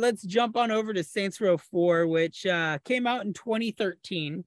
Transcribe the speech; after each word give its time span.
let's 0.00 0.22
jump 0.22 0.56
on 0.56 0.70
over 0.70 0.92
to 0.92 1.02
Saints 1.02 1.40
Row 1.40 1.56
4, 1.56 2.06
which 2.06 2.46
uh, 2.46 2.78
came 2.84 3.06
out 3.06 3.24
in 3.24 3.32
2013. 3.32 4.44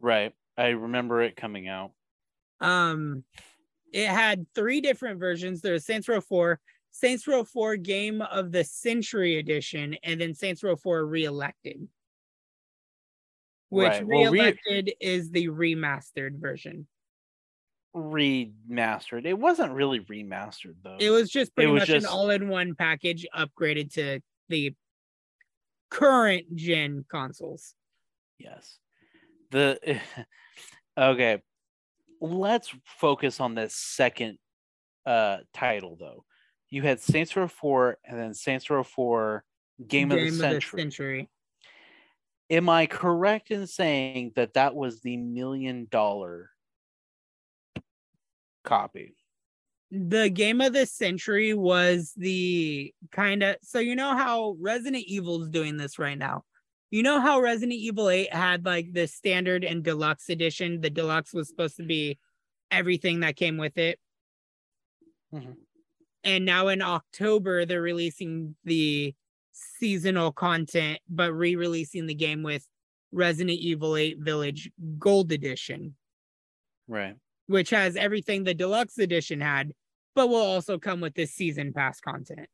Right. 0.00 0.32
I 0.56 0.68
remember 0.68 1.22
it 1.22 1.36
coming 1.36 1.68
out. 1.68 1.92
Um, 2.60 3.24
it 3.92 4.08
had 4.08 4.46
three 4.54 4.80
different 4.80 5.20
versions. 5.20 5.60
There's 5.60 5.84
Saints 5.84 6.08
Row 6.08 6.20
4, 6.20 6.58
Saints 6.90 7.26
Row 7.26 7.44
4 7.44 7.76
Game 7.76 8.22
of 8.22 8.52
the 8.52 8.64
Century 8.64 9.38
Edition, 9.38 9.96
and 10.02 10.20
then 10.20 10.34
Saints 10.34 10.62
Row 10.62 10.76
4 10.76 11.04
Reelected. 11.06 11.86
Which 13.68 13.88
Right. 13.88 14.06
Well, 14.06 14.32
re- 14.32 14.40
Reelected 14.40 14.92
is 15.00 15.30
the 15.30 15.48
remastered 15.48 16.40
version. 16.40 16.86
Remastered. 17.94 19.24
It 19.26 19.38
wasn't 19.38 19.72
really 19.72 20.00
remastered 20.00 20.76
though. 20.82 20.96
It 20.98 21.10
was 21.10 21.28
just 21.30 21.54
pretty 21.54 21.70
was 21.70 21.82
much 21.82 21.88
just- 21.88 22.06
an 22.06 22.12
all-in-one 22.12 22.76
package 22.76 23.26
upgraded 23.36 23.92
to 23.94 24.20
the 24.48 24.74
current 25.90 26.54
gen 26.56 27.04
consoles. 27.08 27.74
Yes. 28.38 28.78
The 29.50 30.00
okay. 30.98 31.42
Let's 32.20 32.74
focus 32.84 33.40
on 33.40 33.54
this 33.54 33.74
second 33.74 34.38
uh 35.06 35.38
title 35.52 35.96
though. 35.98 36.24
You 36.70 36.82
had 36.82 37.00
Saints 37.00 37.36
Row 37.36 37.46
4 37.46 37.98
and 38.04 38.18
then 38.18 38.34
Saints 38.34 38.68
Row 38.68 38.82
4 38.82 39.44
Game, 39.86 40.10
of 40.10 40.18
the 40.18 40.30
Century. 40.30 40.80
Century. 40.80 41.30
Am 42.50 42.68
I 42.68 42.86
correct 42.86 43.50
in 43.50 43.66
saying 43.66 44.32
that 44.36 44.54
that 44.54 44.74
was 44.74 45.00
the 45.00 45.16
million 45.16 45.86
dollar 45.90 46.50
copy? 48.64 49.16
The 49.94 50.28
game 50.28 50.60
of 50.60 50.72
the 50.72 50.86
century 50.86 51.54
was 51.54 52.12
the 52.16 52.92
kind 53.12 53.44
of 53.44 53.56
so 53.62 53.78
you 53.78 53.94
know 53.94 54.16
how 54.16 54.56
Resident 54.58 55.04
Evil's 55.04 55.48
doing 55.48 55.76
this 55.76 55.98
right 56.00 56.18
now. 56.18 56.42
You 56.90 57.02
know 57.02 57.20
how 57.20 57.40
Resident 57.40 57.72
Evil 57.78 58.08
8 58.08 58.32
had 58.32 58.64
like 58.64 58.92
the 58.92 59.06
standard 59.06 59.64
and 59.64 59.84
deluxe 59.84 60.28
edition. 60.28 60.80
The 60.80 60.90
deluxe 60.90 61.32
was 61.32 61.48
supposed 61.48 61.76
to 61.76 61.84
be 61.84 62.18
everything 62.70 63.20
that 63.20 63.36
came 63.36 63.56
with 63.56 63.78
it. 63.78 64.00
Mhm. 65.32 65.56
And 66.24 66.44
now 66.44 66.68
in 66.68 66.82
October 66.82 67.64
they're 67.64 67.80
releasing 67.82 68.56
the 68.64 69.14
seasonal 69.52 70.32
content 70.32 70.98
but 71.08 71.32
re-releasing 71.32 72.06
the 72.06 72.14
game 72.14 72.42
with 72.42 72.66
Resident 73.12 73.58
Evil 73.60 73.96
8 73.96 74.18
Village 74.18 74.70
Gold 74.98 75.30
Edition 75.30 75.94
Right. 76.88 77.16
which 77.46 77.70
has 77.70 77.94
everything 77.94 78.42
the 78.42 78.54
deluxe 78.54 78.98
edition 78.98 79.40
had, 79.40 79.72
but 80.14 80.28
will 80.28 80.36
also 80.36 80.78
come 80.78 81.00
with 81.00 81.14
this 81.14 81.32
season 81.32 81.72
pass 81.72 82.00
content. 82.00 82.48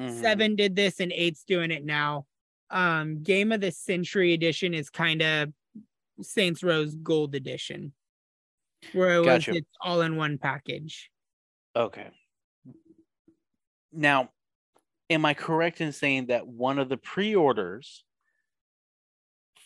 Mhm. 0.00 0.20
Seven 0.20 0.56
did 0.56 0.76
this 0.76 1.00
and 1.00 1.12
eight's 1.12 1.44
doing 1.44 1.70
it 1.70 1.84
now. 1.84 2.26
Um, 2.70 3.22
Game 3.22 3.52
of 3.52 3.60
the 3.60 3.70
Century 3.70 4.32
edition 4.32 4.74
is 4.74 4.90
kind 4.90 5.22
of 5.22 5.52
Saints 6.20 6.62
Row's 6.62 6.94
Gold 6.96 7.34
edition, 7.34 7.92
where 8.92 9.16
it 9.16 9.24
was 9.24 9.48
it's 9.48 9.70
all 9.80 10.00
in 10.02 10.16
one 10.16 10.38
package. 10.38 11.10
Okay. 11.76 12.10
Now, 13.92 14.30
am 15.10 15.24
I 15.24 15.34
correct 15.34 15.80
in 15.80 15.92
saying 15.92 16.26
that 16.26 16.46
one 16.46 16.78
of 16.78 16.88
the 16.88 16.96
pre-orders 16.96 18.04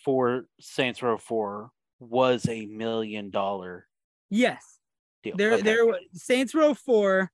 for 0.04 0.48
Saints 0.60 1.02
Row 1.02 1.18
4 1.18 1.70
was 1.98 2.48
a 2.48 2.66
million 2.66 3.30
dollar 3.30 3.86
Yes, 4.30 4.77
deal? 5.22 5.36
there, 5.36 5.54
Okay. 5.54 5.62
there. 5.62 5.84
Saints 6.12 6.54
Row 6.54 6.74
Four. 6.74 7.30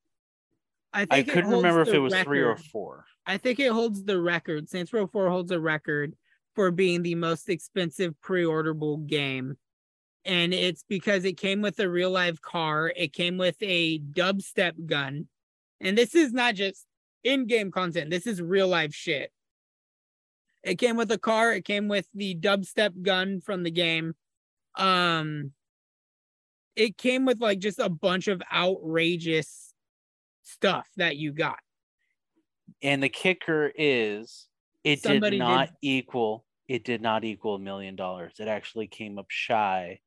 I 0.92 1.06
think 1.06 1.28
I 1.28 1.32
couldn't 1.32 1.50
remember 1.50 1.82
if 1.82 1.88
it 1.88 1.98
was 1.98 2.14
three 2.14 2.40
or 2.40 2.56
four. 2.56 3.04
I 3.26 3.36
think 3.38 3.58
it 3.58 3.72
holds 3.72 4.04
the 4.04 4.20
record. 4.20 4.68
Saints 4.68 4.92
Row 4.92 5.06
4 5.06 5.30
holds 5.30 5.50
a 5.50 5.58
record 5.58 6.14
for 6.54 6.70
being 6.70 7.02
the 7.02 7.14
most 7.14 7.48
expensive 7.48 8.14
pre-orderable 8.20 9.06
game. 9.06 9.56
And 10.24 10.54
it's 10.54 10.84
because 10.88 11.24
it 11.24 11.36
came 11.36 11.60
with 11.60 11.78
a 11.80 11.88
real 11.88 12.10
live 12.10 12.40
car, 12.40 12.92
it 12.94 13.12
came 13.12 13.36
with 13.36 13.56
a 13.60 13.98
dubstep 13.98 14.86
gun. 14.86 15.28
And 15.80 15.98
this 15.98 16.14
is 16.14 16.32
not 16.32 16.54
just 16.54 16.86
in-game 17.24 17.70
content, 17.70 18.10
this 18.10 18.26
is 18.26 18.40
real 18.40 18.68
life 18.68 18.94
shit. 18.94 19.32
It 20.62 20.76
came 20.76 20.96
with 20.96 21.10
a 21.10 21.18
car, 21.18 21.52
it 21.52 21.64
came 21.64 21.88
with 21.88 22.08
the 22.14 22.34
dubstep 22.34 23.02
gun 23.02 23.40
from 23.40 23.64
the 23.64 23.70
game. 23.70 24.14
Um 24.76 25.52
it 26.76 26.96
came 26.96 27.24
with 27.24 27.40
like 27.40 27.58
just 27.58 27.78
a 27.78 27.88
bunch 27.88 28.28
of 28.28 28.42
outrageous 28.52 29.72
stuff 30.42 30.88
that 30.96 31.16
you 31.16 31.32
got. 31.32 31.58
And 32.82 33.02
the 33.02 33.08
kicker 33.08 33.72
is 33.76 34.48
it 34.82 35.02
Somebody 35.02 35.38
did 35.38 35.44
did- 35.44 35.48
not 35.48 35.70
equal 35.82 36.44
it 36.66 36.82
did 36.84 37.02
not 37.02 37.24
equal 37.24 37.56
a 37.56 37.58
million 37.58 37.94
dollars. 37.94 38.32
It 38.38 38.48
actually 38.48 38.86
came 38.86 39.18
up 39.18 39.26
shy 39.28 40.00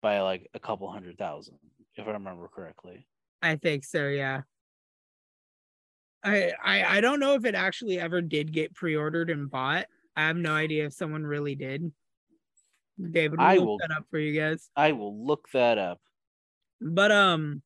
by 0.00 0.20
like 0.20 0.48
a 0.54 0.58
couple 0.58 0.90
hundred 0.90 1.18
thousand, 1.18 1.58
if 1.94 2.08
I 2.08 2.12
remember 2.12 2.48
correctly. 2.48 3.06
I 3.42 3.56
think 3.56 3.84
so, 3.84 4.08
yeah. 4.08 4.42
I, 6.24 6.52
I 6.62 6.98
I 6.98 7.00
don't 7.00 7.20
know 7.20 7.34
if 7.34 7.44
it 7.44 7.54
actually 7.54 7.98
ever 8.00 8.20
did 8.22 8.52
get 8.52 8.74
pre-ordered 8.74 9.30
and 9.30 9.50
bought. 9.50 9.86
I 10.16 10.26
have 10.26 10.36
no 10.36 10.54
idea 10.54 10.86
if 10.86 10.92
someone 10.94 11.24
really 11.24 11.54
did. 11.54 11.92
David, 13.10 13.38
we'll 13.38 13.46
I 13.46 13.56
look 13.56 13.66
will- 13.66 13.78
that 13.78 13.90
up 13.90 14.06
for 14.10 14.18
you 14.18 14.38
guys. 14.38 14.70
I 14.76 14.92
will 14.92 15.26
look 15.26 15.48
that 15.52 15.78
up. 15.78 16.00
But 16.80 17.12
um, 17.12 17.62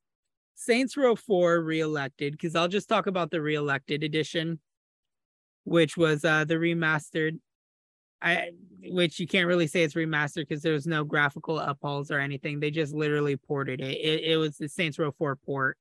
Saints 0.54 0.96
Row 0.96 1.14
Four 1.16 1.60
reelected 1.60 2.32
because 2.32 2.54
I'll 2.56 2.68
just 2.68 2.88
talk 2.88 3.06
about 3.06 3.30
the 3.30 3.40
reelected 3.40 4.02
edition, 4.02 4.60
which 5.64 5.96
was 5.96 6.24
uh 6.24 6.44
the 6.44 6.54
remastered. 6.54 7.38
I 8.22 8.50
which 8.86 9.18
you 9.20 9.26
can't 9.26 9.46
really 9.48 9.66
say 9.66 9.82
it's 9.82 9.94
remastered 9.94 10.48
because 10.48 10.62
there 10.62 10.72
was 10.72 10.86
no 10.86 11.04
graphical 11.04 11.58
uphauls 11.58 12.10
or 12.10 12.18
anything. 12.18 12.58
They 12.60 12.70
just 12.70 12.94
literally 12.94 13.36
ported 13.36 13.80
it. 13.80 13.96
It 13.98 14.24
it 14.32 14.36
was 14.36 14.56
the 14.56 14.68
Saints 14.68 14.98
Row 14.98 15.12
Four 15.12 15.36
port 15.36 15.76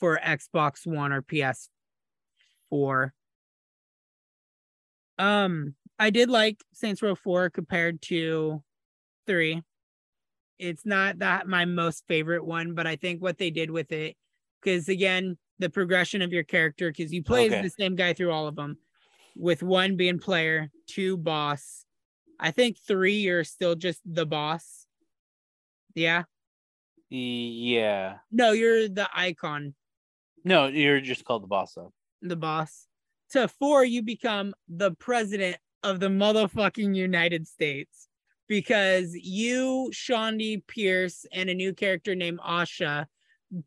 for 0.00 0.18
Xbox 0.22 0.86
One 0.86 1.12
or 1.12 1.22
PS4. 1.22 3.10
Um, 5.18 5.74
I 5.98 6.10
did 6.10 6.28
like 6.28 6.60
Saints 6.72 7.00
Row 7.02 7.14
4 7.14 7.50
compared 7.50 8.02
to 8.02 8.62
3. 9.26 9.62
It's 10.58 10.86
not 10.86 11.18
that 11.18 11.46
my 11.48 11.64
most 11.64 12.04
favorite 12.06 12.44
one, 12.44 12.74
but 12.74 12.86
I 12.86 12.96
think 12.96 13.20
what 13.22 13.38
they 13.38 13.50
did 13.50 13.70
with 13.70 13.90
it, 13.92 14.16
because 14.62 14.88
again, 14.88 15.36
the 15.58 15.70
progression 15.70 16.22
of 16.22 16.32
your 16.32 16.44
character, 16.44 16.90
because 16.90 17.12
you 17.12 17.22
play 17.22 17.46
Okay. 17.46 17.56
as 17.56 17.62
the 17.62 17.82
same 17.82 17.96
guy 17.96 18.12
through 18.12 18.30
all 18.30 18.46
of 18.46 18.56
them, 18.56 18.78
with 19.36 19.62
one 19.62 19.96
being 19.96 20.18
player, 20.18 20.70
two 20.86 21.16
boss. 21.16 21.84
I 22.38 22.50
think 22.50 22.78
three, 22.78 23.16
you're 23.18 23.44
still 23.44 23.74
just 23.74 24.00
the 24.04 24.26
boss. 24.26 24.86
Yeah. 25.94 26.24
Yeah. 27.10 28.18
No, 28.30 28.52
you're 28.52 28.88
the 28.88 29.08
icon. 29.14 29.74
No, 30.44 30.66
you're 30.66 31.00
just 31.00 31.24
called 31.24 31.42
the 31.42 31.48
boss 31.48 31.74
though. 31.74 31.92
the 32.22 32.36
boss. 32.36 32.86
To 33.30 33.48
four, 33.48 33.84
you 33.84 34.02
become 34.02 34.54
the 34.68 34.92
president 34.92 35.56
of 35.82 35.98
the 36.00 36.08
motherfucking 36.08 36.94
United 36.94 37.46
States 37.48 38.08
because 38.48 39.14
you, 39.14 39.90
Shaundi 39.92 40.66
Pierce, 40.66 41.26
and 41.32 41.48
a 41.48 41.54
new 41.54 41.72
character 41.72 42.14
named 42.14 42.40
Asha 42.40 43.06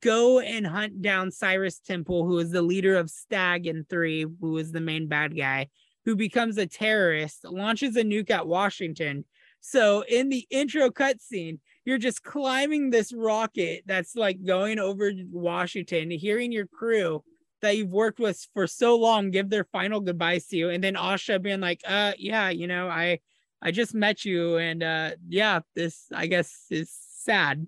go 0.01 0.39
and 0.39 0.67
hunt 0.67 1.01
down 1.01 1.31
Cyrus 1.31 1.79
Temple, 1.79 2.25
who 2.25 2.39
is 2.39 2.51
the 2.51 2.61
leader 2.61 2.97
of 2.97 3.09
Stag 3.09 3.67
in 3.67 3.85
three, 3.89 4.25
who 4.41 4.57
is 4.57 4.71
the 4.71 4.81
main 4.81 5.07
bad 5.07 5.37
guy, 5.37 5.67
who 6.05 6.15
becomes 6.15 6.57
a 6.57 6.65
terrorist, 6.65 7.45
launches 7.45 7.95
a 7.95 8.03
nuke 8.03 8.29
at 8.29 8.47
Washington. 8.47 9.25
So 9.61 10.03
in 10.07 10.29
the 10.29 10.45
intro 10.49 10.89
cutscene, 10.89 11.59
you're 11.85 11.97
just 11.97 12.23
climbing 12.23 12.89
this 12.89 13.13
rocket 13.13 13.83
that's 13.85 14.15
like 14.15 14.43
going 14.43 14.79
over 14.79 15.11
Washington, 15.31 16.11
hearing 16.11 16.51
your 16.51 16.67
crew 16.67 17.23
that 17.61 17.75
you've 17.77 17.91
worked 17.91 18.19
with 18.19 18.45
for 18.53 18.67
so 18.67 18.97
long 18.97 19.31
give 19.31 19.49
their 19.49 19.63
final 19.65 19.99
goodbyes 19.99 20.47
to 20.47 20.57
you 20.57 20.69
and 20.69 20.83
then 20.83 20.93
Asha 20.93 21.41
being 21.41 21.59
like 21.59 21.81
uh 21.85 22.13
yeah 22.17 22.49
you 22.49 22.67
know 22.67 22.87
I 22.87 23.19
I 23.61 23.71
just 23.71 23.93
met 23.93 24.23
you 24.25 24.57
and 24.57 24.83
uh 24.83 25.11
yeah 25.27 25.61
this 25.75 26.05
I 26.13 26.27
guess 26.27 26.65
is 26.69 26.91
sad 26.91 27.65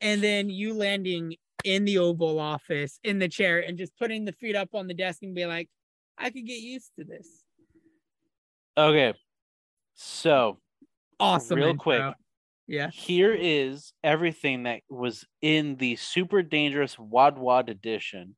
and 0.00 0.22
then 0.22 0.50
you 0.50 0.74
landing 0.74 1.36
in 1.64 1.84
the 1.84 1.98
oval 1.98 2.38
office 2.40 2.98
in 3.04 3.18
the 3.18 3.28
chair 3.28 3.60
and 3.60 3.78
just 3.78 3.96
putting 3.98 4.24
the 4.24 4.32
feet 4.32 4.56
up 4.56 4.70
on 4.74 4.86
the 4.86 4.94
desk 4.94 5.22
and 5.22 5.34
be 5.34 5.46
like 5.46 5.68
I 6.18 6.30
could 6.30 6.46
get 6.46 6.60
used 6.60 6.90
to 6.98 7.04
this 7.04 7.28
Okay. 8.76 9.14
So 9.94 10.58
awesome 11.20 11.58
Real 11.58 11.68
intro. 11.68 11.82
quick. 11.82 12.14
yeah 12.66 12.90
here 12.90 13.32
is 13.32 13.92
everything 14.02 14.64
that 14.64 14.80
was 14.90 15.24
in 15.40 15.76
the 15.76 15.94
super 15.96 16.42
dangerous 16.42 16.98
Wad 16.98 17.38
Wad 17.38 17.68
edition, 17.68 18.34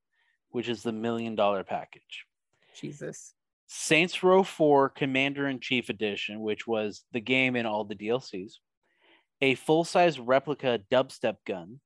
which 0.51 0.69
is 0.69 0.83
the 0.83 0.93
million 0.93 1.35
dollar 1.37 1.65
package. 1.65 2.27
Jesus 2.79 3.33
Saints 3.67 4.23
Row 4.23 4.43
4 4.43 4.91
Commander 4.91 5.49
in 5.49 5.61
Chief 5.61 5.89
Edition, 5.89 6.41
which 6.41 6.67
was 6.67 7.05
the 7.13 7.21
game 7.21 7.57
and 7.57 7.67
all 7.67 7.85
the 7.85 7.97
DLCs, 7.97 8.55
a 9.41 9.55
full 9.55 9.85
size 9.85 10.19
replica 10.19 10.81
dubstep 10.91 11.37
gun, 11.47 11.81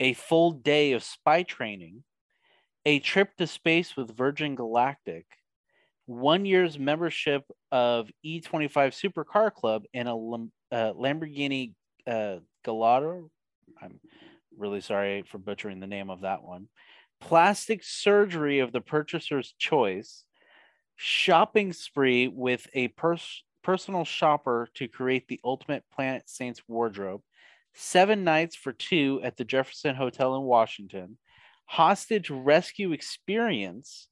a 0.00 0.14
full 0.14 0.52
day 0.52 0.92
of 0.92 1.04
spy 1.04 1.42
training, 1.42 2.04
a 2.86 3.00
trip 3.00 3.36
to 3.36 3.46
space 3.46 3.96
with 3.96 4.16
Virgin 4.16 4.54
Galactic, 4.54 5.26
one 6.06 6.46
year's 6.46 6.78
membership 6.78 7.44
of 7.70 8.10
E25 8.24 8.70
Supercar 8.70 9.52
Club, 9.52 9.84
and 9.92 10.08
a 10.08 10.12
uh, 10.12 10.92
Lamborghini 10.94 11.74
uh, 12.06 12.36
Gallardo. 12.64 13.30
I'm 13.82 14.00
really 14.56 14.80
sorry 14.80 15.22
for 15.22 15.38
butchering 15.38 15.80
the 15.80 15.86
name 15.86 16.08
of 16.08 16.22
that 16.22 16.42
one. 16.42 16.68
Plastic 17.20 17.84
surgery 17.84 18.60
of 18.60 18.72
the 18.72 18.80
purchaser's 18.80 19.54
choice, 19.58 20.24
shopping 20.98 21.72
spree 21.72 22.26
with 22.26 22.66
a 22.74 22.88
pers- 22.88 23.44
personal 23.62 24.04
shopper 24.04 24.68
to 24.74 24.88
create 24.88 25.28
the 25.28 25.40
ultimate 25.44 25.84
Planet 25.94 26.28
Saints 26.28 26.60
wardrobe, 26.66 27.22
seven 27.72 28.24
nights 28.24 28.56
for 28.56 28.72
two 28.72 29.20
at 29.22 29.36
the 29.36 29.44
Jefferson 29.44 29.94
Hotel 29.94 30.34
in 30.34 30.42
Washington, 30.42 31.16
hostage 31.66 32.30
rescue 32.30 32.90
experience, 32.90 34.08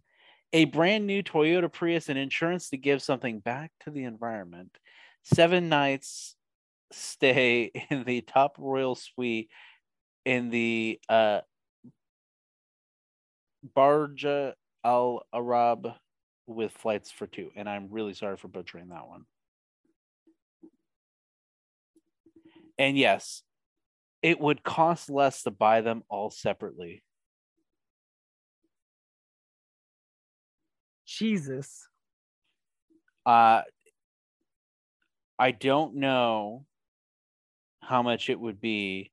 a 0.52 0.64
brand 0.66 1.08
new 1.08 1.24
Toyota 1.24 1.70
Prius 1.70 2.08
and 2.08 2.18
insurance 2.18 2.70
to 2.70 2.76
give 2.76 3.02
something 3.02 3.40
back 3.40 3.72
to 3.80 3.90
the 3.90 4.04
environment, 4.04 4.70
seven 5.24 5.68
nights 5.68 6.36
stay 6.92 7.72
in 7.90 8.04
the 8.04 8.20
top 8.20 8.54
royal 8.60 8.94
suite 8.94 9.50
in 10.24 10.50
the 10.50 11.00
uh, 11.08 11.40
Barja 13.76 14.52
Al 14.84 15.26
Arab 15.34 15.92
with 16.46 16.72
flights 16.72 17.10
for 17.10 17.26
two. 17.26 17.50
And 17.56 17.68
I'm 17.68 17.88
really 17.90 18.14
sorry 18.14 18.36
for 18.36 18.48
butchering 18.48 18.88
that 18.88 19.08
one. 19.08 19.24
And 22.78 22.96
yes, 22.96 23.42
it 24.22 24.40
would 24.40 24.62
cost 24.62 25.08
less 25.10 25.42
to 25.44 25.50
buy 25.50 25.80
them 25.80 26.02
all 26.08 26.30
separately. 26.30 27.02
Jesus. 31.06 31.88
Uh 33.24 33.62
I 35.38 35.50
don't 35.50 35.96
know 35.96 36.64
how 37.80 38.02
much 38.02 38.30
it 38.30 38.40
would 38.40 38.60
be. 38.60 39.12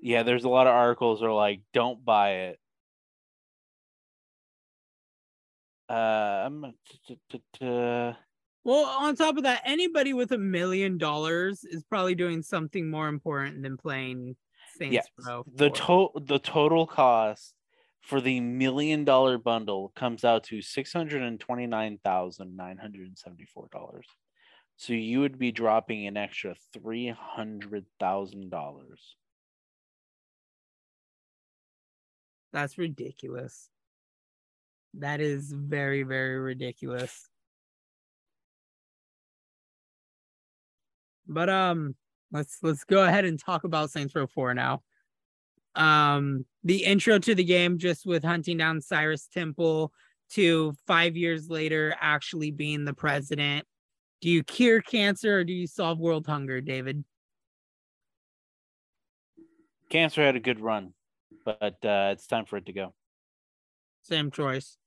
Yeah, 0.00 0.22
there's 0.22 0.44
a 0.44 0.48
lot 0.48 0.66
of 0.66 0.74
articles 0.74 1.22
are 1.22 1.32
like, 1.32 1.60
don't 1.74 2.04
buy 2.04 2.30
it. 2.30 2.58
Um, 5.88 6.74
Well, 8.64 8.84
on 8.84 9.16
top 9.16 9.36
of 9.38 9.44
that, 9.44 9.62
anybody 9.64 10.12
with 10.12 10.32
a 10.32 10.38
million 10.38 10.98
dollars 10.98 11.64
is 11.64 11.84
probably 11.84 12.14
doing 12.14 12.42
something 12.42 12.90
more 12.90 13.08
important 13.08 13.62
than 13.62 13.76
playing 13.76 14.36
Saints 14.76 14.94
yeah, 14.94 15.26
Row. 15.26 15.44
the 15.54 15.70
total 15.70 16.20
the 16.26 16.38
total 16.38 16.86
cost 16.86 17.54
for 18.02 18.20
the 18.20 18.40
million 18.40 19.04
dollar 19.04 19.38
bundle 19.38 19.92
comes 19.96 20.24
out 20.24 20.44
to 20.44 20.60
six 20.60 20.92
hundred 20.92 21.22
and 21.22 21.40
twenty 21.40 21.66
nine 21.66 21.98
thousand 22.04 22.56
nine 22.56 22.76
hundred 22.76 23.06
and 23.06 23.18
seventy 23.18 23.44
four 23.44 23.68
dollars. 23.72 24.06
So 24.76 24.92
you 24.92 25.20
would 25.20 25.38
be 25.38 25.50
dropping 25.50 26.06
an 26.06 26.16
extra 26.16 26.54
three 26.72 27.08
hundred 27.08 27.86
thousand 27.98 28.50
dollars. 28.50 29.16
That's 32.52 32.78
ridiculous. 32.78 33.68
That 34.94 35.20
is 35.20 35.52
very, 35.52 36.02
very 36.02 36.38
ridiculous. 36.38 37.28
But 41.26 41.50
um, 41.50 41.94
let's 42.32 42.58
let's 42.62 42.84
go 42.84 43.04
ahead 43.04 43.24
and 43.24 43.38
talk 43.38 43.64
about 43.64 43.90
Saints 43.90 44.14
Row 44.14 44.26
4 44.26 44.54
now. 44.54 44.82
Um, 45.74 46.46
the 46.64 46.84
intro 46.84 47.18
to 47.18 47.34
the 47.34 47.44
game, 47.44 47.78
just 47.78 48.06
with 48.06 48.24
hunting 48.24 48.56
down 48.56 48.80
Cyrus 48.80 49.28
Temple 49.28 49.92
to 50.30 50.74
five 50.86 51.16
years 51.16 51.48
later 51.48 51.94
actually 52.00 52.50
being 52.50 52.84
the 52.84 52.94
president. 52.94 53.66
Do 54.20 54.30
you 54.30 54.42
cure 54.42 54.80
cancer 54.80 55.38
or 55.38 55.44
do 55.44 55.52
you 55.52 55.66
solve 55.66 55.98
world 55.98 56.26
hunger, 56.26 56.60
David? 56.60 57.04
Cancer 59.90 60.22
had 60.22 60.36
a 60.36 60.40
good 60.40 60.60
run, 60.60 60.92
but 61.44 61.84
uh, 61.84 62.10
it's 62.12 62.26
time 62.26 62.44
for 62.44 62.56
it 62.56 62.66
to 62.66 62.72
go. 62.72 62.94
Same 64.02 64.30
choice. 64.30 64.77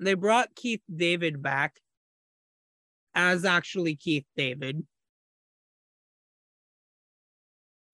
They 0.00 0.14
brought 0.14 0.54
Keith 0.54 0.80
David 0.94 1.42
back 1.42 1.78
as 3.14 3.44
actually 3.44 3.96
Keith 3.96 4.24
David. 4.34 4.82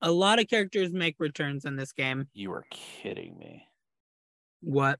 A 0.01 0.11
lot 0.11 0.39
of 0.39 0.47
characters 0.47 0.93
make 0.93 1.15
returns 1.19 1.65
in 1.65 1.75
this 1.75 1.91
game. 1.91 2.27
You 2.33 2.53
are 2.53 2.65
kidding 2.71 3.37
me. 3.37 3.67
What? 4.61 4.99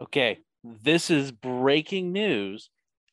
Okay, 0.00 0.38
this 0.64 1.10
is 1.10 1.30
breaking 1.30 2.12
news. 2.12 2.70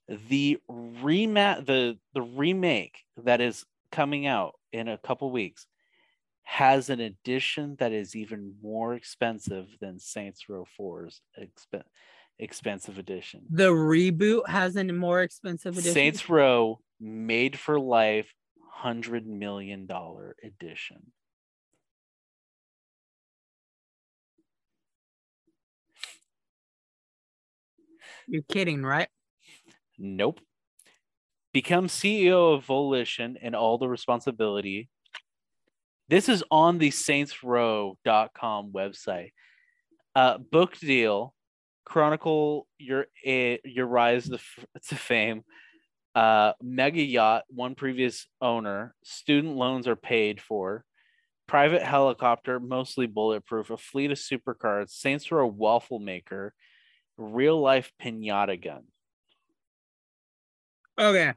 The 0.07 0.59
remat 0.69 1.65
the 1.65 1.97
the 2.13 2.21
remake 2.21 2.99
that 3.23 3.41
is 3.41 3.65
coming 3.91 4.25
out 4.25 4.53
in 4.71 4.87
a 4.87 4.97
couple 4.97 5.31
weeks 5.31 5.67
has 6.43 6.89
an 6.89 6.99
edition 6.99 7.75
that 7.79 7.91
is 7.91 8.15
even 8.15 8.55
more 8.61 8.93
expensive 8.93 9.67
than 9.79 9.99
Saints 9.99 10.47
Row 10.49 10.65
4's 10.79 11.21
exp- 11.39 11.83
expensive 12.37 12.97
edition. 12.97 13.41
The 13.49 13.69
reboot 13.69 14.47
has 14.47 14.75
a 14.75 14.83
more 14.83 15.21
expensive 15.21 15.73
edition. 15.77 15.93
Saints 15.93 16.29
Row 16.29 16.79
made 16.99 17.57
for 17.57 17.79
life 17.79 18.33
hundred 18.71 19.25
million 19.25 19.85
dollar 19.85 20.35
edition. 20.43 21.11
You're 28.27 28.43
kidding, 28.43 28.83
right? 28.83 29.07
Nope. 29.97 30.39
Become 31.53 31.87
CEO 31.87 32.55
of 32.55 32.65
Volition 32.65 33.37
and 33.41 33.55
all 33.55 33.77
the 33.77 33.87
responsibility. 33.87 34.89
This 36.13 36.29
is 36.29 36.43
on 36.51 36.77
the 36.77 36.91
saintsrow.com 36.91 38.71
website. 38.71 39.31
Uh, 40.13 40.37
book 40.37 40.77
deal, 40.77 41.33
chronicle 41.85 42.67
your 42.77 43.07
your 43.25 43.87
rise 43.87 44.29
to, 44.29 44.37
to 44.89 44.95
fame. 44.95 45.43
Uh, 46.13 46.53
mega 46.61 47.01
yacht, 47.01 47.45
one 47.47 47.73
previous 47.73 48.27
owner. 48.39 48.93
Student 49.03 49.55
loans 49.55 49.87
are 49.87 49.95
paid 49.95 50.39
for. 50.39 50.85
Private 51.47 51.81
helicopter, 51.81 52.59
mostly 52.59 53.07
bulletproof. 53.07 53.71
A 53.71 53.77
fleet 53.77 54.11
of 54.11 54.19
supercars. 54.19 54.91
Saints 54.91 55.31
Row 55.31 55.47
waffle 55.47 55.97
maker. 55.97 56.53
Real 57.17 57.59
life 57.59 57.91
pinata 57.99 58.63
gun. 58.63 58.83
Okay. 60.95 61.33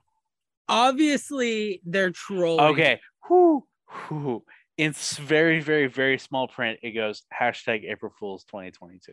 Obviously, 0.68 1.80
they're 1.86 2.10
trolling. 2.10 2.60
Okay. 2.74 3.00
Whew, 3.26 3.64
whew. 4.08 4.44
In 4.76 4.90
s- 4.90 5.16
very, 5.16 5.60
very, 5.60 5.86
very 5.86 6.18
small 6.18 6.48
print, 6.48 6.80
it 6.82 6.92
goes 6.92 7.22
hashtag 7.32 7.84
April 7.84 8.12
Fool's 8.18 8.44
2022. 8.44 9.12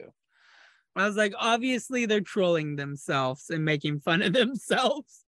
I 0.95 1.07
was 1.07 1.15
like, 1.15 1.33
obviously, 1.37 2.05
they're 2.05 2.21
trolling 2.21 2.75
themselves 2.75 3.49
and 3.49 3.65
making 3.65 4.01
fun 4.01 4.21
of 4.21 4.33
themselves. 4.33 5.23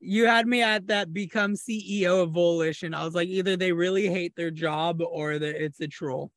You 0.00 0.26
had 0.26 0.46
me 0.46 0.62
at 0.62 0.88
that 0.88 1.14
become 1.14 1.54
CEO 1.54 2.22
of 2.22 2.32
Volition. 2.32 2.92
I 2.92 3.04
was 3.04 3.14
like, 3.14 3.28
either 3.28 3.56
they 3.56 3.72
really 3.72 4.06
hate 4.06 4.36
their 4.36 4.50
job 4.50 5.00
or 5.00 5.38
that 5.38 5.64
it's 5.64 5.80
a 5.80 5.88
troll. 5.88 6.30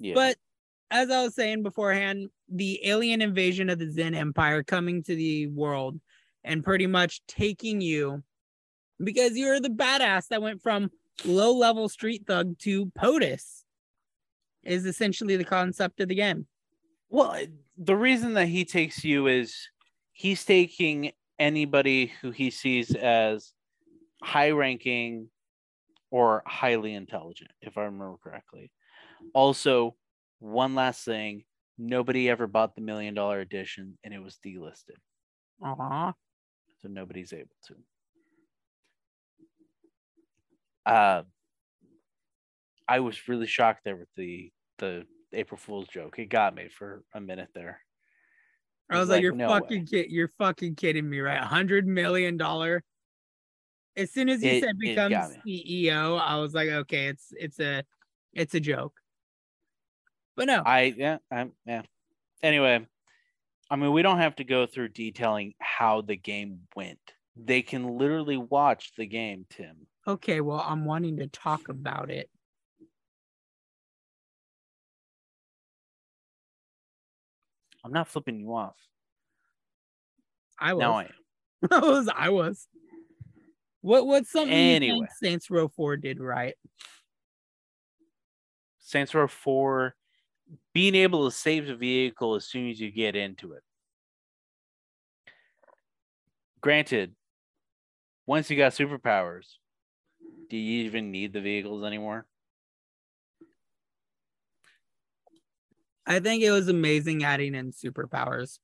Yeah. 0.00 0.14
But 0.14 0.36
as 0.90 1.08
I 1.08 1.22
was 1.22 1.36
saying 1.36 1.62
beforehand, 1.62 2.30
the 2.48 2.80
alien 2.84 3.22
invasion 3.22 3.70
of 3.70 3.78
the 3.78 3.88
Zin 3.88 4.14
Empire 4.14 4.64
coming 4.64 5.04
to 5.04 5.14
the 5.14 5.46
world 5.46 6.00
and 6.42 6.64
pretty 6.64 6.88
much 6.88 7.20
taking 7.28 7.80
you 7.80 8.24
because 9.02 9.36
you're 9.36 9.60
the 9.60 9.68
badass 9.68 10.28
that 10.28 10.42
went 10.42 10.62
from 10.62 10.90
low 11.24 11.52
level 11.54 11.88
street 11.88 12.24
thug 12.26 12.58
to 12.60 12.86
POTUS 12.98 13.64
is 14.62 14.86
essentially 14.86 15.36
the 15.36 15.44
concept 15.44 16.00
of 16.00 16.08
the 16.08 16.14
game. 16.14 16.46
well, 17.08 17.36
the 17.78 17.96
reason 17.96 18.34
that 18.34 18.46
he 18.46 18.64
takes 18.64 19.04
you 19.04 19.26
is 19.26 19.68
he's 20.12 20.44
taking 20.44 21.12
anybody 21.38 22.12
who 22.20 22.30
he 22.30 22.50
sees 22.50 22.94
as 22.94 23.52
high 24.22 24.50
ranking 24.50 25.28
or 26.10 26.42
highly 26.46 26.92
intelligent, 26.94 27.50
if 27.62 27.78
I 27.78 27.84
remember 27.84 28.16
correctly. 28.22 28.70
Also, 29.32 29.96
one 30.40 30.74
last 30.74 31.04
thing 31.04 31.44
nobody 31.78 32.28
ever 32.28 32.46
bought 32.46 32.74
the 32.74 32.82
million 32.82 33.14
dollar 33.14 33.40
edition 33.40 33.96
and 34.04 34.12
it 34.12 34.22
was 34.22 34.38
delisted. 34.44 34.98
Aw. 35.62 36.12
so 36.82 36.88
nobody's 36.88 37.32
able 37.32 37.56
to. 37.66 37.74
Uh, 40.86 41.22
I 42.88 43.00
was 43.00 43.28
really 43.28 43.46
shocked 43.46 43.84
there 43.84 43.96
with 43.96 44.08
the 44.16 44.52
the 44.78 45.06
April 45.32 45.58
Fool's 45.58 45.88
joke. 45.88 46.18
It 46.18 46.26
got 46.26 46.54
me 46.54 46.68
for 46.68 47.04
a 47.14 47.20
minute 47.20 47.50
there. 47.54 47.80
I 48.90 48.98
was 48.98 49.08
like, 49.08 49.16
like, 49.16 49.22
you're 49.22 49.34
no 49.34 49.48
fucking 49.48 49.86
kid, 49.86 50.10
you're 50.10 50.32
fucking 50.38 50.74
kidding 50.74 51.08
me, 51.08 51.20
right? 51.20 51.40
A 51.40 51.44
hundred 51.44 51.86
million 51.86 52.36
dollar. 52.36 52.82
As 53.96 54.10
soon 54.10 54.28
as 54.28 54.42
he 54.42 54.48
It- 54.48 54.60
said 54.62 54.70
it 54.70 54.78
becomes 54.80 55.14
CEO, 55.46 56.18
I 56.18 56.36
was 56.38 56.54
like, 56.54 56.68
okay, 56.70 57.06
it's 57.06 57.32
it's 57.38 57.60
a 57.60 57.84
it's 58.32 58.54
a 58.54 58.60
joke. 58.60 59.00
But 60.36 60.46
no, 60.46 60.62
I 60.64 60.94
yeah, 60.96 61.18
I 61.30 61.50
yeah. 61.66 61.82
Anyway, 62.42 62.86
I 63.70 63.76
mean, 63.76 63.92
we 63.92 64.02
don't 64.02 64.18
have 64.18 64.36
to 64.36 64.44
go 64.44 64.66
through 64.66 64.88
detailing 64.88 65.54
how 65.60 66.00
the 66.00 66.16
game 66.16 66.62
went. 66.74 66.98
They 67.36 67.62
can 67.62 67.96
literally 67.96 68.36
watch 68.36 68.92
the 68.96 69.06
game, 69.06 69.46
Tim. 69.50 69.86
okay, 70.06 70.40
well, 70.40 70.64
I'm 70.66 70.84
wanting 70.84 71.18
to 71.18 71.26
talk 71.26 71.68
about 71.68 72.10
it. 72.10 72.28
I'm 77.84 77.92
not 77.92 78.08
flipping 78.08 78.38
you 78.38 78.54
off. 78.54 78.76
I 80.58 80.74
was. 80.74 80.80
Now 80.80 80.98
I 80.98 81.02
am. 81.04 81.10
I 81.70 81.78
was. 81.78 82.08
I 82.14 82.28
was. 82.28 82.68
What 83.82 84.06
what's 84.06 84.30
something 84.30 84.52
you 84.54 84.80
think 84.80 85.08
Saints 85.22 85.50
Row 85.50 85.68
4 85.68 85.96
did 85.96 86.20
right? 86.20 86.54
Saints 88.80 89.14
Row 89.14 89.26
4, 89.26 89.94
being 90.74 90.94
able 90.94 91.24
to 91.28 91.34
save 91.34 91.66
the 91.66 91.76
vehicle 91.76 92.34
as 92.34 92.46
soon 92.46 92.68
as 92.68 92.80
you 92.80 92.90
get 92.90 93.16
into 93.16 93.52
it. 93.52 93.62
Granted, 96.60 97.14
once 98.30 98.48
you 98.48 98.56
got 98.56 98.70
superpowers, 98.70 99.56
do 100.48 100.56
you 100.56 100.84
even 100.84 101.10
need 101.10 101.32
the 101.32 101.40
vehicles 101.40 101.82
anymore? 101.82 102.26
I 106.06 106.20
think 106.20 106.44
it 106.44 106.52
was 106.52 106.68
amazing 106.68 107.24
adding 107.24 107.56
in 107.56 107.72
superpowers. 107.72 108.60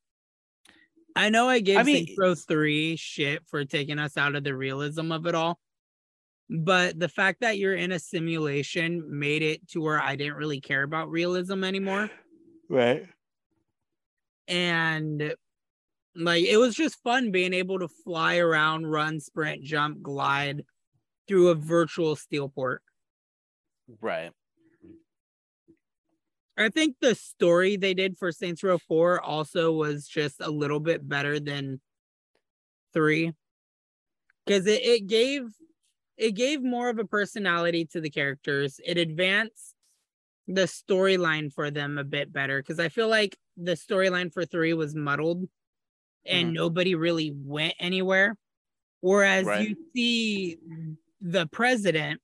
I 1.16 1.30
know 1.30 1.48
I 1.48 1.58
gave 1.58 1.78
I 1.78 1.82
mean- 1.82 2.06
Saints 2.06 2.12
Row 2.16 2.36
3 2.36 2.94
shit 2.94 3.42
for 3.48 3.64
taking 3.64 3.98
us 3.98 4.16
out 4.16 4.36
of 4.36 4.44
the 4.44 4.54
realism 4.54 5.10
of 5.10 5.26
it 5.26 5.34
all. 5.34 5.58
But 6.48 6.96
the 7.00 7.08
fact 7.08 7.40
that 7.40 7.58
you're 7.58 7.74
in 7.74 7.90
a 7.90 7.98
simulation 7.98 9.18
made 9.18 9.42
it 9.42 9.66
to 9.70 9.80
where 9.80 10.00
I 10.00 10.14
didn't 10.14 10.36
really 10.36 10.60
care 10.60 10.84
about 10.84 11.10
realism 11.10 11.64
anymore. 11.64 12.08
Right. 12.68 13.08
And 14.46 15.34
like 16.16 16.44
it 16.44 16.56
was 16.56 16.74
just 16.74 17.02
fun 17.02 17.30
being 17.30 17.52
able 17.52 17.78
to 17.78 17.88
fly 17.88 18.38
around, 18.38 18.86
run, 18.86 19.20
sprint, 19.20 19.62
jump, 19.62 20.02
glide 20.02 20.64
through 21.28 21.48
a 21.48 21.54
virtual 21.54 22.16
Steelport. 22.16 22.78
Right. 24.00 24.32
I 26.56 26.70
think 26.70 26.96
the 27.00 27.14
story 27.14 27.76
they 27.76 27.92
did 27.92 28.16
for 28.16 28.32
Saints 28.32 28.62
Row 28.62 28.78
4 28.78 29.20
also 29.20 29.72
was 29.72 30.08
just 30.08 30.40
a 30.40 30.50
little 30.50 30.80
bit 30.80 31.06
better 31.06 31.38
than 31.38 31.80
3 32.94 33.32
cuz 34.46 34.66
it, 34.66 34.82
it 34.82 35.06
gave 35.06 35.42
it 36.16 36.32
gave 36.32 36.62
more 36.62 36.88
of 36.88 36.98
a 36.98 37.04
personality 37.04 37.84
to 37.84 38.00
the 38.00 38.08
characters. 38.08 38.80
It 38.84 38.96
advanced 38.96 39.74
the 40.48 40.62
storyline 40.62 41.52
for 41.52 41.70
them 41.70 41.98
a 41.98 42.04
bit 42.04 42.32
better 42.32 42.62
cuz 42.62 42.78
I 42.78 42.88
feel 42.88 43.08
like 43.08 43.36
the 43.58 43.72
storyline 43.72 44.32
for 44.32 44.46
3 44.46 44.72
was 44.72 44.94
muddled 44.94 45.46
and 46.28 46.52
Mhm. 46.52 46.54
nobody 46.54 46.94
really 46.94 47.32
went 47.32 47.74
anywhere 47.78 48.36
whereas 49.02 49.46
Right. 49.46 49.68
you 49.68 49.76
see 49.94 50.58
the 51.20 51.46
president 51.48 52.20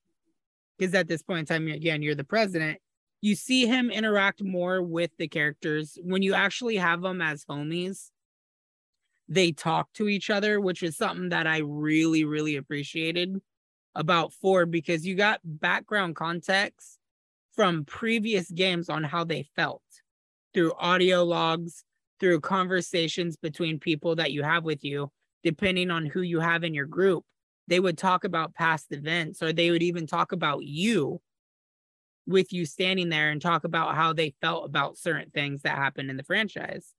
because 0.78 0.94
at 0.94 1.08
this 1.08 1.22
point 1.22 1.40
in 1.40 1.46
time 1.46 1.68
again 1.68 2.02
you're 2.02 2.14
the 2.14 2.24
president 2.24 2.80
you 3.22 3.34
see 3.36 3.66
him 3.66 3.90
interact 3.90 4.42
more 4.42 4.82
with 4.82 5.10
the 5.18 5.28
characters 5.28 5.98
when 6.02 6.22
you 6.22 6.34
actually 6.34 6.76
have 6.76 7.02
them 7.02 7.22
as 7.22 7.44
homies 7.46 8.10
they 9.28 9.52
talk 9.52 9.92
to 9.94 10.08
each 10.08 10.30
other 10.30 10.60
which 10.60 10.82
is 10.82 10.96
something 10.96 11.28
that 11.28 11.46
i 11.46 11.58
really 11.58 12.24
really 12.24 12.56
appreciated 12.56 13.40
about 13.94 14.32
four 14.32 14.66
because 14.66 15.06
you 15.06 15.14
got 15.14 15.40
background 15.44 16.16
context 16.16 16.98
from 17.54 17.84
previous 17.84 18.50
games 18.50 18.88
on 18.88 19.04
how 19.04 19.24
they 19.24 19.42
felt 19.56 19.82
through 20.54 20.72
audio 20.74 21.24
logs 21.24 21.84
through 22.22 22.40
conversations 22.40 23.36
between 23.36 23.80
people 23.80 24.16
that 24.16 24.32
you 24.32 24.44
have 24.44 24.64
with 24.64 24.84
you 24.84 25.10
depending 25.42 25.90
on 25.90 26.06
who 26.06 26.22
you 26.22 26.40
have 26.40 26.64
in 26.64 26.74
your 26.74 26.86
group 26.86 27.24
they 27.68 27.80
would 27.80 27.98
talk 27.98 28.24
about 28.24 28.54
past 28.54 28.92
events 28.92 29.42
or 29.42 29.52
they 29.52 29.72
would 29.72 29.82
even 29.82 30.06
talk 30.06 30.32
about 30.32 30.64
you 30.64 31.20
with 32.26 32.52
you 32.52 32.64
standing 32.66 33.08
there 33.08 33.30
and 33.30 33.42
talk 33.42 33.64
about 33.64 33.94
how 33.94 34.12
they 34.12 34.34
felt 34.40 34.64
about 34.64 34.96
certain 34.96 35.30
things 35.30 35.62
that 35.62 35.76
happened 35.76 36.10
in 36.10 36.16
the 36.16 36.22
franchise. 36.22 36.94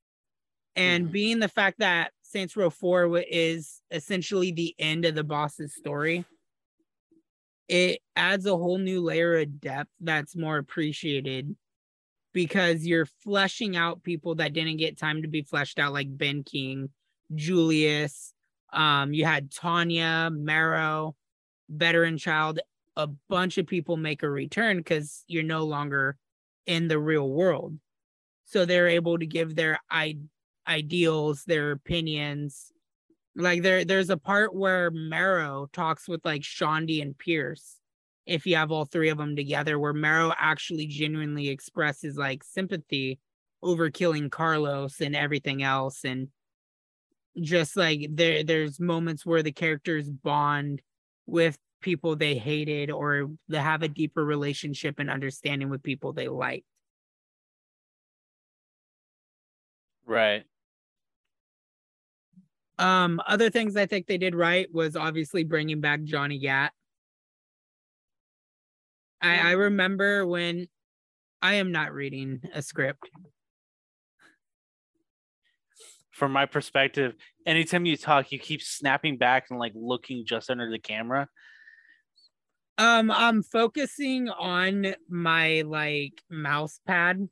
And 0.75 1.05
Mhm. 1.05 1.11
being 1.11 1.39
the 1.39 1.47
fact 1.47 1.79
that 1.79 2.13
Saints 2.23 2.57
Row 2.57 2.69
4 2.69 3.19
is 3.19 3.81
essentially 3.91 4.51
the 4.51 4.75
end 4.79 5.05
of 5.05 5.15
the 5.15 5.23
boss's 5.23 5.73
story, 5.75 6.25
it 7.69 8.01
adds 8.15 8.45
a 8.45 8.57
whole 8.57 8.77
new 8.77 9.01
layer 9.01 9.37
of 9.39 9.59
depth 9.61 9.91
that's 9.99 10.35
more 10.35 10.57
appreciated 10.57 11.55
because 12.33 12.85
you're 12.85 13.05
fleshing 13.05 13.75
out 13.77 14.03
people 14.03 14.35
that 14.35 14.53
didn't 14.53 14.77
get 14.77 14.97
time 14.97 15.21
to 15.21 15.27
be 15.27 15.43
fleshed 15.43 15.79
out, 15.79 15.93
like 15.93 16.17
Ben 16.17 16.43
King, 16.43 16.89
Julius. 17.33 18.33
Um, 18.71 19.13
you 19.13 19.23
had 19.23 19.51
Tanya, 19.51 20.29
Maero, 20.31 21.13
Veteran 21.69 22.17
Child, 22.17 22.59
a 22.95 23.07
bunch 23.29 23.57
of 23.57 23.67
people 23.67 23.97
make 23.97 24.23
a 24.23 24.29
return 24.29 24.77
because 24.77 25.23
you're 25.27 25.43
no 25.43 25.63
longer 25.63 26.17
in 26.65 26.87
the 26.87 26.99
real 26.99 27.29
world. 27.29 27.77
So 28.45 28.65
they're 28.65 28.87
able 28.87 29.19
to 29.19 29.25
give 29.25 29.55
their 29.55 29.79
I- 29.89 30.17
ideals, 30.67 31.43
their 31.45 31.71
opinions. 31.71 32.71
Like 33.35 33.61
there, 33.61 33.85
there's 33.85 34.09
a 34.09 34.17
part 34.17 34.55
where 34.55 34.91
Maero 34.91 35.71
talks 35.71 36.07
with 36.07 36.21
like 36.25 36.41
Shaundi 36.41 37.01
and 37.01 37.17
Pierce. 37.17 37.77
If 38.25 38.45
you 38.45 38.55
have 38.55 38.71
all 38.71 38.85
three 38.85 39.09
of 39.09 39.17
them 39.17 39.35
together, 39.35 39.77
where 39.77 39.93
Maero 39.93 40.33
actually 40.37 40.87
genuinely 40.87 41.49
expresses 41.49 42.15
like 42.17 42.43
sympathy 42.43 43.19
over 43.61 43.89
killing 43.89 44.29
Carlos 44.29 45.01
and 45.01 45.15
everything 45.15 45.63
else, 45.63 46.05
and 46.05 46.29
just 47.39 47.75
like 47.75 48.07
there, 48.11 48.43
there's 48.43 48.79
moments 48.79 49.25
where 49.25 49.43
the 49.43 49.51
characters 49.51 50.09
bond 50.09 50.81
with 51.25 51.57
people 51.81 52.15
they 52.15 52.35
hated 52.35 52.89
or 52.89 53.29
they 53.49 53.57
have 53.57 53.83
a 53.83 53.87
deeper 53.87 54.23
relationship 54.23 54.99
and 54.99 55.09
understanding 55.09 55.69
with 55.69 55.83
people 55.83 56.13
they 56.13 56.27
like. 56.27 56.63
Right. 60.05 60.43
Um, 62.79 63.21
other 63.27 63.49
things 63.49 63.75
I 63.75 63.85
think 63.85 64.07
they 64.07 64.17
did 64.17 64.35
right 64.35 64.67
was 64.73 64.95
obviously 64.95 65.43
bringing 65.43 65.79
back 65.79 66.03
Johnny 66.03 66.39
Gat. 66.39 66.73
I, 69.23 69.37
I 69.37 69.51
remember 69.51 70.27
when 70.27 70.67
I 71.41 71.55
am 71.55 71.71
not 71.71 71.93
reading 71.93 72.41
a 72.53 72.61
script. 72.61 73.09
From 76.11 76.33
my 76.33 76.45
perspective, 76.45 77.15
anytime 77.45 77.85
you 77.85 77.95
talk, 77.95 78.31
you 78.31 78.37
keep 78.37 78.61
snapping 78.61 79.17
back 79.17 79.45
and 79.49 79.57
like 79.57 79.71
looking 79.75 80.25
just 80.27 80.49
under 80.49 80.69
the 80.69 80.77
camera. 80.77 81.29
Um, 82.77 83.09
I'm 83.09 83.43
focusing 83.43 84.29
on 84.29 84.93
my 85.09 85.61
like 85.61 86.21
mouse 86.29 86.81
pad 86.85 87.27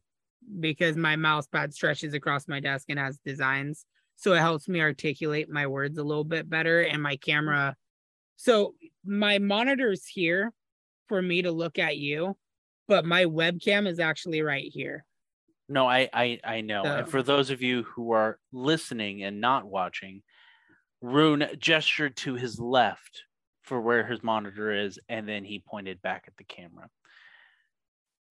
because 0.59 0.95
my 0.95 1.17
mouse 1.17 1.47
pad 1.47 1.73
stretches 1.73 2.13
across 2.13 2.47
my 2.47 2.61
desk 2.61 2.85
and 2.89 2.97
has 2.97 3.19
designs. 3.25 3.85
So 4.15 4.33
it 4.33 4.39
helps 4.39 4.69
me 4.69 4.81
articulate 4.81 5.49
my 5.49 5.67
words 5.67 5.97
a 5.97 6.03
little 6.03 6.23
bit 6.23 6.49
better. 6.49 6.81
And 6.81 7.03
my 7.03 7.17
camera, 7.17 7.75
so 8.37 8.75
my 9.03 9.39
monitor's 9.39 10.05
here 10.05 10.53
for 11.11 11.21
me 11.21 11.41
to 11.41 11.51
look 11.51 11.77
at 11.77 11.97
you, 11.97 12.37
but 12.87 13.03
my 13.03 13.25
webcam 13.25 13.85
is 13.85 13.99
actually 13.99 14.41
right 14.41 14.71
here. 14.71 15.03
No, 15.67 15.85
I 15.85 16.09
I 16.13 16.39
I 16.41 16.61
know. 16.61 16.83
And 16.83 17.05
for 17.05 17.21
those 17.21 17.49
of 17.49 17.61
you 17.61 17.83
who 17.83 18.13
are 18.13 18.39
listening 18.53 19.23
and 19.23 19.41
not 19.41 19.65
watching, 19.65 20.21
Ryunn 21.03 21.59
gestured 21.59 22.15
to 22.17 22.35
his 22.35 22.61
left 22.61 23.23
for 23.61 23.81
where 23.81 24.05
his 24.05 24.23
monitor 24.23 24.73
is, 24.73 24.99
and 25.09 25.27
then 25.27 25.43
he 25.43 25.59
pointed 25.59 26.01
back 26.01 26.23
at 26.27 26.37
the 26.37 26.45
camera. 26.45 26.87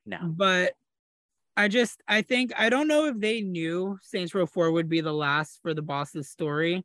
Now, 0.06 0.26
But 0.26 0.72
I 1.58 1.68
just 1.68 2.02
I 2.08 2.22
think 2.22 2.50
I 2.56 2.70
don't 2.70 2.88
know 2.88 3.04
if 3.08 3.20
they 3.20 3.42
knew 3.42 3.98
Saints 4.00 4.34
Row 4.34 4.46
4 4.46 4.72
would 4.72 4.88
be 4.88 5.02
the 5.02 5.12
last 5.12 5.60
for 5.60 5.74
the 5.74 5.82
boss's 5.82 6.30
story. 6.30 6.82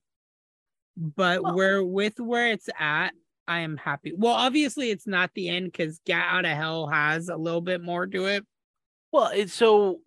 But 0.98 1.42
Well- 1.42 1.56
where 1.56 1.84
with 1.86 2.20
where 2.20 2.52
it's 2.52 2.70
at, 2.78 3.14
I 3.48 3.60
am 3.60 3.78
happy. 3.78 4.12
Well, 4.16 4.34
obviously 4.34 4.90
it's 4.90 5.06
not 5.08 5.32
the 5.36 5.50
end 5.50 5.72
because 5.72 6.00
Gat 6.06 6.25
Out 6.30 6.46
of 6.46 6.52
Hell 6.58 6.88
has 6.88 7.30
a 7.30 7.38
little 7.38 7.62
bit 7.62 7.82
more 7.82 8.08
to 8.08 8.25
it. 8.25 8.46
well, 9.12 9.32
it's 9.34 9.54
so. 9.54 10.02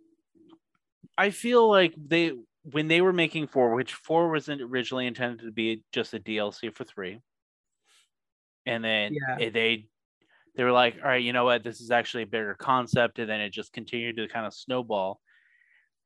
I 1.16 1.30
feel 1.30 1.68
like 1.68 1.94
they 1.96 2.32
when 2.62 2.88
they 2.88 3.00
were 3.00 3.12
making 3.12 3.46
four, 3.48 3.74
which 3.74 3.94
four 3.94 4.30
wasn't 4.30 4.60
originally 4.62 5.06
intended 5.06 5.44
to 5.46 5.52
be 5.52 5.82
just 5.92 6.14
a 6.14 6.18
DLC 6.20 6.74
for 6.74 6.84
three, 6.84 7.20
and 8.66 8.84
then 8.84 9.14
Yeah. 9.14 9.50
they 9.50 9.86
they 10.56 10.64
were 10.64 10.72
like, 10.72 10.96
all 11.02 11.08
right, 11.08 11.22
you 11.22 11.32
know 11.32 11.44
what, 11.44 11.62
this 11.62 11.80
is 11.80 11.90
actually 11.92 12.24
a 12.24 12.26
bigger 12.26 12.54
concept, 12.54 13.18
and 13.20 13.30
then 13.30 13.40
it 13.40 13.50
just 13.50 13.72
continued 13.72 14.16
to 14.16 14.26
kind 14.28 14.44
of 14.46 14.52
snowball. 14.52 15.20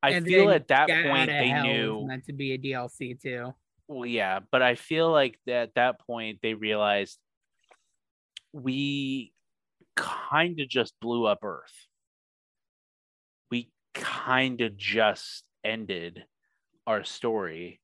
I 0.02 0.10
And 0.10 0.26
feel 0.26 0.50
at 0.50 0.68
that 0.68 0.88
Get 0.88 1.06
point 1.06 1.30
they 1.30 1.50
was 1.52 1.62
knew 1.62 2.06
meant 2.06 2.24
to 2.26 2.32
be 2.34 2.52
a 2.52 2.58
DLC 2.58 3.18
too. 3.20 3.54
Well, 3.88 4.06
yeah, 4.06 4.40
but 4.50 4.62
I 4.62 4.74
feel 4.74 5.10
like 5.10 5.38
that 5.46 5.62
at 5.62 5.74
that 5.74 6.00
point 6.00 6.38
they 6.42 6.54
realized 6.54 7.18
we 8.52 9.32
kind 9.96 10.60
of 10.60 10.68
just 10.68 10.94
blew 11.00 11.26
up 11.26 11.44
Earth. 11.44 11.74
We 13.50 13.70
kind 13.94 14.60
of 14.60 14.76
just 14.76 15.44
ended 15.64 16.24
our 16.86 17.04
story. 17.04 17.80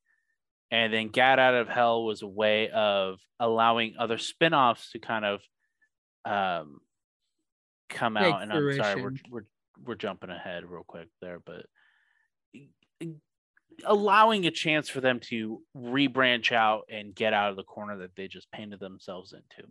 And 0.70 0.92
then 0.92 1.08
Gat 1.08 1.38
Out 1.38 1.54
of 1.54 1.68
Hell 1.68 2.04
was 2.04 2.22
a 2.22 2.26
way 2.26 2.68
of 2.70 3.18
allowing 3.40 3.94
other 3.98 4.18
spin-offs 4.18 4.92
to 4.92 4.98
kind 4.98 5.24
of 5.24 5.40
um 6.24 6.80
come 7.88 8.16
out. 8.16 8.42
And 8.42 8.52
I'm 8.52 8.74
sorry, 8.76 9.02
we're 9.02 9.12
we're 9.30 9.46
we're 9.84 9.94
jumping 9.94 10.30
ahead 10.30 10.64
real 10.64 10.84
quick 10.86 11.08
there, 11.20 11.40
but 11.44 11.66
allowing 13.84 14.46
a 14.46 14.50
chance 14.50 14.88
for 14.88 15.00
them 15.00 15.20
to 15.20 15.62
rebranch 15.76 16.52
out 16.52 16.84
and 16.88 17.14
get 17.14 17.32
out 17.32 17.50
of 17.50 17.56
the 17.56 17.62
corner 17.64 17.98
that 17.98 18.14
they 18.16 18.28
just 18.28 18.50
painted 18.50 18.80
themselves 18.80 19.32
into. 19.32 19.68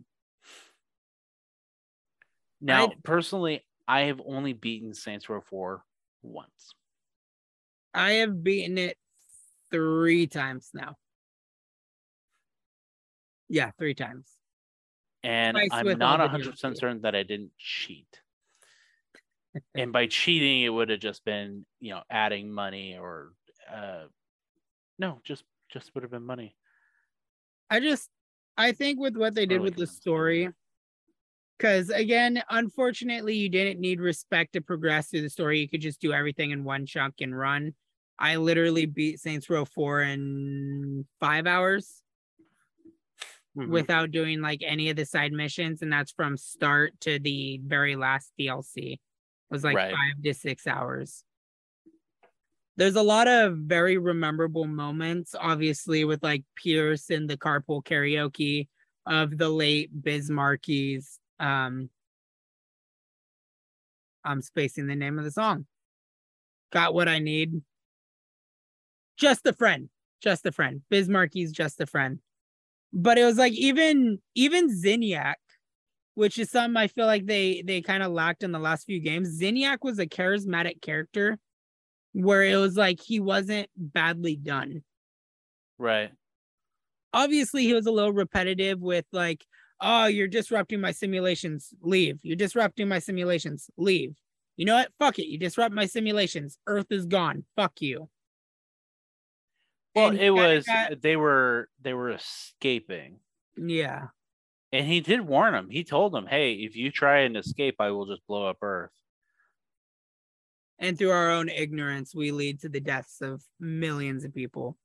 Now, 2.60 2.84
I'd- 2.84 2.96
personally, 3.04 3.64
I 3.86 4.02
have 4.02 4.20
only 4.24 4.52
beaten 4.52 4.94
Saints 4.94 5.28
Row 5.28 5.40
4 5.40 5.82
once. 6.22 6.74
I 7.94 8.12
have 8.14 8.42
beaten 8.42 8.78
it 8.78 8.98
three 9.70 10.26
times 10.26 10.70
now. 10.74 10.96
Yeah, 13.48 13.70
three 13.78 13.94
times. 13.94 14.30
And 15.22 15.56
Twice 15.56 15.68
I'm 15.72 15.98
not 15.98 16.20
all 16.20 16.28
100% 16.28 16.74
DLC. 16.74 16.76
certain 16.78 17.00
that 17.02 17.14
I 17.14 17.22
didn't 17.22 17.52
cheat. 17.56 18.20
and 19.74 19.92
by 19.92 20.06
cheating, 20.06 20.62
it 20.62 20.68
would 20.68 20.90
have 20.90 21.00
just 21.00 21.24
been, 21.24 21.64
you 21.80 21.94
know, 21.94 22.02
adding 22.10 22.52
money 22.52 22.96
or, 22.98 23.32
uh, 23.72 24.06
no, 24.98 25.20
just 25.24 25.44
just 25.70 25.94
would 25.94 26.02
have 26.02 26.10
been 26.10 26.24
money. 26.24 26.56
I 27.70 27.80
just 27.80 28.08
I 28.56 28.72
think 28.72 28.98
with 28.98 29.16
what 29.16 29.34
they 29.34 29.46
did 29.46 29.56
Early 29.58 29.70
with 29.70 29.76
the 29.76 29.86
story, 29.86 30.48
because 31.56 31.90
again, 31.90 32.42
unfortunately, 32.50 33.34
you 33.34 33.48
didn't 33.48 33.80
need 33.80 34.00
respect 34.00 34.54
to 34.54 34.60
progress 34.60 35.08
through 35.08 35.22
the 35.22 35.30
story. 35.30 35.60
You 35.60 35.68
could 35.68 35.80
just 35.80 36.00
do 36.00 36.12
everything 36.12 36.50
in 36.50 36.64
one 36.64 36.86
chunk 36.86 37.16
and 37.20 37.36
run. 37.36 37.74
I 38.18 38.36
literally 38.36 38.86
beat 38.86 39.20
Saints 39.20 39.48
Row 39.48 39.64
4 39.64 40.02
in 40.02 41.06
five 41.20 41.46
hours 41.46 42.02
Mhm. 43.56 43.70
without 43.70 44.10
doing 44.10 44.40
like 44.40 44.62
any 44.62 44.90
of 44.90 44.96
the 44.96 45.04
side 45.04 45.32
missions, 45.32 45.82
and 45.82 45.92
that's 45.92 46.12
from 46.12 46.36
start 46.36 46.98
to 47.00 47.18
the 47.18 47.58
very 47.64 47.96
last 47.96 48.32
DLC. 48.38 48.92
It 48.94 49.00
was 49.50 49.64
like 49.64 49.76
Right. 49.76 49.92
five 49.92 50.22
to 50.22 50.34
six 50.34 50.66
hours. 50.66 51.24
There's 52.78 52.96
a 52.96 53.02
lot 53.02 53.28
of 53.28 53.58
very 53.58 53.98
memorable 53.98 54.66
moments, 54.66 55.34
obviously, 55.38 56.06
with 56.06 56.22
like 56.22 56.44
Pierce 56.56 57.10
and 57.10 57.28
the 57.28 57.36
carpool 57.36 57.84
karaoke 57.84 58.68
of 59.04 59.36
the 59.36 59.50
late 59.50 59.90
Biz 60.02 60.30
Markie's. 60.30 61.18
Um, 61.38 61.90
I'm 64.24 64.40
spacing 64.40 64.86
the 64.86 64.96
name 64.96 65.18
of 65.18 65.24
the 65.24 65.30
song. 65.30 65.66
Got 66.72 66.94
what 66.94 67.08
I 67.08 67.18
need. 67.18 67.60
Just 69.18 69.46
a 69.46 69.52
friend. 69.52 69.90
Just 70.22 70.46
a 70.46 70.52
friend. 70.52 70.80
Biz 70.88 71.08
Markie's, 71.08 71.52
just 71.52 71.80
a 71.80 71.86
friend 71.86 72.20
but 72.92 73.18
it 73.18 73.24
was 73.24 73.36
like 73.36 73.52
even 73.52 74.18
even 74.34 74.70
Zinyak, 74.70 75.34
which 76.14 76.38
is 76.38 76.50
something 76.50 76.76
I 76.76 76.88
feel 76.88 77.06
like 77.06 77.26
they 77.26 77.62
they 77.62 77.80
kind 77.80 78.02
of 78.02 78.12
lacked 78.12 78.42
in 78.42 78.52
the 78.52 78.58
last 78.58 78.84
few 78.84 79.00
games. 79.00 79.40
Zinyak 79.40 79.78
was 79.82 79.98
a 79.98 80.06
charismatic 80.06 80.80
character 80.80 81.38
where 82.24 82.42
it 82.42 82.56
was 82.56 82.76
like 82.76 83.00
he 83.00 83.20
wasn't 83.20 83.68
badly 83.76 84.36
done. 84.36 84.82
Right. 85.78 86.10
Obviously, 87.12 87.62
he 87.64 87.72
was 87.74 87.86
a 87.86 87.90
little 87.92 88.12
repetitive 88.12 88.80
with 88.80 89.04
like, 89.12 89.44
oh, 89.80 90.06
you're 90.06 90.28
disrupting 90.28 90.80
my 90.80 90.90
simulations, 90.92 91.72
leave. 91.80 92.18
You're 92.22 92.36
disrupting 92.36 92.88
my 92.88 92.98
simulations, 92.98 93.70
leave. 93.76 94.14
You 94.56 94.64
know 94.66 94.74
what? 94.74 94.90
Fuck 94.98 95.18
it. 95.20 95.26
You 95.28 95.38
disrupt 95.38 95.72
my 95.74 95.86
simulations. 95.86 96.58
Earth 96.66 96.90
is 96.90 97.06
gone. 97.06 97.44
Fuck 97.56 97.80
you. 97.80 98.08
Well, 99.94 100.08
And 100.08 100.18
it 100.18 100.30
was 100.30 100.64
got- 100.66 101.00
they 101.00 101.16
were 101.16 101.68
they 101.80 101.94
were 101.94 102.10
escaping. 102.10 103.20
yeah. 103.56 104.08
And 104.70 104.86
he 104.86 105.00
did 105.00 105.22
warn 105.22 105.54
him. 105.54 105.70
He 105.70 105.82
told 105.82 106.14
him, 106.14 106.26
"Hey, 106.26 106.52
if 106.52 106.76
you 106.76 106.90
try 106.90 107.20
and 107.20 107.38
escape, 107.38 107.76
I 107.78 107.90
will 107.90 108.04
just 108.04 108.26
blow 108.26 108.46
up 108.46 108.58
Earth." 108.60 108.90
And 110.78 110.96
through 110.98 111.10
our 111.10 111.30
own 111.30 111.48
ignorance 111.48 112.14
we 112.14 112.30
lead 112.30 112.60
to 112.60 112.68
the 112.68 112.80
deaths 112.80 113.20
of 113.20 113.42
millions 113.60 114.24
of 114.24 114.34
people. 114.34 114.76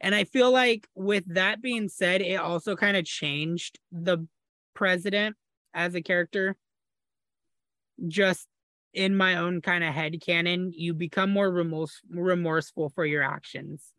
And 0.00 0.14
i 0.14 0.24
feel 0.24 0.50
like 0.50 0.88
with 0.94 1.24
that 1.34 1.62
being 1.62 1.88
said 1.88 2.22
it 2.22 2.36
also 2.36 2.76
kind 2.76 2.96
of 2.96 3.04
changed 3.04 3.78
the 3.92 4.26
president 4.74 5.36
as 5.74 5.94
a 5.94 6.02
character. 6.02 6.56
Just 8.08 8.48
in 8.92 9.16
my 9.16 9.36
own 9.36 9.60
kind 9.62 9.82
of 9.84 9.94
head 9.94 10.20
canon 10.20 10.70
you 10.74 10.92
become 10.92 11.30
more 11.30 11.50
remorse, 11.50 12.00
remorseful 12.10 12.90
for 12.90 13.06
your 13.06 13.22
actions 13.22 13.92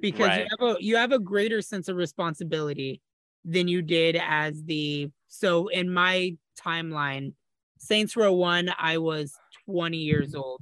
because 0.00 0.28
Right. 0.28 0.40
you 0.40 0.46
have 0.60 0.76
a 0.76 0.82
you 0.82 0.96
have 0.96 1.10
a 1.12 1.18
greater 1.18 1.60
sense 1.60 1.88
of 1.88 1.96
responsibility 1.96 3.00
than 3.44 3.66
you 3.66 3.82
did 3.82 4.16
as 4.20 4.62
the 4.64 5.10
so 5.26 5.66
in 5.68 5.92
my 5.92 6.36
timeline 6.60 7.32
saints 7.78 8.16
row 8.16 8.32
1 8.32 8.70
i 8.78 8.98
was 8.98 9.34
20 9.64 9.96
years 9.98 10.34
old 10.34 10.60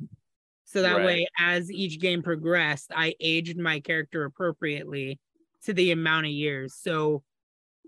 so 0.75 0.83
that 0.83 0.97
Right. 0.97 1.05
way 1.07 1.29
as 1.39 1.71
each 1.71 2.01
game 2.01 2.21
progressed 2.21 2.91
i 2.97 3.15
aged 3.21 3.57
my 3.57 3.79
character 3.79 4.25
appropriately 4.25 5.21
to 5.63 5.73
the 5.73 5.93
amount 5.93 6.27
of 6.27 6.33
years 6.33 6.75
so 6.75 7.23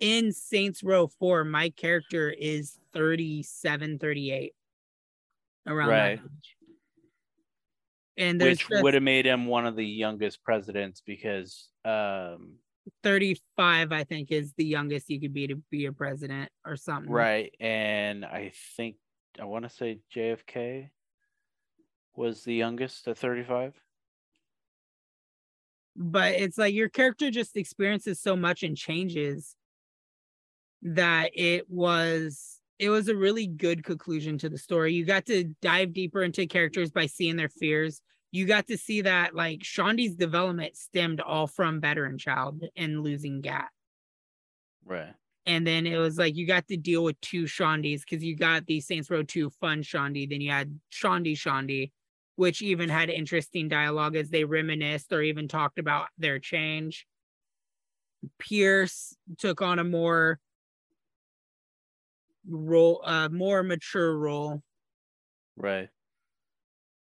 in 0.01 0.33
saints 0.33 0.85
row 0.85 1.09
4 1.09 1.43
my 1.43 1.71
character 1.71 2.31
is 2.31 2.79
37 2.93 3.99
38 3.99 4.55
around 5.67 5.89
Right. 5.89 6.17
that 6.17 6.25
age. 6.25 6.57
and 8.19 8.41
Which 8.41 8.69
would 8.71 8.95
have 8.95 9.03
made 9.03 9.27
him 9.27 9.47
one 9.47 9.67
of 9.67 9.75
the 9.75 9.85
youngest 9.85 10.45
presidents 10.45 11.03
because 11.05 11.69
um 11.85 12.53
35 13.03 13.91
i 13.91 14.05
think 14.05 14.31
is 14.31 14.53
the 14.57 14.65
youngest 14.65 15.11
you 15.11 15.21
could 15.21 15.35
be 15.35 15.49
to 15.49 15.57
be 15.73 15.87
a 15.87 15.93
president 15.93 16.53
or 16.65 16.77
something 16.77 17.11
right 17.13 17.53
and 17.59 18.25
I 18.25 18.53
think 18.77 18.95
I 19.41 19.45
want 19.45 19.65
to 19.65 19.69
say 19.69 19.99
JFK 20.15 20.89
was 22.17 22.45
the 22.45 22.55
youngest 22.55 23.07
at 23.09 23.19
35. 23.19 23.75
but 25.99 26.35
it's 26.35 26.59
like 26.59 26.75
your 26.75 26.89
character 26.91 27.31
just 27.31 27.57
experiences 27.57 28.21
so 28.21 28.37
much 28.37 28.63
and 28.63 28.77
changes 28.77 29.57
that 30.83 31.31
it 31.35 31.69
was 31.71 32.61
it 32.79 32.91
was 32.91 33.09
a 33.09 33.17
really 33.17 33.47
good 33.47 33.83
conclusion 33.83 34.37
to 34.37 34.49
the 34.51 34.59
story 34.59 34.93
you 34.93 35.05
got 35.07 35.25
to 35.25 35.45
dive 35.63 35.95
deeper 35.95 36.23
into 36.23 36.47
characters 36.47 36.91
by 36.91 37.07
seeing 37.07 37.37
their 37.37 37.49
fears 37.49 38.03
you 38.31 38.45
got 38.45 38.67
to 38.67 38.77
see 38.77 39.01
that 39.01 39.35
like 39.35 39.61
Shaundi's 39.61 40.15
development 40.15 40.77
stemmed 40.77 41.21
all 41.23 41.47
from 41.47 41.81
veteran 41.81 42.19
child 42.19 42.63
and 42.77 43.03
losing 43.03 43.41
gat 43.41 43.69
Right. 44.85 45.15
and 45.47 45.67
then 45.67 45.87
it 45.87 45.97
was 45.97 46.19
like 46.19 46.37
you 46.37 46.47
got 46.47 46.69
to 46.69 46.77
deal 46.77 47.03
with 47.05 47.19
two 47.23 47.45
Shaundis 47.45 48.03
because 48.03 48.23
you 48.23 48.37
got 48.37 48.67
the 48.67 48.81
Saints 48.83 49.11
Row 49.11 49.23
2 49.23 49.49
fun 49.51 49.83
Shaundi, 49.83 50.29
then 50.29 50.41
you 50.43 50.51
had 50.51 50.79
Shaundi 50.93 51.33
Shaundi, 51.33 51.91
which 52.37 52.63
even 52.63 52.89
had 52.89 53.11
interesting 53.11 53.69
dialogue 53.69 54.15
as 54.15 54.31
they 54.31 54.45
reminisced 54.45 55.13
or 55.13 55.23
even 55.23 55.49
talked 55.49 55.79
about 55.79 56.07
their 56.19 56.39
change. 56.39 57.07
Pierce 58.39 59.17
took 59.39 59.63
on 59.63 59.79
a 59.79 59.85
more 59.85 60.39
role, 62.49 63.03
uh, 63.05 63.29
more 63.29 63.63
mature 63.63 64.17
role. 64.17 64.63
Right. 65.57 65.89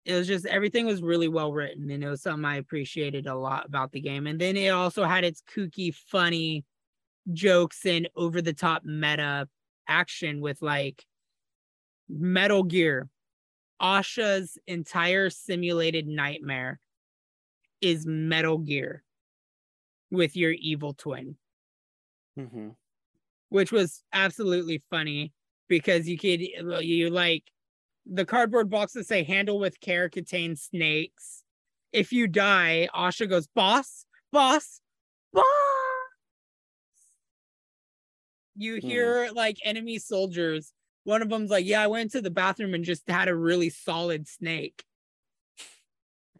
It 0.04 0.14
was 0.14 0.26
just 0.26 0.46
everything 0.46 0.86
was 0.86 1.02
really 1.02 1.28
well 1.28 1.52
written, 1.52 1.90
and 1.90 2.02
it 2.02 2.08
was 2.08 2.22
something 2.22 2.44
I 2.44 2.56
appreciated 2.56 3.26
a 3.26 3.34
lot 3.34 3.66
about 3.66 3.92
the 3.92 4.00
game. 4.00 4.26
And 4.26 4.40
then 4.40 4.56
it 4.56 4.68
also 4.68 5.04
had 5.04 5.24
its 5.24 5.42
kooky, 5.42 5.94
funny 5.94 6.64
jokes 7.32 7.84
and 7.84 8.08
over 8.16 8.40
the 8.40 8.54
top 8.54 8.84
meta 8.84 9.48
action 9.86 10.40
with 10.40 10.62
like 10.62 11.04
Metal 12.08 12.62
Gear. 12.62 13.08
Asha's 13.80 14.58
entire 14.66 15.30
simulated 15.30 16.06
nightmare 16.06 16.80
is 17.80 18.06
Metal 18.06 18.58
Gear 18.58 19.04
with 20.10 20.36
your 20.36 20.52
evil 20.52 20.94
twin, 20.94 21.36
hmm 22.36 22.70
which 23.50 23.72
was 23.72 24.04
absolutely 24.12 24.82
funny 24.90 25.32
because 25.68 26.08
you 26.08 26.18
could 26.18 26.40
you 26.40 27.10
like 27.10 27.44
the 28.06 28.24
cardboard 28.24 28.70
boxes 28.70 29.06
say 29.06 29.22
handle 29.22 29.58
with 29.58 29.80
care 29.80 30.08
contains 30.08 30.62
snakes. 30.62 31.44
If 31.92 32.12
you 32.12 32.26
die, 32.26 32.88
Asha 32.94 33.28
goes, 33.28 33.46
boss, 33.46 34.06
boss, 34.32 34.80
boss. 35.32 35.44
You 38.56 38.80
Hmm. 38.80 38.88
hear 38.88 39.30
like 39.32 39.58
enemy 39.64 39.98
soldiers. 39.98 40.72
One 41.08 41.22
of 41.22 41.30
them's 41.30 41.50
like, 41.50 41.64
Yeah, 41.64 41.82
I 41.82 41.86
went 41.86 42.10
to 42.10 42.20
the 42.20 42.30
bathroom 42.30 42.74
and 42.74 42.84
just 42.84 43.08
had 43.08 43.28
a 43.28 43.34
really 43.34 43.70
solid 43.70 44.28
snake. 44.28 44.84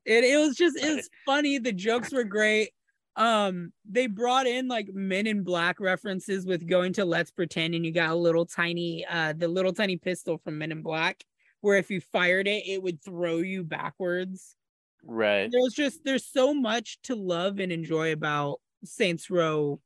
It, 0.05 0.25
it 0.25 0.37
was 0.37 0.57
just 0.57 0.77
it's 0.79 1.09
funny. 1.27 1.57
The 1.57 1.73
jokes 1.73 2.13
were 2.13 2.25
great. 2.25 2.73
Um, 3.17 3.73
they 3.89 4.09
brought 4.09 4.47
in 4.47 4.69
like 4.69 4.91
Men 4.93 5.27
in 5.27 5.43
Black 5.43 5.81
references 5.81 6.45
with 6.45 6.69
going 6.69 6.93
to 6.95 7.07
Let's 7.07 7.31
Pretend, 7.31 7.77
and 7.77 7.85
you 7.87 7.93
got 7.93 8.11
a 8.11 8.15
little 8.15 8.45
tiny, 8.45 9.07
uh, 9.11 9.33
the 9.33 9.49
little 9.49 9.73
tiny 9.73 9.97
pistol 9.97 10.37
from 10.37 10.59
Men 10.59 10.71
in 10.71 10.83
Black, 10.83 11.25
where 11.63 11.79
if 11.79 11.91
you 11.91 12.03
fired 12.03 12.47
it, 12.47 12.67
it 12.67 12.83
would 12.83 13.03
throw 13.03 13.39
you 13.39 13.65
backwards. 13.65 14.55
Right. 15.03 15.51
There's 15.51 15.73
just 15.73 16.05
there's 16.05 16.27
so 16.27 16.53
much 16.53 16.99
to 17.05 17.15
love 17.15 17.59
and 17.59 17.73
enjoy 17.73 18.13
about 18.13 18.61
Saints 18.85 19.31
Row 19.31 19.81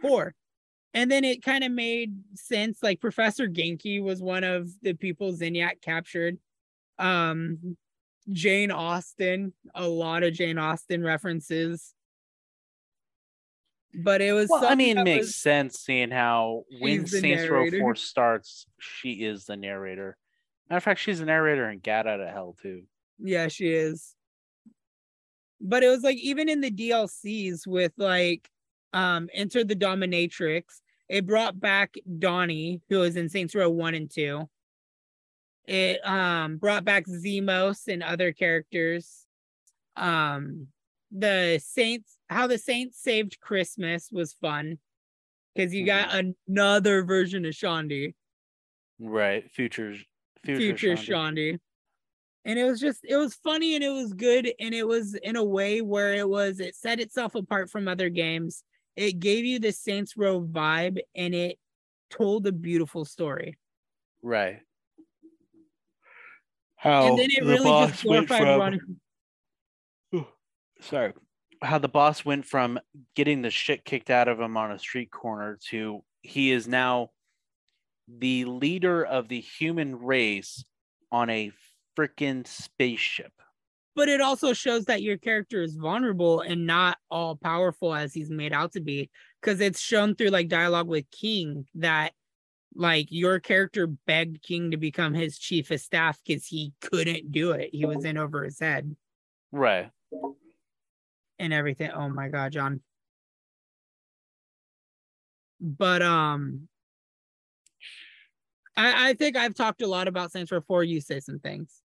4. 0.00 0.34
And 0.92 1.10
then 1.10 1.24
it 1.24 1.42
kind 1.42 1.62
of 1.64 1.70
made 1.72 2.14
sense. 2.34 2.82
Like 2.82 3.00
Professor 3.00 3.46
Genki 3.48 4.02
was 4.02 4.20
one 4.22 4.42
of 4.44 4.68
the 4.82 4.92
people 4.94 5.32
Zinyak 5.32 5.80
captured. 5.82 6.38
Um 6.98 7.76
Jane 8.32 8.70
Austen, 8.70 9.52
a 9.74 9.88
lot 9.88 10.22
of 10.22 10.34
Jane 10.34 10.58
Austen 10.58 11.02
references. 11.02 11.94
But 13.94 14.20
it 14.20 14.32
was 14.32 14.48
Well, 14.48 14.64
I 14.66 14.74
mean, 14.76 14.98
it 14.98 15.04
makes 15.04 15.26
was- 15.26 15.36
sense 15.36 15.80
seeing 15.80 16.10
how 16.10 16.64
when 16.80 17.06
Saints 17.06 17.48
Row 17.48 17.68
4 17.70 17.94
starts, 17.96 18.66
she 18.78 19.24
is 19.24 19.46
the 19.46 19.56
narrator. 19.56 20.16
Matter 20.68 20.76
of 20.76 20.84
fact, 20.84 21.00
she's 21.00 21.18
the 21.18 21.24
narrator 21.24 21.68
in 21.70 21.80
Gat 21.80 22.06
Out 22.06 22.20
of 22.20 22.28
Hell 22.28 22.56
too. 22.62 22.84
Yeah, 23.18 23.48
she 23.48 23.68
is. 23.68 24.14
But 25.60 25.82
it 25.82 25.88
was 25.88 26.02
like 26.02 26.18
even 26.18 26.48
in 26.48 26.60
the 26.60 26.70
DLCs 26.70 27.66
with 27.66 27.92
like 27.96 28.48
um 28.92 29.28
Enter 29.32 29.64
the 29.64 29.76
Dominatrix, 29.76 30.80
it 31.08 31.26
brought 31.26 31.58
back 31.58 31.94
Donnie, 32.18 32.80
who 32.88 33.00
was 33.00 33.16
in 33.16 33.28
Saints 33.28 33.54
Row 33.54 33.70
1 33.70 33.94
and 33.94 34.10
2. 34.10 34.48
It 35.66 36.00
um 36.06 36.56
brought 36.56 36.84
back 36.84 37.06
Zimos 37.06 37.88
and 37.88 38.02
other 38.02 38.32
characters. 38.32 39.26
Um 39.96 40.68
the 41.12 41.60
Saints 41.64 42.16
how 42.28 42.46
the 42.46 42.58
Saints 42.58 43.02
saved 43.02 43.40
Christmas 43.40 44.08
was 44.12 44.34
fun 44.34 44.78
because 45.54 45.74
you 45.74 45.84
got 45.84 46.24
another 46.48 47.02
version 47.02 47.44
of 47.44 47.52
Shaundi. 47.52 48.14
Right. 48.98 49.50
Futures. 49.50 49.98
future, 50.44 50.76
Future, 50.76 51.12
Shaundi. 51.12 51.58
And 52.44 52.58
it 52.58 52.64
was 52.64 52.80
just 52.80 53.00
it 53.04 53.16
was 53.16 53.34
funny 53.34 53.74
and 53.74 53.84
it 53.84 53.90
was 53.90 54.12
good 54.12 54.50
and 54.58 54.74
it 54.74 54.86
was 54.86 55.14
in 55.14 55.36
a 55.36 55.44
way 55.44 55.82
where 55.82 56.14
it 56.14 56.28
was 56.28 56.60
it 56.60 56.74
set 56.74 57.00
itself 57.00 57.34
apart 57.34 57.70
from 57.70 57.88
other 57.88 58.08
games. 58.08 58.62
It 58.96 59.20
gave 59.20 59.44
you 59.44 59.58
the 59.58 59.72
Saints 59.72 60.16
Row 60.16 60.40
vibe 60.40 60.98
and 61.14 61.34
it 61.34 61.58
told 62.10 62.46
a 62.46 62.52
beautiful 62.52 63.04
story. 63.04 63.56
Right. 64.22 64.60
How 66.76 67.08
and 67.08 67.18
then 67.18 67.28
it 67.30 67.44
the 67.44 67.50
really 67.50 67.64
boss 67.64 67.90
just 67.90 68.04
went 68.04 68.28
glorified 68.28 68.46
from 68.46 68.60
Ronnie. 70.12 70.26
sorry 70.80 71.12
how 71.62 71.78
the 71.78 71.88
boss 71.88 72.24
went 72.24 72.46
from 72.46 72.78
getting 73.14 73.42
the 73.42 73.50
shit 73.50 73.84
kicked 73.84 74.10
out 74.10 74.28
of 74.28 74.40
him 74.40 74.56
on 74.56 74.72
a 74.72 74.78
street 74.78 75.10
corner 75.10 75.58
to 75.68 76.02
he 76.22 76.50
is 76.50 76.66
now 76.66 77.10
the 78.08 78.44
leader 78.44 79.04
of 79.04 79.28
the 79.28 79.40
human 79.40 79.98
race 79.98 80.64
on 81.12 81.28
a 81.30 81.52
freaking 81.96 82.46
spaceship 82.46 83.32
But 84.00 84.08
it 84.08 84.22
also 84.22 84.54
shows 84.54 84.86
that 84.86 85.02
your 85.02 85.18
character 85.18 85.60
is 85.60 85.76
vulnerable 85.76 86.40
and 86.40 86.66
not 86.66 86.96
all 87.10 87.36
powerful 87.36 87.94
as 87.94 88.14
he's 88.14 88.30
made 88.30 88.50
out 88.50 88.72
to 88.72 88.80
be. 88.80 89.10
Because 89.38 89.60
it's 89.60 89.78
shown 89.78 90.14
through 90.14 90.30
like 90.30 90.48
dialogue 90.48 90.88
with 90.88 91.10
King 91.10 91.66
that 91.74 92.14
like 92.74 93.08
your 93.10 93.40
character 93.40 93.86
begged 93.86 94.42
King 94.42 94.70
to 94.70 94.78
become 94.78 95.12
his 95.12 95.36
chief 95.36 95.70
of 95.70 95.82
staff 95.82 96.18
because 96.26 96.46
he 96.46 96.72
couldn't 96.80 97.30
do 97.30 97.50
it. 97.50 97.74
He 97.74 97.84
was 97.84 98.06
in 98.06 98.16
over 98.16 98.42
his 98.42 98.58
head. 98.58 98.96
right 99.52 99.90
and 101.38 101.52
everything. 101.52 101.90
Oh 101.90 102.08
my 102.08 102.28
god, 102.28 102.52
John. 102.52 102.80
But 105.60 106.00
um 106.00 106.68
I, 108.78 109.10
I 109.10 109.12
think 109.12 109.36
I've 109.36 109.54
talked 109.54 109.82
a 109.82 109.86
lot 109.86 110.08
about 110.08 110.32
Saints 110.32 110.50
before 110.50 110.84
You 110.84 111.02
say 111.02 111.20
some 111.20 111.38
things. 111.38 111.82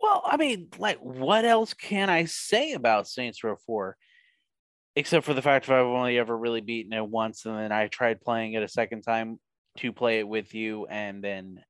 Well 0.00 0.22
i 0.24 0.36
mean 0.36 0.68
like 0.78 0.98
what 0.98 1.44
else 1.44 1.74
can 1.74 2.10
i 2.10 2.24
say 2.24 2.72
about 2.72 3.08
saints 3.08 3.42
row 3.42 3.56
4 3.66 3.96
except 4.96 5.24
for 5.24 5.34
the 5.34 5.42
fact 5.42 5.66
that 5.66 5.78
i've 5.78 5.86
only 5.86 6.18
ever 6.18 6.36
really 6.36 6.60
beaten 6.60 6.92
it 6.92 7.06
once 7.06 7.44
and 7.44 7.56
then 7.56 7.72
i 7.72 7.86
tried 7.88 8.20
playing 8.20 8.54
it 8.54 8.62
a 8.62 8.68
second 8.68 9.02
time 9.02 9.38
to 9.76 9.92
play 9.92 10.18
it 10.18 10.28
with 10.28 10.54
you 10.54 10.86
and 10.86 11.22
then 11.22 11.62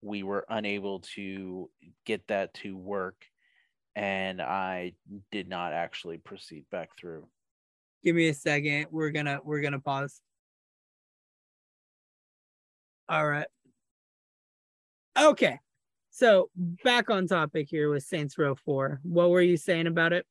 we 0.00 0.22
were 0.22 0.44
unable 0.48 1.00
to 1.14 1.70
get 2.04 2.26
that 2.28 2.52
to 2.54 2.76
work 2.76 3.24
and 3.94 4.40
i 4.42 4.92
did 5.30 5.48
not 5.48 5.72
actually 5.72 6.18
proceed 6.18 6.64
back 6.70 6.90
through 6.98 7.28
Give 8.02 8.16
me 8.16 8.28
a 8.28 8.34
second. 8.34 8.86
We're 8.90 9.10
gonna 9.10 9.40
we're 9.44 9.60
gonna 9.60 9.78
pause. 9.78 10.20
All 13.08 13.26
right. 13.26 13.46
Okay. 15.18 15.58
So 16.12 16.50
back 16.84 17.08
on 17.08 17.26
topic 17.26 17.68
here 17.70 17.90
with 17.90 18.02
Saints 18.04 18.36
Row 18.36 18.54
4. 18.54 19.00
What 19.02 19.30
were 19.30 19.40
you 19.40 19.56
saying 19.56 19.86
about 19.86 20.12
it? 20.12 20.26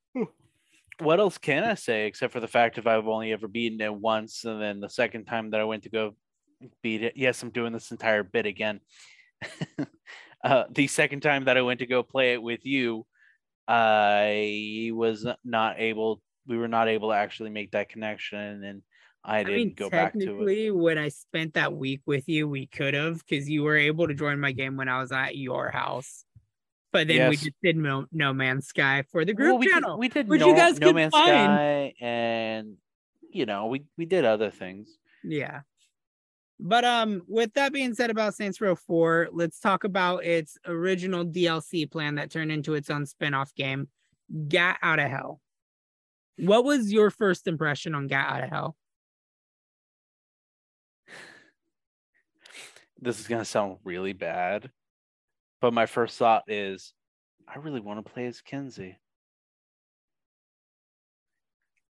what 1.00 1.20
else 1.20 1.38
can 1.38 1.64
i 1.64 1.74
say 1.74 2.06
except 2.06 2.32
for 2.32 2.40
the 2.40 2.48
fact 2.48 2.78
if 2.78 2.86
i've 2.86 3.08
only 3.08 3.32
ever 3.32 3.48
beaten 3.48 3.82
it 3.82 3.94
once 3.94 4.46
and 4.46 4.62
then 4.62 4.80
the 4.80 4.90
second 4.90 5.26
time 5.26 5.50
that 5.50 5.60
i 5.60 5.64
went 5.64 5.82
to 5.82 5.90
go 5.90 6.16
beat 6.84 7.02
it 7.02 7.14
yes 7.16 7.42
i'm 7.42 7.50
doing 7.50 7.74
this 7.74 7.90
entire 7.90 8.24
bit 8.24 8.46
again 8.46 8.80
uh, 10.44 10.66
the 10.70 10.86
second 10.86 11.22
time 11.22 11.46
that 11.46 11.58
i 11.58 11.62
went 11.62 11.80
to 11.80 11.88
go 11.88 12.04
play 12.04 12.34
it 12.34 12.44
with 12.44 12.64
you 12.66 13.04
i 13.68 14.92
was 14.94 15.26
not 15.44 15.80
able 15.80 16.22
we 16.46 16.58
were 16.58 16.68
not 16.68 16.88
able 16.88 17.10
to 17.10 17.16
actually 17.16 17.50
make 17.50 17.72
that 17.72 17.90
connection 17.90 18.64
and 18.64 18.84
i 19.24 19.40
I 19.40 19.44
didn't 19.44 19.56
mean, 19.58 19.74
go 19.76 19.90
back 19.90 20.14
to 20.14 20.20
it 20.20 20.26
technically, 20.26 20.72
when 20.72 20.98
I 20.98 21.10
spent 21.10 21.54
that 21.54 21.74
week 21.74 22.02
with 22.06 22.28
you, 22.28 22.48
we 22.48 22.66
could 22.68 22.94
have 22.94 23.24
because 23.28 23.50
you 23.50 23.64
were 23.64 23.78
able 23.78 24.08
to 24.08 24.14
join 24.14 24.40
my 24.40 24.52
game 24.52 24.78
when 24.78 24.90
I 24.90 25.00
was 25.00 25.12
at 25.12 25.36
your 25.38 25.70
house. 25.70 26.26
But 26.92 27.08
then 27.08 27.30
we 27.30 27.38
just 27.38 27.52
did 27.64 27.78
no, 27.78 28.06
no 28.12 28.34
Man's 28.34 28.68
Sky 28.68 29.04
for 29.12 29.24
the 29.24 29.34
group 29.34 29.50
Well, 29.52 29.60
we 29.60 29.68
did, 29.68 29.74
channel. 29.74 29.98
we 29.98 30.10
did 30.10 30.28
which 30.28 30.42
no, 30.42 30.48
you 30.50 30.56
guys 30.56 30.80
no 30.80 30.88
could 30.88 30.96
man's 30.96 31.12
find. 31.12 31.28
sky 31.30 31.94
and 32.02 32.78
you 33.32 33.46
know 33.46 33.68
we 33.68 33.84
we 33.98 34.06
did 34.06 34.26
other 34.26 34.50
things 34.52 34.90
Yeah. 35.24 35.62
But 36.60 36.84
um, 36.86 37.22
with 37.28 37.54
that 37.54 37.74
being 37.74 37.94
said 37.96 38.10
about 38.12 38.36
Saints 38.36 38.62
Row 38.62 38.76
4, 38.76 39.30
let's 39.32 39.60
talk 39.60 39.84
about 39.84 40.24
its 40.26 40.58
original 40.66 41.26
DLC 41.26 41.90
plan 41.90 42.16
that 42.16 42.30
turned 42.30 42.52
into 42.52 42.76
its 42.76 42.90
own 42.92 43.06
spin-off 43.08 43.56
game, 43.56 43.88
Gat 44.48 44.78
Out 44.84 45.00
of 45.00 45.10
Hell. 45.10 45.42
What 46.38 46.64
was 46.64 46.92
your 46.94 47.10
first 47.10 47.48
impression 47.48 47.96
on 47.96 48.06
Gat 48.08 48.30
Out 48.30 48.44
of 48.44 48.50
Hell? 48.52 48.76
This 53.02 53.20
is 53.20 53.28
gonna 53.28 53.46
sound 53.46 53.78
really 53.84 54.14
bad, 54.14 54.70
but 55.60 55.74
my 55.74 55.86
first 55.86 56.18
thought 56.18 56.44
is, 56.48 56.94
I 57.48 57.58
really 57.58 57.82
want 57.82 58.06
to 58.06 58.12
play 58.12 58.28
as 58.28 58.42
Kinsey. 58.42 58.98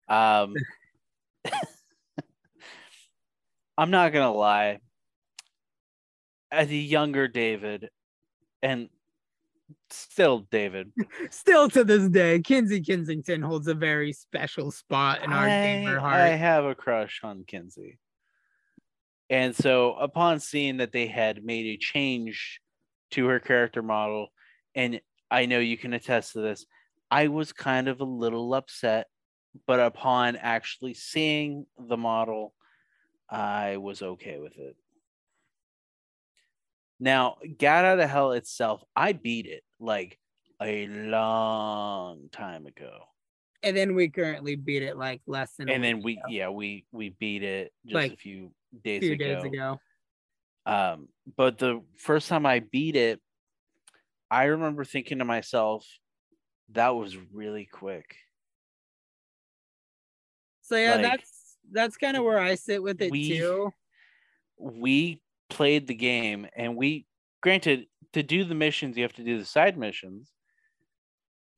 Um, 0.07 0.55
I'm 3.77 3.91
not 3.91 4.13
gonna 4.13 4.33
lie. 4.33 4.79
As 6.51 6.69
a 6.69 6.75
younger 6.75 7.27
David, 7.27 7.89
and 8.61 8.89
still 9.89 10.47
David, 10.51 10.91
Still 11.29 11.69
to 11.69 11.83
this 11.83 12.09
day, 12.09 12.39
Kinsey 12.41 12.81
Kensington 12.81 13.41
holds 13.41 13.67
a 13.67 13.73
very 13.73 14.13
special 14.13 14.71
spot 14.71 15.23
in 15.23 15.31
our 15.31 15.47
gamer 15.47 15.99
heart. 15.99 16.15
I 16.15 16.29
have 16.29 16.65
a 16.65 16.75
crush 16.75 17.21
on 17.23 17.43
Kinsey. 17.45 17.97
And 19.31 19.55
so 19.55 19.93
upon 19.93 20.41
seeing 20.41 20.77
that 20.77 20.91
they 20.91 21.07
had 21.07 21.43
made 21.43 21.65
a 21.65 21.77
change 21.77 22.59
to 23.11 23.25
her 23.27 23.39
character 23.39 23.81
model, 23.81 24.27
and 24.75 24.99
I 25.31 25.45
know 25.45 25.59
you 25.59 25.77
can 25.77 25.93
attest 25.93 26.33
to 26.33 26.41
this, 26.41 26.65
I 27.09 27.29
was 27.29 27.53
kind 27.53 27.87
of 27.87 28.01
a 28.01 28.05
little 28.05 28.53
upset, 28.53 29.07
but 29.65 29.79
upon 29.79 30.35
actually 30.35 30.93
seeing 30.93 31.65
the 31.79 31.95
model, 31.95 32.53
I 33.29 33.77
was 33.77 34.01
okay 34.01 34.37
with 34.39 34.57
it. 34.57 34.75
Now, 36.99 37.37
Gat 37.57 37.85
Out 37.85 37.99
of 38.01 38.09
Hell 38.09 38.33
itself, 38.33 38.83
I 38.97 39.13
beat 39.13 39.45
it 39.45 39.63
like 39.79 40.19
a 40.61 40.87
long 40.87 42.27
time 42.33 42.67
ago. 42.67 42.99
and 43.63 43.75
then 43.77 43.95
we 43.95 44.09
currently 44.09 44.55
beat 44.55 44.83
it 44.83 44.97
like 44.97 45.21
less 45.25 45.53
than 45.55 45.69
a 45.69 45.73
and 45.73 45.83
then 45.83 46.01
we 46.01 46.13
ago, 46.13 46.21
yeah 46.29 46.49
we 46.49 46.85
we 46.91 47.09
beat 47.19 47.43
it 47.43 47.71
just 47.85 47.95
Like, 47.95 48.13
a 48.13 48.17
few 48.17 48.51
days 48.83 49.01
few 49.01 49.13
ago. 49.13 49.25
days 49.25 49.43
ago. 49.43 49.79
um 50.65 51.07
but 51.37 51.57
the 51.57 51.81
first 51.97 52.29
time 52.29 52.45
i 52.45 52.59
beat 52.59 52.95
it 52.95 53.19
i 54.29 54.45
remember 54.45 54.83
thinking 54.85 55.19
to 55.19 55.25
myself 55.25 55.85
that 56.71 56.89
was 56.89 57.17
really 57.33 57.65
quick 57.71 58.15
So 60.61 60.77
yeah, 60.77 60.93
Like, 60.95 61.01
that's 61.03 61.57
that's 61.71 61.97
kind 61.97 62.15
of 62.15 62.23
where 62.23 62.39
I 62.39 62.55
sit 62.55 62.81
with 62.81 63.01
it 63.01 63.11
we- 63.11 63.37
too. 63.37 63.73
we 64.57 65.21
played 65.49 65.85
the 65.87 65.95
game 65.95 66.47
and 66.55 66.77
we 66.77 67.05
granted 67.41 67.87
to 68.13 68.23
do 68.23 68.45
the 68.45 68.55
missions 68.55 68.95
you 68.95 69.03
have 69.03 69.13
to 69.13 69.23
do 69.23 69.37
the 69.37 69.43
side 69.45 69.77
missions 69.77 70.31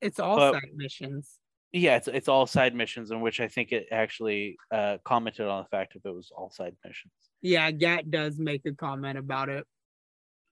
It's 0.00 0.18
all 0.18 0.36
but- 0.36 0.54
side 0.54 0.72
missions. 0.74 1.38
Yeah 1.74 1.96
it's, 1.96 2.08
it's 2.08 2.28
all 2.28 2.46
side 2.46 2.74
missions 2.74 3.10
in 3.10 3.20
which 3.20 3.40
i 3.40 3.48
think 3.48 3.72
it 3.72 3.86
actually 3.90 4.56
uh 4.72 4.96
commented 5.04 5.46
on 5.46 5.62
the 5.64 5.68
fact 5.68 5.94
if 5.96 6.06
it 6.06 6.14
was 6.14 6.30
all 6.34 6.50
side 6.50 6.74
missions 6.84 7.12
Yeah, 7.42 7.70
Gat 7.72 8.10
does 8.10 8.38
make 8.38 8.62
a 8.64 8.72
comment 8.72 9.18
about 9.18 9.48
it. 9.50 9.66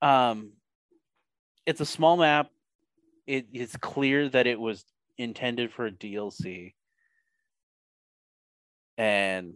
um 0.02 0.52
it's 1.64 1.80
a 1.80 1.86
small 1.86 2.16
map. 2.16 2.48
It 3.26 3.46
is 3.52 3.76
clear 3.76 4.28
that 4.28 4.46
it 4.46 4.58
was 4.58 4.84
intended 5.16 5.72
for 5.72 5.86
a 5.86 5.92
DLC. 5.92 6.74
And 8.98 9.54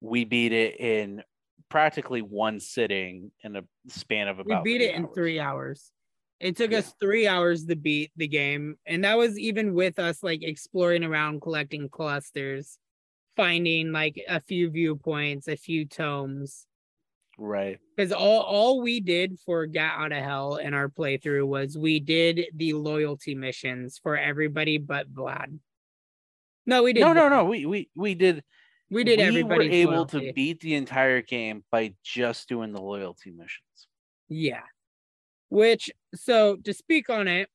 we 0.00 0.24
beat 0.24 0.52
it 0.52 0.80
in 0.80 1.22
practically 1.68 2.22
one 2.22 2.60
sitting 2.60 3.30
in 3.44 3.56
a 3.56 3.62
span 3.88 4.28
of 4.28 4.38
about. 4.38 4.64
We 4.64 4.78
beat 4.78 4.84
it 4.84 4.94
in 4.94 5.08
three 5.08 5.38
hours. 5.38 5.92
It 6.42 6.56
took 6.56 6.72
Yeah. 6.72 6.78
us 6.78 6.92
three 7.00 7.28
hours 7.28 7.64
to 7.66 7.76
beat 7.76 8.10
the 8.16 8.26
game. 8.26 8.76
And 8.84 9.04
that 9.04 9.16
was 9.16 9.38
even 9.38 9.74
with 9.74 10.00
us 10.00 10.22
like 10.22 10.42
exploring 10.42 11.04
around, 11.04 11.40
collecting 11.40 11.88
clusters, 11.88 12.78
finding 13.36 13.92
like 13.92 14.20
a 14.28 14.40
few 14.40 14.68
viewpoints, 14.68 15.46
a 15.46 15.56
few 15.56 15.86
tomes. 15.86 16.66
Right. 17.38 17.78
Because 17.96 18.12
all, 18.12 18.40
all 18.40 18.82
we 18.82 18.98
did 19.00 19.38
for 19.46 19.66
Gat 19.66 19.94
Out 19.96 20.12
of 20.12 20.22
Hell 20.22 20.56
in 20.56 20.74
our 20.74 20.88
playthrough 20.88 21.46
was 21.46 21.78
we 21.78 22.00
did 22.00 22.46
the 22.54 22.72
loyalty 22.74 23.34
missions 23.36 24.00
for 24.02 24.16
everybody 24.18 24.78
but 24.78 25.12
Vlad. 25.14 25.58
No, 26.66 26.82
we 26.82 26.92
did. 26.92 27.00
No, 27.00 27.12
no, 27.12 27.28
no. 27.28 27.44
We 27.44 27.66
we 27.66 27.88
we 27.94 28.14
did 28.14 28.42
We 28.90 29.04
did 29.04 29.32
we 29.32 29.42
were 29.42 29.62
able 29.62 30.06
to 30.06 30.32
beat 30.32 30.60
the 30.60 30.74
entire 30.74 31.22
game 31.22 31.64
by 31.70 31.94
just 32.04 32.48
doing 32.48 32.72
the 32.72 32.82
loyalty 32.82 33.30
missions. 33.30 33.88
Yeah. 34.28 34.62
Which 35.52 35.90
so 36.14 36.56
to 36.64 36.72
speak 36.72 37.10
on 37.10 37.28
it, 37.28 37.50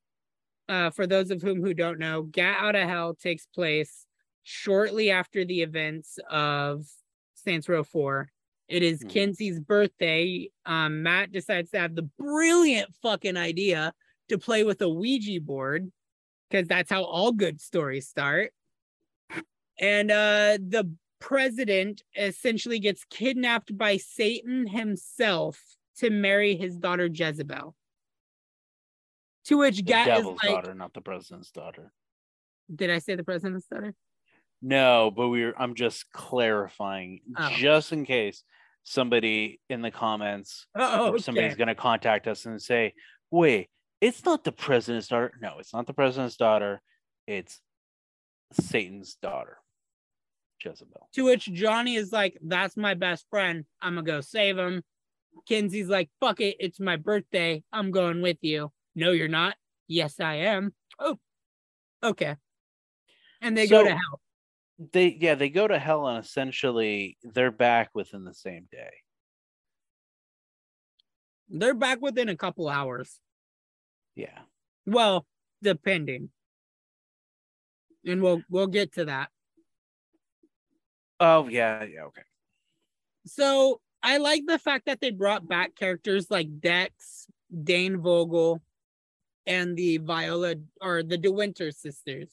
uh, 0.70 0.92
for 0.92 1.08
those 1.08 1.32
of 1.32 1.42
whom 1.42 1.64
who 1.64 1.74
don't 1.74 1.98
know, 1.98 2.22
Gat 2.22 2.58
Out 2.60 2.76
of 2.76 2.88
Hell 2.88 3.16
takes 3.16 3.48
place 3.48 4.06
shortly 4.44 5.10
after 5.10 5.44
the 5.44 5.64
events 5.64 6.20
of 6.30 6.86
Saints 7.34 7.68
Row 7.68 7.84
4. 7.84 8.30
It 8.68 8.84
is 8.84 9.04
Mhm. 9.04 9.10
Kinsey's 9.10 9.60
birthday. 9.60 10.52
Um, 10.64 11.02
Matt 11.02 11.32
decides 11.32 11.72
to 11.72 11.80
have 11.80 11.96
the 11.96 12.04
brilliant 12.04 12.94
fucking 13.02 13.36
idea 13.36 13.96
to 14.30 14.38
play 14.38 14.64
with 14.64 14.80
a 14.84 14.90
Ouija 14.90 15.42
board, 15.42 15.92
because 16.52 16.68
that's 16.68 16.92
how 16.92 17.04
all 17.04 17.32
good 17.32 17.60
stories 17.60 18.08
start. 18.08 18.54
And 19.80 20.12
uh 20.12 20.60
the 20.62 20.96
president 21.20 22.04
essentially 22.16 22.78
gets 22.80 23.04
kidnapped 23.06 23.76
by 23.76 23.98
Satan 23.98 24.68
himself 24.68 25.78
to 25.98 26.12
marry 26.12 26.56
his 26.56 26.78
daughter 26.78 27.08
Jezebel. 27.12 27.76
To 29.48 29.58
which 29.58 29.78
The 29.78 29.82
Gat 29.84 30.20
is 30.20 30.26
like, 30.26 30.38
daughter, 30.44 30.74
not 30.74 30.94
the 30.94 31.02
president's 31.02 31.52
daughter. 31.52 31.92
did 32.74 32.90
I 32.90 33.00
say 33.00 33.16
the 33.16 33.24
president's 33.24 33.68
daughter? 33.68 33.94
No, 34.62 35.12
but 35.16 35.30
we're 35.30 35.54
I'm 35.58 35.76
just 35.76 36.12
clarifying 36.12 37.22
Oh. 37.38 37.50
just 37.58 37.92
in 37.94 38.06
case 38.06 38.44
somebody 38.84 39.60
in 39.70 39.82
the 39.82 39.92
comments 39.92 40.66
Oh, 40.76 41.12
or 41.14 41.20
somebody's 41.20 41.56
gonna 41.56 41.76
contact 41.76 42.28
us 42.28 42.46
and 42.46 42.62
say, 42.62 42.94
wait, 43.32 43.70
it's 44.02 44.24
not 44.26 44.44
the 44.44 44.52
president's 44.52 45.08
daughter. 45.08 45.34
No, 45.42 45.60
it's 45.60 45.74
not 45.74 45.86
the 45.88 45.94
president's 45.94 46.38
daughter. 46.38 46.82
It's 47.28 47.62
Satan's 48.54 49.16
daughter, 49.16 49.58
Jezebel. 50.64 51.10
To 51.14 51.26
which 51.26 51.46
Johnny 51.46 51.96
is 51.96 52.12
like, 52.12 52.38
that's 52.42 52.76
my 52.78 52.94
best 52.96 53.26
friend. 53.30 53.66
I'm 53.82 53.96
gonna 53.96 54.06
go 54.06 54.22
save 54.22 54.58
him. 54.58 54.84
Kinsey's 55.48 55.88
like, 55.90 56.10
fuck 56.20 56.40
it, 56.42 56.56
it's 56.60 56.80
my 56.80 56.96
birthday. 56.96 57.64
I'm 57.72 57.92
going 57.92 58.22
with 58.22 58.38
you. 58.42 58.72
No, 58.98 59.12
you're 59.12 59.28
not. 59.28 59.56
Yes, 59.88 60.20
I 60.20 60.38
am. 60.38 60.74
Oh, 60.98 61.20
okay. 62.02 62.36
And 63.42 63.56
they 63.56 63.68
go 63.68 63.84
to 63.84 63.92
hell. 63.92 64.22
They 64.92 65.16
yeah, 65.22 65.36
they 65.36 65.50
go 65.50 65.68
to 65.68 65.78
hell 65.78 66.08
and 66.08 66.24
essentially 66.24 67.16
they're 67.22 67.52
back 67.52 67.92
within 67.94 68.26
the 68.26 68.34
same 68.34 68.68
day. 68.72 68.90
They're 71.48 71.76
back 71.76 72.02
within 72.02 72.28
a 72.28 72.36
couple 72.36 72.68
hours. 72.68 73.20
Yeah. 74.16 74.40
Well, 74.88 75.28
depending. 75.62 76.30
And 78.04 78.24
we'll 78.24 78.42
we'll 78.50 78.66
get 78.66 78.94
to 78.94 79.06
that. 79.06 79.30
Oh 81.20 81.48
yeah, 81.48 81.84
yeah, 81.84 82.06
okay. 82.06 82.24
So 83.28 83.80
I 84.02 84.18
like 84.18 84.42
the 84.48 84.58
fact 84.58 84.88
that 84.88 85.02
they 85.02 85.12
brought 85.12 85.48
back 85.48 85.76
characters 85.76 86.32
like 86.32 86.60
Dex, 86.60 87.28
Dane 87.64 88.02
Vogel, 88.02 88.64
and 89.48 89.76
the 89.78 89.98
Viola 89.98 90.56
or 90.82 91.02
the 91.02 91.18
DeWynter 91.18 91.74
sisters. 91.74 92.30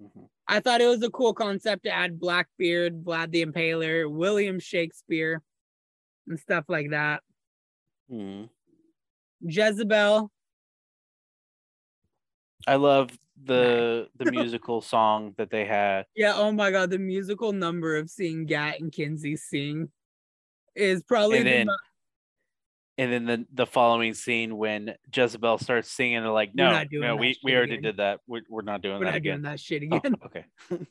Mhm. 0.00 0.28
I 0.46 0.60
thought 0.60 0.80
it 0.80 0.86
was 0.86 1.02
a 1.02 1.10
cool 1.10 1.34
concept 1.34 1.84
to 1.84 1.90
add 1.90 2.18
Blackbeard, 2.18 3.04
Vlad 3.04 3.30
the 3.32 3.44
Impaler, 3.44 4.10
William 4.10 4.58
Shakespeare, 4.58 5.42
and 6.26 6.38
stuff 6.40 6.64
like 6.68 6.90
that. 6.90 7.22
Mhm. 8.10 8.48
Jezebel, 9.42 10.30
I 12.66 12.76
love 12.76 13.10
the 13.42 14.08
the 14.16 14.30
musical 14.30 14.80
song 14.94 15.34
that 15.38 15.50
they 15.50 15.64
had. 15.64 16.06
yeah, 16.14 16.34
oh 16.36 16.52
my 16.52 16.70
god, 16.70 16.90
the 16.90 16.98
musical 16.98 17.52
number 17.52 17.96
of 17.96 18.08
seeing 18.10 18.46
Gat 18.46 18.80
and 18.80 18.92
Kinsey 18.92 19.36
sing 19.36 19.90
is 20.74 21.02
probably 21.02 21.38
And 21.38 21.46
the 21.46 21.50
then 21.50 21.66
mo- 21.66 21.76
And 22.98 23.10
then 23.12 23.24
the, 23.24 23.46
the 23.52 23.66
following 23.66 24.12
scene 24.12 24.56
when 24.58 24.94
Jezebel 25.14 25.58
starts 25.58 25.90
singing, 25.90 26.20
they're 26.22 26.30
like, 26.30 26.54
no, 26.54 26.82
no, 26.92 27.16
we, 27.16 27.38
we 27.42 27.54
already 27.54 27.72
again. 27.74 27.82
did 27.82 27.96
that. 27.96 28.20
We're, 28.26 28.42
we're 28.50 28.60
not 28.62 28.82
doing 28.82 28.98
we're 28.98 29.06
that 29.06 29.12
not 29.12 29.16
again. 29.16 29.32
doing 29.40 29.42
that 29.52 29.60
shit 29.60 29.82
Oh, 29.90 29.96
again. 29.96 30.16
okay. 30.26 30.44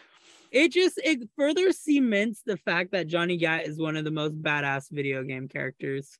it 0.52 0.70
just 0.72 1.00
it 1.02 1.28
further 1.36 1.72
cements 1.72 2.42
the 2.46 2.56
fact 2.58 2.92
that 2.92 3.08
Johnny 3.08 3.36
Gat 3.36 3.66
is 3.66 3.78
one 3.80 3.96
of 3.96 4.04
the 4.04 4.12
most 4.12 4.40
badass 4.40 4.90
video 4.90 5.24
game 5.24 5.48
characters. 5.48 6.16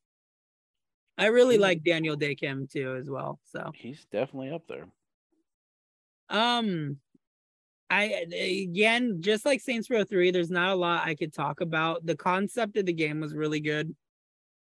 I 1.16 1.26
really 1.26 1.58
like 1.58 1.84
Daniel 1.84 2.16
Dae 2.16 2.34
Kim 2.34 2.66
too 2.66 2.96
as 2.96 3.08
well. 3.08 3.38
So 3.44 3.70
He's 3.74 4.04
definitely 4.10 4.50
up 4.50 4.66
there. 4.66 4.86
um 6.28 6.96
I 7.90 8.24
again 8.32 9.18
just 9.20 9.44
like 9.44 9.60
Saints 9.60 9.88
Row 9.90 10.02
3, 10.02 10.32
there's 10.32 10.50
not 10.50 10.70
a 10.70 10.74
lot 10.74 11.06
I 11.06 11.14
could 11.14 11.32
talk 11.32 11.60
about. 11.60 12.04
The 12.04 12.16
concept 12.16 12.76
of 12.78 12.86
the 12.86 12.92
game 12.92 13.20
was 13.20 13.32
really 13.34 13.60
good. 13.60 13.94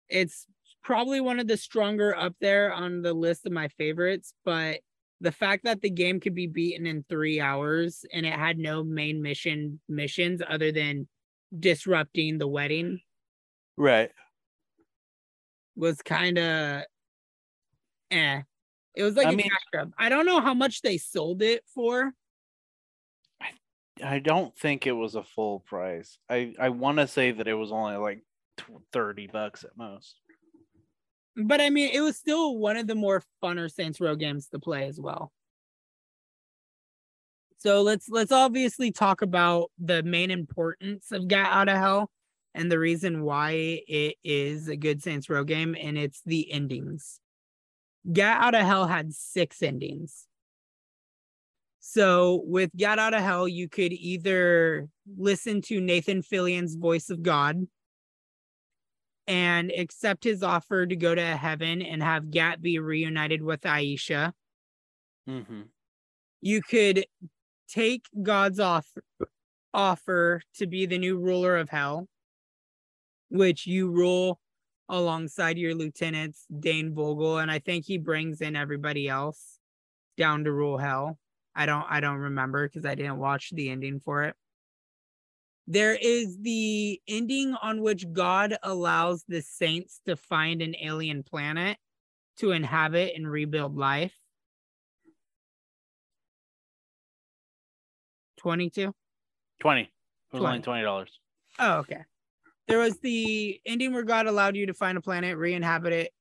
It's 0.09 0.45
probably 0.83 1.21
one 1.21 1.39
of 1.39 1.47
the 1.47 1.57
stronger 1.57 2.15
up 2.15 2.35
there 2.41 2.73
on 2.73 3.01
the 3.01 3.13
list 3.13 3.45
of 3.45 3.51
my 3.51 3.67
favorites, 3.69 4.33
but 4.45 4.79
the 5.21 5.31
fact 5.31 5.65
that 5.65 5.81
the 5.81 5.89
game 5.89 6.19
could 6.19 6.33
be 6.35 6.47
beaten 6.47 6.85
in 6.87 7.03
three 7.09 7.41
hours 7.41 8.05
and 8.13 8.25
it 8.25 8.33
had 8.33 8.57
no 8.57 8.83
main 8.83 9.21
mission 9.21 9.79
missions 9.89 10.41
other 10.47 10.71
than 10.71 11.07
disrupting 11.59 12.37
the 12.37 12.47
wedding 12.47 12.99
Right. 13.75 14.11
was 15.75 16.01
kind 16.01 16.37
of 16.37 16.83
eh. 18.11 18.41
It 18.95 19.03
was 19.03 19.15
like 19.15 19.27
I 19.27 19.31
a 19.31 19.35
mean- 19.35 19.49
cash 19.49 19.63
grab. 19.71 19.93
I 19.97 20.09
don't 20.09 20.25
know 20.25 20.39
how 20.41 20.53
much 20.53 20.81
they 20.81 20.97
sold 20.97 21.41
it 21.41 21.63
for. 21.73 22.13
I 24.01 24.19
don't 24.19 24.57
think 24.57 24.87
it 24.87 24.93
was 24.93 25.15
a 25.15 25.23
full 25.23 25.59
price. 25.59 26.17
I, 26.29 26.53
I 26.57 26.69
want 26.69 26.99
to 26.99 27.07
say 27.07 27.31
that 27.31 27.47
it 27.49 27.53
was 27.53 27.71
only 27.73 27.97
like 27.97 28.23
30 28.93 29.27
bucks 29.27 29.63
at 29.63 29.71
most. 29.77 30.19
But 31.35 31.61
I 31.61 31.69
mean, 31.69 31.91
it 31.93 32.01
was 32.01 32.17
still 32.17 32.57
one 32.57 32.77
of 32.77 32.87
the 32.87 32.95
more 32.95 33.23
funner 33.43 33.71
Saints 33.71 34.01
Row 34.01 34.15
games 34.15 34.47
to 34.47 34.59
play 34.59 34.87
as 34.87 34.99
well. 34.99 35.31
So 37.57 37.81
let's 37.81 38.07
let's 38.09 38.31
obviously 38.31 38.91
talk 38.91 39.21
about 39.21 39.69
the 39.77 40.01
main 40.03 40.31
importance 40.31 41.11
of 41.11 41.27
Gat 41.27 41.51
Out 41.51 41.69
of 41.69 41.77
Hell 41.77 42.09
and 42.55 42.71
the 42.71 42.79
reason 42.79 43.23
why 43.23 43.81
it 43.87 44.15
is 44.23 44.69
a 44.69 44.75
good 44.75 45.03
Saints 45.03 45.29
Row 45.29 45.43
game, 45.43 45.75
and 45.79 45.97
it's 45.97 46.21
the 46.25 46.51
endings. 46.51 47.19
Gat 48.11 48.41
Out 48.41 48.55
of 48.55 48.65
Hell 48.65 48.87
had 48.87 49.13
six 49.13 49.61
endings. 49.61 50.25
So 51.79 52.43
with 52.45 52.71
Gat 52.75 52.99
Out 52.99 53.13
of 53.13 53.21
Hell, 53.21 53.47
you 53.47 53.67
could 53.67 53.93
either 53.93 54.87
listen 55.17 55.61
to 55.63 55.81
Nathan 55.81 56.21
Fillion's 56.21 56.75
voice 56.75 57.09
of 57.09 57.23
God 57.23 57.67
and 59.29 59.71
accept 59.71 60.23
his 60.23 60.41
offer 60.41 60.87
to 60.87 60.95
go 60.95 61.13
to 61.13 61.23
heaven 61.37 61.83
and 61.83 62.01
have 62.01 62.31
Gat 62.31 62.63
be 62.63 62.79
reunited 62.79 63.43
with 63.43 63.61
Aisha. 63.61 64.33
Mm-hmm. 65.29 65.61
You 66.41 66.61
could 66.63 67.05
take 67.69 68.05
God's 68.21 68.59
offer 68.59 69.03
offer 69.71 70.41
to 70.55 70.65
be 70.65 70.87
the 70.87 70.97
new 70.97 71.15
ruler 71.15 71.57
of 71.57 71.69
hell, 71.69 72.07
which 73.29 73.67
you 73.67 73.91
rule 73.91 74.39
alongside 74.89 75.59
your 75.59 75.75
lieutenants, 75.75 76.47
Dane 76.59 76.95
Vogel, 76.95 77.37
and 77.37 77.51
I 77.51 77.59
think 77.59 77.85
he 77.85 77.99
brings 77.99 78.41
in 78.41 78.55
everybody 78.55 79.07
else 79.07 79.59
down 80.17 80.43
to 80.45 80.51
rule 80.51 80.79
hell. 80.79 81.19
I 81.53 81.67
don't 81.67 81.85
I 81.87 81.99
don't 81.99 82.17
remember 82.17 82.67
because 82.67 82.83
I 82.83 82.95
didn't 82.95 83.19
watch 83.19 83.51
the 83.51 83.69
ending 83.69 83.99
for 83.99 84.23
it. 84.23 84.35
There 85.71 85.93
is 85.93 86.35
the 86.41 86.99
ending 87.07 87.53
on 87.53 87.83
which 87.83 88.11
God 88.11 88.57
allows 88.63 89.23
the 89.27 89.43
saints 89.43 90.01
to 90.07 90.15
find 90.15 90.63
an 90.63 90.75
alien 90.81 91.21
planet 91.21 91.77
to 92.37 92.53
inhabit 92.53 93.13
and 93.15 93.29
rebuild 93.29 93.77
life. 93.77 94.17
22? 98.37 98.95
20. 99.59 99.81
It 99.81 99.89
was 100.33 100.43
only 100.43 100.59
20. 100.59 100.83
$20. 100.83 101.05
Oh, 101.59 101.73
okay. 101.79 102.03
there 102.67 102.79
was 102.79 102.97
the 103.01 103.61
ending 103.63 103.93
where 103.93 104.01
God 104.01 104.25
allowed 104.25 104.55
you 104.55 104.65
to 104.65 104.73
find 104.73 104.97
a 104.97 105.01
planet, 105.01 105.37
re-inhabit 105.37 105.93
it, 105.93 106.11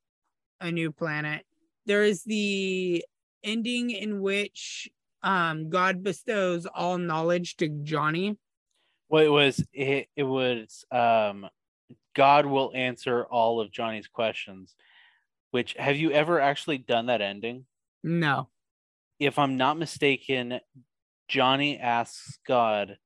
a 0.61 0.70
new 0.70 0.92
planet. 0.92 1.46
There 1.87 2.02
is 2.02 2.22
the 2.24 3.02
ending 3.42 3.92
in 3.92 4.20
which 4.20 4.90
um 5.22 5.70
God 5.70 6.02
bestows 6.02 6.66
all 6.66 6.98
knowledge 6.98 7.56
to 7.56 7.68
Johnny. 7.82 8.37
Well, 9.09 9.25
it 9.25 9.29
was 9.29 9.64
it, 9.73 10.09
it 10.16 10.23
was 10.23 10.85
um 10.90 11.49
God 12.14 12.47
will 12.47 12.73
answer 12.75 13.25
all 13.25 13.61
of 13.61 13.71
Johnny's 13.71 14.09
questions. 14.09 14.75
Which 15.51 15.75
have 15.75 15.97
you 15.97 16.12
ever 16.12 16.40
actually 16.40 16.79
done 16.79 17.07
that 17.07 17.23
ending? 17.23 17.64
No. 18.03 18.49
If 19.18 19.38
I'm 19.38 19.57
not 19.57 19.79
mistaken, 19.79 20.61
Johnny 21.27 21.79
asks 21.79 22.38
God, 22.47 22.99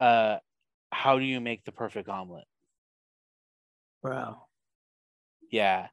uh, 0.00 0.38
how 0.92 1.18
do 1.18 1.24
you 1.24 1.40
make 1.40 1.64
the 1.64 1.72
perfect 1.72 2.08
omelet? 2.08 2.44
Bro. 4.02 4.36
Yeah. 5.50 5.88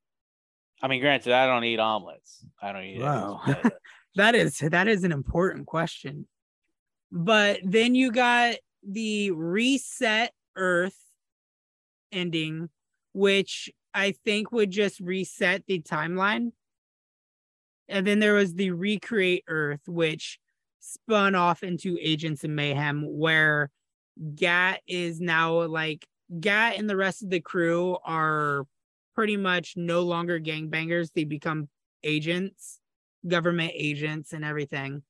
I 0.82 0.88
mean, 0.88 1.02
granted, 1.02 1.34
I 1.34 1.46
don't 1.46 1.64
eat 1.64 1.80
omelets. 1.80 2.46
I 2.62 2.72
don't 2.72 2.84
eat 2.84 3.02
Wow. 3.02 3.42
That 4.16 4.36
is 4.36 4.58
that 4.58 4.90
is 4.90 5.06
an 5.06 5.14
important 5.14 5.68
question. 5.68 6.28
But 7.14 7.60
then 7.64 7.96
you 7.96 8.12
got 8.12 8.56
the 8.88 9.32
reset 9.32 10.34
Earth 10.56 10.98
ending, 12.12 12.70
which 13.14 13.70
I 13.94 14.12
think 14.12 14.52
would 14.52 14.72
just 14.72 15.00
reset 15.00 15.66
the 15.68 15.82
timeline. 15.82 16.52
And 17.88 18.08
then 18.08 18.20
there 18.20 18.34
was 18.34 18.54
the 18.54 18.72
recreate 18.72 19.44
Earth, 19.48 19.82
which 19.88 20.40
spun 20.80 21.36
off 21.36 21.64
into 21.64 21.98
Agents 22.02 22.44
of 22.44 22.50
Mayhem, 22.50 23.04
where 23.08 23.70
Gat 24.36 24.82
is 24.88 25.20
now 25.20 25.64
like 25.64 26.06
Gat 26.40 26.78
and 26.78 26.90
the 26.90 26.96
rest 26.96 27.24
of 27.24 27.30
the 27.30 27.42
crew 27.42 27.98
are 28.06 28.66
pretty 29.16 29.38
much 29.38 29.74
no 29.76 30.02
longer 30.02 30.40
gangbangers. 30.40 31.12
They 31.14 31.26
become 31.26 31.70
agents, 32.04 32.80
government 33.28 33.74
agents, 33.76 34.34
and 34.34 34.46
everything, 34.46 35.04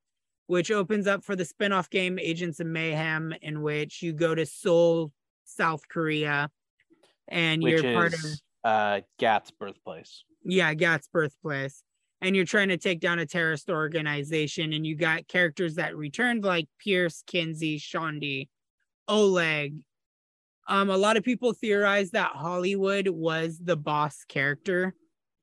which 0.47 0.71
opens 0.71 1.07
up 1.07 1.23
for 1.23 1.35
the 1.35 1.45
spin-off 1.45 1.89
game 1.89 2.19
Agents 2.19 2.59
of 2.59 2.67
Mayhem, 2.67 3.33
in 3.41 3.61
which 3.61 4.01
you 4.01 4.13
go 4.13 4.35
to 4.35 4.45
Seoul, 4.45 5.11
South 5.45 5.87
Korea, 5.87 6.49
and 7.27 7.61
which 7.63 7.81
you're 7.81 7.93
part 7.93 8.13
of 8.13 8.19
uh 8.63 9.01
Gat's 9.19 9.51
birthplace. 9.51 10.23
yeah, 10.43 10.73
Gat's 10.73 11.07
birthplace. 11.07 11.83
And 12.23 12.35
you're 12.35 12.45
trying 12.45 12.69
to 12.69 12.77
take 12.77 12.99
down 12.99 13.17
a 13.17 13.25
terrorist 13.25 13.67
organization, 13.69 14.73
and 14.73 14.85
you 14.85 14.95
got 14.95 15.27
characters 15.27 15.75
that 15.75 15.95
returned 15.97 16.43
like 16.43 16.67
Pierce, 16.77 17.23
Kinsey, 17.25 17.79
Shaundi, 17.79 18.47
Oleg. 19.07 19.81
Um, 20.67 20.91
a 20.91 20.97
lot 20.97 21.17
of 21.17 21.23
people 21.23 21.53
theorize 21.53 22.11
that 22.11 22.33
Hollywood 22.33 23.07
was 23.07 23.57
the 23.57 23.75
boss 23.75 24.23
character, 24.27 24.93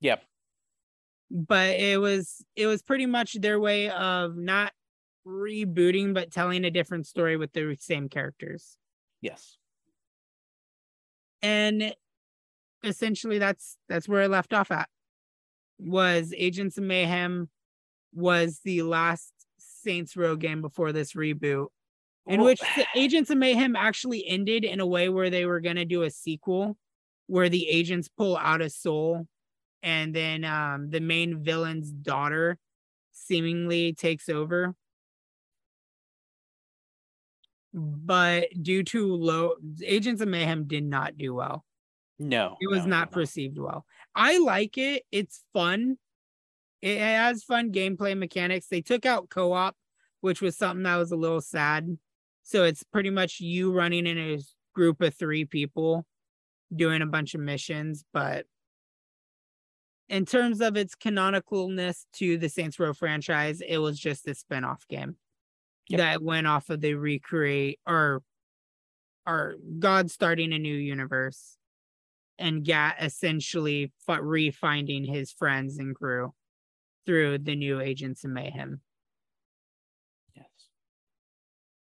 Yep. 0.01 0.23
but 1.31 1.71
it 1.81 2.01
was 2.01 2.45
it 2.55 2.67
was 2.67 2.83
pretty 2.83 3.07
much 3.07 3.35
their 3.41 3.59
way 3.59 3.91
of 3.91 4.37
not 4.37 4.73
rebooting 5.29 6.15
but 6.15 6.31
telling 6.33 6.65
a 6.65 6.71
different 6.71 7.07
story 7.07 7.37
with 7.37 7.53
the 7.53 7.77
same 7.79 8.09
characters. 8.09 8.79
Yes. 9.21 9.59
and 11.43 11.95
essentially 12.85 13.39
that's 13.39 13.77
that's 13.89 14.09
where 14.09 14.23
I 14.23 14.27
left 14.27 14.53
off 14.55 14.71
at 14.71 14.89
was 15.79 16.33
Agents 16.37 16.79
of 16.79 16.85
Mayhem 16.85 17.49
was 18.15 18.61
the 18.65 18.83
last 18.83 19.33
Saints 19.59 20.17
Row 20.17 20.37
game 20.37 20.61
before 20.61 20.93
this 20.93 21.13
reboot 21.13 21.67
in 22.27 22.41
Well, 22.41 22.47
which 22.47 22.61
Agents 22.95 23.31
of 23.31 23.39
Mayhem 23.39 23.77
actually 23.77 24.27
ended 24.27 24.65
in 24.65 24.81
a 24.81 24.87
way 24.87 25.09
where 25.09 25.31
they 25.31 25.47
were 25.47 25.61
going 25.61 25.77
to 25.77 25.85
do 25.85 26.03
a 26.03 26.11
sequel 26.11 26.77
where 27.27 27.49
the 27.49 27.69
agents 27.69 28.09
pull 28.09 28.37
out 28.37 28.63
a 28.63 28.71
soul 28.71 29.27
and 29.83 30.15
then 30.15 30.45
um 30.45 30.91
the 30.91 31.01
main 31.01 31.43
villain's 31.43 31.91
daughter 31.91 32.59
seemingly 33.13 33.93
takes 33.93 34.29
over 34.29 34.75
but 37.75 38.49
due 38.63 38.83
to 38.83 39.15
low 39.15 39.55
Agents 39.85 40.23
of 40.23 40.29
Mayhem 40.29 40.65
did 40.67 40.85
not 40.85 41.19
do 41.19 41.35
well 41.35 41.65
no. 42.19 42.57
it 42.61 42.69
was 42.69 42.85
no, 42.85 42.91
not 42.91 43.11
no. 43.11 43.15
perceived 43.15 43.59
well. 43.59 43.85
I 44.15 44.39
like 44.39 44.79
it. 44.79 45.05
It's 45.13 45.45
fun. 45.53 45.99
It 46.83 46.99
has 46.99 47.45
fun 47.45 47.73
gameplay 47.73 48.17
mechanics. 48.17 48.67
They 48.67 48.81
took 48.81 49.07
out 49.07 49.31
co-op, 49.31 49.77
which 50.21 50.41
was 50.41 50.57
something 50.57 50.85
that 50.85 50.97
was 50.97 51.13
a 51.13 51.17
little 51.17 51.41
sad. 51.41 51.99
So 52.43 52.65
it's 52.65 52.83
pretty 52.83 53.11
much 53.11 53.41
you 53.41 53.73
running 53.73 54.07
in 54.07 54.19
a 54.19 54.39
group 54.75 55.01
of 55.01 55.15
three 55.15 55.45
people 55.45 56.07
doing 56.75 57.03
a 57.03 57.07
bunch 57.07 57.35
of 57.35 57.41
missions, 57.41 58.05
but 58.13 58.47
in 60.09 60.25
terms 60.25 60.61
of 60.61 60.77
its 60.77 60.95
canonicalness 60.95 62.07
to 62.15 62.39
the 62.39 62.49
Saints 62.49 62.79
Row 62.79 62.95
franchise, 62.95 63.61
it 63.61 63.79
was 63.79 63.99
just 63.99 64.27
a 64.27 64.35
spin-off 64.35 64.87
game 64.89 65.17
Yep. 65.89 65.99
that 65.99 66.23
went 66.23 66.47
off 66.47 66.71
of 66.71 66.81
the 66.81 66.95
recreate 66.95 67.81
or 67.87 68.23
or 69.27 69.57
God 69.79 70.11
starting 70.11 70.53
a 70.53 70.59
new 70.59 70.75
universe 70.75 71.59
and 72.39 72.65
Gat 72.65 72.97
essentially 73.01 73.93
f- 74.09 74.19
re-finding 74.23 75.05
his 75.05 75.31
friends 75.33 75.79
and 75.79 75.95
crew 75.95 76.33
through 77.05 77.39
the 77.39 77.57
new 77.57 77.81
Agents 77.81 78.25
of 78.25 78.31
Mayhem. 78.31 78.81
Yes. 80.35 80.47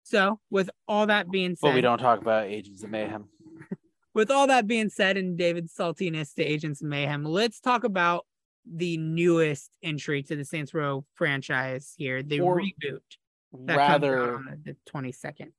So, 0.02 0.40
with 0.50 0.70
all 0.88 1.06
that 1.06 1.30
being 1.30 1.56
said, 1.56 1.68
But 1.68 1.74
we 1.74 1.80
don't 1.80 1.98
talk 1.98 2.20
about 2.20 2.46
Agents 2.46 2.82
of 2.82 2.90
Mayhem. 2.90 3.26
with 4.14 4.30
all 4.30 4.46
that 4.46 4.66
being 4.66 4.88
said, 4.88 5.16
and 5.16 5.36
David's 5.36 5.74
saltiness 5.74 6.34
to 6.34 6.44
Agents 6.44 6.80
of 6.80 6.88
Mayhem, 6.88 7.24
let's 7.24 7.60
talk 7.60 7.84
about 7.84 8.26
the 8.64 8.96
newest 8.96 9.70
entry 9.82 10.22
to 10.24 10.34
the 10.34 10.44
Saints 10.44 10.74
Row 10.74 11.04
franchise 11.14 11.94
here, 11.96 12.22
the 12.22 12.40
Or 12.40 12.60
reboot 12.60 13.00
that 13.64 13.76
Rather, 13.76 14.36
on 14.36 14.62
the 14.64 14.76
twenty 14.86 15.12
second. 15.12 15.52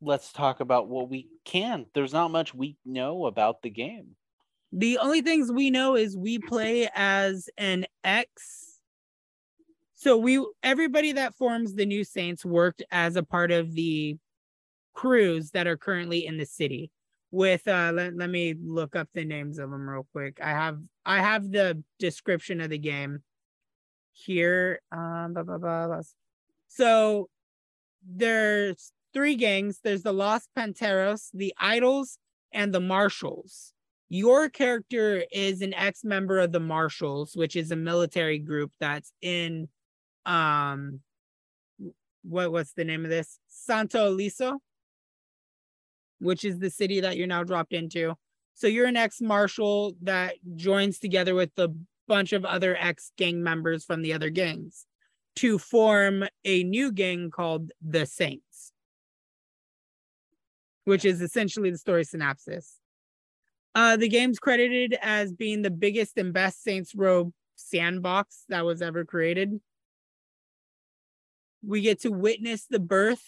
let's 0.00 0.32
talk 0.32 0.60
about 0.60 0.88
what 0.88 1.08
we 1.08 1.28
can. 1.44 1.86
There's 1.94 2.12
not 2.12 2.30
much 2.30 2.54
we 2.54 2.76
know 2.84 3.26
about 3.26 3.62
the 3.62 3.70
game. 3.70 4.16
The 4.72 4.98
only 4.98 5.22
things 5.22 5.52
we 5.52 5.70
know 5.70 5.94
is 5.96 6.16
we 6.16 6.38
play 6.38 6.88
as 6.94 7.48
an 7.56 7.86
ex. 8.02 8.80
So 9.94 10.18
we 10.18 10.44
everybody 10.62 11.12
that 11.12 11.34
forms 11.34 11.74
the 11.74 11.86
new 11.86 12.04
Saints 12.04 12.44
worked 12.44 12.82
as 12.90 13.16
a 13.16 13.22
part 13.22 13.50
of 13.52 13.72
the 13.74 14.18
crews 14.92 15.50
that 15.52 15.66
are 15.66 15.76
currently 15.76 16.26
in 16.26 16.36
the 16.36 16.44
city. 16.44 16.90
With 17.30 17.66
uh 17.66 17.92
let, 17.94 18.16
let 18.16 18.30
me 18.30 18.54
look 18.62 18.94
up 18.94 19.08
the 19.14 19.24
names 19.24 19.58
of 19.58 19.70
them 19.70 19.88
real 19.88 20.06
quick. 20.12 20.38
I 20.42 20.50
have 20.50 20.78
I 21.06 21.20
have 21.20 21.50
the 21.50 21.82
description 21.98 22.60
of 22.60 22.70
the 22.70 22.78
game 22.78 23.22
here. 24.12 24.80
Um 24.92 25.34
blah, 25.34 25.42
blah, 25.42 25.58
blah. 25.58 26.00
So 26.76 27.28
there's 28.04 28.90
three 29.12 29.36
gangs. 29.36 29.78
There's 29.84 30.02
the 30.02 30.12
Los 30.12 30.48
Panteros, 30.58 31.28
the 31.32 31.54
Idols, 31.56 32.18
and 32.52 32.74
the 32.74 32.80
Marshals. 32.80 33.72
Your 34.08 34.48
character 34.48 35.24
is 35.32 35.62
an 35.62 35.72
ex-member 35.72 36.38
of 36.38 36.52
the 36.52 36.60
marshals 36.60 37.34
which 37.34 37.56
is 37.56 37.70
a 37.70 37.76
military 37.76 38.38
group 38.38 38.70
that's 38.78 39.12
in 39.22 39.68
um 40.26 41.00
what 42.22 42.52
what's 42.52 42.72
the 42.74 42.84
name 42.84 43.04
of 43.04 43.10
this? 43.10 43.38
Santo 43.48 44.16
Ileso 44.16 44.58
which 46.20 46.44
is 46.44 46.58
the 46.58 46.70
city 46.70 47.00
that 47.00 47.16
you're 47.16 47.26
now 47.26 47.44
dropped 47.44 47.72
into. 47.72 48.14
So 48.54 48.66
you're 48.66 48.86
an 48.86 48.96
ex-marshal 48.96 49.94
that 50.02 50.34
joins 50.54 50.98
together 50.98 51.34
with 51.34 51.50
a 51.58 51.70
bunch 52.06 52.32
of 52.32 52.44
other 52.44 52.76
ex-gang 52.78 53.42
members 53.42 53.84
from 53.84 54.02
the 54.02 54.12
other 54.12 54.30
gangs 54.30 54.86
to 55.36 55.58
form 55.58 56.24
a 56.44 56.62
new 56.64 56.92
gang 56.92 57.30
called 57.30 57.72
the 57.82 58.06
saints 58.06 58.72
which 60.84 61.04
is 61.04 61.20
essentially 61.20 61.70
the 61.70 61.78
story 61.78 62.04
synopsis 62.04 62.78
uh, 63.74 63.96
the 63.96 64.08
game's 64.08 64.38
credited 64.38 64.96
as 65.02 65.32
being 65.32 65.62
the 65.62 65.70
biggest 65.70 66.16
and 66.16 66.32
best 66.32 66.62
Saints 66.62 66.94
Row 66.94 67.32
sandbox 67.56 68.44
that 68.48 68.64
was 68.64 68.80
ever 68.80 69.04
created. 69.04 69.60
We 71.66 71.80
get 71.80 72.00
to 72.02 72.10
witness 72.10 72.66
the 72.66 72.78
birth 72.78 73.24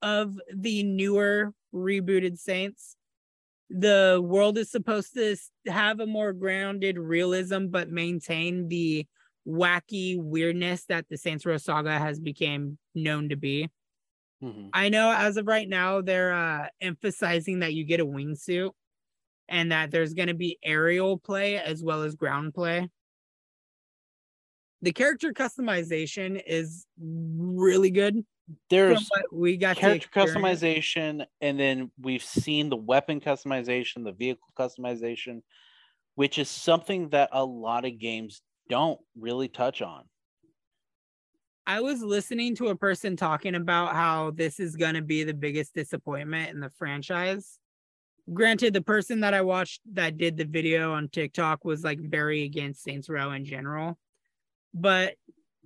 of 0.00 0.38
the 0.54 0.84
newer 0.84 1.52
rebooted 1.74 2.38
Saints. 2.38 2.96
The 3.70 4.20
world 4.22 4.56
is 4.56 4.70
supposed 4.70 5.14
to 5.14 5.36
have 5.66 5.98
a 5.98 6.06
more 6.06 6.32
grounded 6.32 6.96
realism, 6.96 7.66
but 7.66 7.90
maintain 7.90 8.68
the 8.68 9.06
wacky 9.48 10.18
weirdness 10.20 10.84
that 10.86 11.06
the 11.08 11.16
Saints 11.16 11.46
Row 11.46 11.56
saga 11.56 11.98
has 11.98 12.20
become 12.20 12.78
known 12.94 13.30
to 13.30 13.36
be. 13.36 13.68
Mhm. 14.42 14.70
I 14.72 14.88
know 14.90 15.10
as 15.12 15.36
of 15.36 15.46
right 15.46 15.68
now, 15.68 16.00
they're 16.02 16.32
uh, 16.34 16.68
emphasizing 16.80 17.60
that 17.60 17.74
you 17.74 17.84
get 17.84 18.00
a 18.00 18.06
wingsuit 18.06 18.72
and 19.48 19.72
that 19.72 19.90
there's 19.90 20.14
going 20.14 20.28
to 20.28 20.34
be 20.34 20.58
aerial 20.62 21.18
play 21.18 21.58
as 21.58 21.82
well 21.82 22.02
as 22.02 22.14
ground 22.14 22.54
play. 22.54 22.88
The 24.82 24.92
character 24.92 25.32
customization 25.32 26.40
is 26.46 26.86
really 27.00 27.90
good. 27.90 28.24
there's 28.70 29.08
we 29.32 29.56
got 29.56 29.76
character 29.76 30.08
customization 30.08 31.26
and 31.40 31.60
then 31.60 31.90
we've 32.00 32.22
seen 32.24 32.70
the 32.70 32.76
weapon 32.76 33.20
customization 33.20 34.04
the 34.04 34.12
vehicle 34.12 34.48
customization 34.58 35.42
which 36.14 36.38
is 36.38 36.48
something 36.48 37.10
that 37.10 37.28
a 37.32 37.44
lot 37.44 37.84
of 37.84 37.98
games 37.98 38.40
don't 38.68 39.00
really 39.16 39.48
touch 39.48 39.82
on 39.82 40.04
I 41.68 41.82
was 41.82 42.02
listening 42.02 42.56
to 42.56 42.68
a 42.68 42.76
person 42.76 43.14
talking 43.14 43.54
about 43.54 43.94
how 43.94 44.30
this 44.30 44.58
is 44.58 44.74
going 44.74 44.94
to 44.94 45.02
be 45.02 45.22
the 45.22 45.34
biggest 45.34 45.74
disappointment 45.74 46.50
in 46.50 46.60
the 46.60 46.70
franchise. 46.70 47.58
Granted, 48.32 48.72
the 48.72 48.80
person 48.80 49.20
that 49.20 49.34
I 49.34 49.42
watched 49.42 49.82
that 49.92 50.16
did 50.16 50.38
the 50.38 50.46
video 50.46 50.94
on 50.94 51.10
TikTok 51.10 51.66
was 51.66 51.84
like 51.84 52.00
very 52.00 52.44
against 52.44 52.82
Saints 52.82 53.10
Row 53.10 53.32
in 53.32 53.44
general. 53.44 53.98
But 54.72 55.16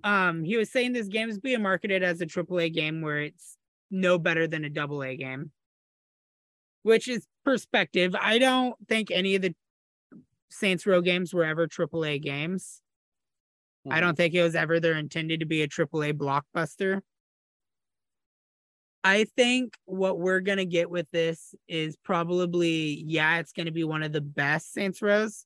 um 0.03 0.43
he 0.43 0.57
was 0.57 0.69
saying 0.69 0.91
this 0.91 1.07
game 1.07 1.29
is 1.29 1.39
being 1.39 1.61
marketed 1.61 2.03
as 2.03 2.19
a 2.19 2.25
AAA 2.25 2.73
game 2.73 3.01
where 3.01 3.21
it's 3.21 3.55
no 3.89 4.19
better 4.19 4.45
than 4.45 4.65
a 4.65 4.69
double 4.69 5.03
A 5.03 5.15
game. 5.15 5.51
Which 6.81 7.07
is 7.07 7.25
perspective. 7.45 8.13
I 8.19 8.39
don't 8.39 8.75
think 8.89 9.09
any 9.09 9.35
of 9.35 9.41
the 9.41 9.55
Saints 10.49 10.85
Row 10.85 10.99
games 10.99 11.33
were 11.33 11.45
ever 11.45 11.65
AAA 11.65 12.21
games. 12.21 12.82
I 13.89 13.99
don't 13.99 14.11
mm-hmm. 14.11 14.15
think 14.15 14.33
it 14.33 14.43
was 14.43 14.55
ever 14.55 14.79
their 14.79 14.97
intended 14.97 15.41
to 15.41 15.45
be 15.45 15.61
a 15.61 15.67
AAA 15.67 16.13
blockbuster. 16.13 17.01
I 19.03 19.25
think 19.35 19.75
what 19.85 20.19
we're 20.19 20.39
gonna 20.39 20.65
get 20.65 20.89
with 20.89 21.09
this 21.11 21.53
is 21.67 21.97
probably, 22.03 23.03
yeah, 23.05 23.39
it's 23.39 23.51
gonna 23.51 23.71
be 23.71 23.83
one 23.83 24.03
of 24.03 24.13
the 24.13 24.21
best 24.21 24.71
Saints 24.71 25.01
Rows. 25.01 25.45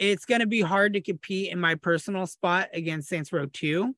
It's 0.00 0.24
gonna 0.24 0.46
be 0.46 0.60
hard 0.60 0.94
to 0.94 1.00
compete 1.00 1.52
in 1.52 1.60
my 1.60 1.76
personal 1.76 2.26
spot 2.26 2.70
against 2.72 3.08
Saints 3.08 3.32
Row 3.32 3.46
2. 3.46 3.94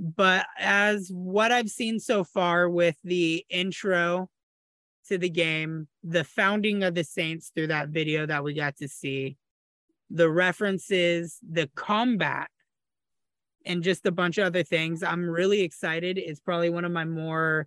But 0.00 0.46
as 0.58 1.08
what 1.12 1.52
I've 1.52 1.70
seen 1.70 2.00
so 2.00 2.24
far 2.24 2.68
with 2.68 2.96
the 3.04 3.46
intro 3.48 4.28
to 5.06 5.18
the 5.18 5.30
game, 5.30 5.86
the 6.02 6.24
founding 6.24 6.82
of 6.82 6.96
the 6.96 7.04
Saints 7.04 7.52
through 7.54 7.68
that 7.68 7.90
video 7.90 8.26
that 8.26 8.42
we 8.42 8.54
got 8.54 8.76
to 8.78 8.88
see, 8.88 9.36
the 10.10 10.30
references, 10.30 11.38
the 11.48 11.68
combat, 11.74 12.48
and 13.66 13.82
just 13.82 14.06
a 14.06 14.12
bunch 14.12 14.38
of 14.38 14.46
other 14.46 14.62
things. 14.62 15.02
I'm 15.02 15.24
really 15.24 15.62
excited. 15.62 16.18
It's 16.18 16.40
probably 16.40 16.70
one 16.70 16.84
of 16.84 16.92
my 16.92 17.04
more 17.04 17.66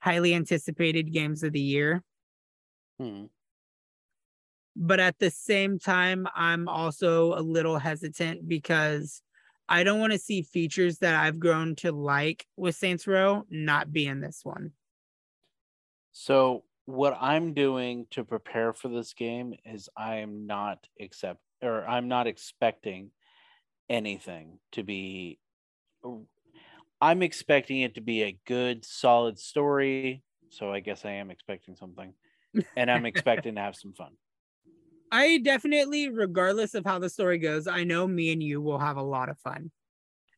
highly 0.00 0.34
anticipated 0.34 1.12
games 1.12 1.42
of 1.42 1.52
the 1.52 1.60
year. 1.60 2.02
Hmm. 2.98 3.24
But 4.76 5.00
at 5.00 5.18
the 5.18 5.30
same 5.30 5.78
time, 5.78 6.26
I'm 6.34 6.68
also 6.68 7.34
a 7.34 7.40
little 7.40 7.78
hesitant 7.78 8.48
because 8.48 9.22
I 9.68 9.82
don't 9.82 10.00
want 10.00 10.12
to 10.12 10.18
see 10.18 10.42
features 10.42 10.98
that 10.98 11.14
I've 11.14 11.38
grown 11.38 11.74
to 11.76 11.92
like 11.92 12.46
with 12.56 12.74
Saints 12.74 13.06
Row 13.06 13.44
not 13.50 13.92
be 13.92 14.06
in 14.06 14.20
this 14.20 14.40
one. 14.42 14.72
So 16.12 16.64
what 16.86 17.16
I'm 17.20 17.54
doing 17.54 18.06
to 18.10 18.24
prepare 18.24 18.72
for 18.72 18.88
this 18.88 19.14
game 19.14 19.54
is 19.64 19.88
I 19.96 20.16
am 20.16 20.46
not 20.46 20.86
accept 21.00 21.40
or 21.64 21.86
I'm 21.86 22.08
not 22.08 22.26
expecting 22.26 23.10
anything 23.88 24.58
to 24.72 24.82
be 24.82 25.38
I'm 27.00 27.22
expecting 27.22 27.80
it 27.80 27.94
to 27.96 28.00
be 28.00 28.22
a 28.22 28.38
good 28.46 28.84
solid 28.84 29.38
story. 29.38 30.22
So 30.50 30.72
I 30.72 30.80
guess 30.80 31.04
I 31.04 31.12
am 31.12 31.30
expecting 31.30 31.76
something. 31.76 32.14
And 32.76 32.90
I'm 32.90 33.04
expecting 33.04 33.56
to 33.56 33.60
have 33.60 33.76
some 33.76 33.92
fun. 33.92 34.12
I 35.10 35.38
definitely, 35.38 36.08
regardless 36.08 36.74
of 36.74 36.84
how 36.84 36.98
the 36.98 37.10
story 37.10 37.38
goes, 37.38 37.66
I 37.66 37.84
know 37.84 38.06
me 38.06 38.32
and 38.32 38.42
you 38.42 38.60
will 38.60 38.78
have 38.78 38.96
a 38.96 39.02
lot 39.02 39.28
of 39.28 39.38
fun. 39.38 39.70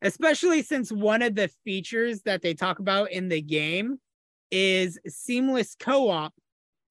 Especially 0.01 0.61
since 0.61 0.91
one 0.91 1.21
of 1.21 1.35
the 1.35 1.49
features 1.63 2.21
that 2.23 2.41
they 2.41 2.53
talk 2.53 2.79
about 2.79 3.11
in 3.11 3.29
the 3.29 3.41
game 3.41 3.99
is 4.51 4.99
seamless 5.07 5.75
co 5.75 6.09
op 6.09 6.33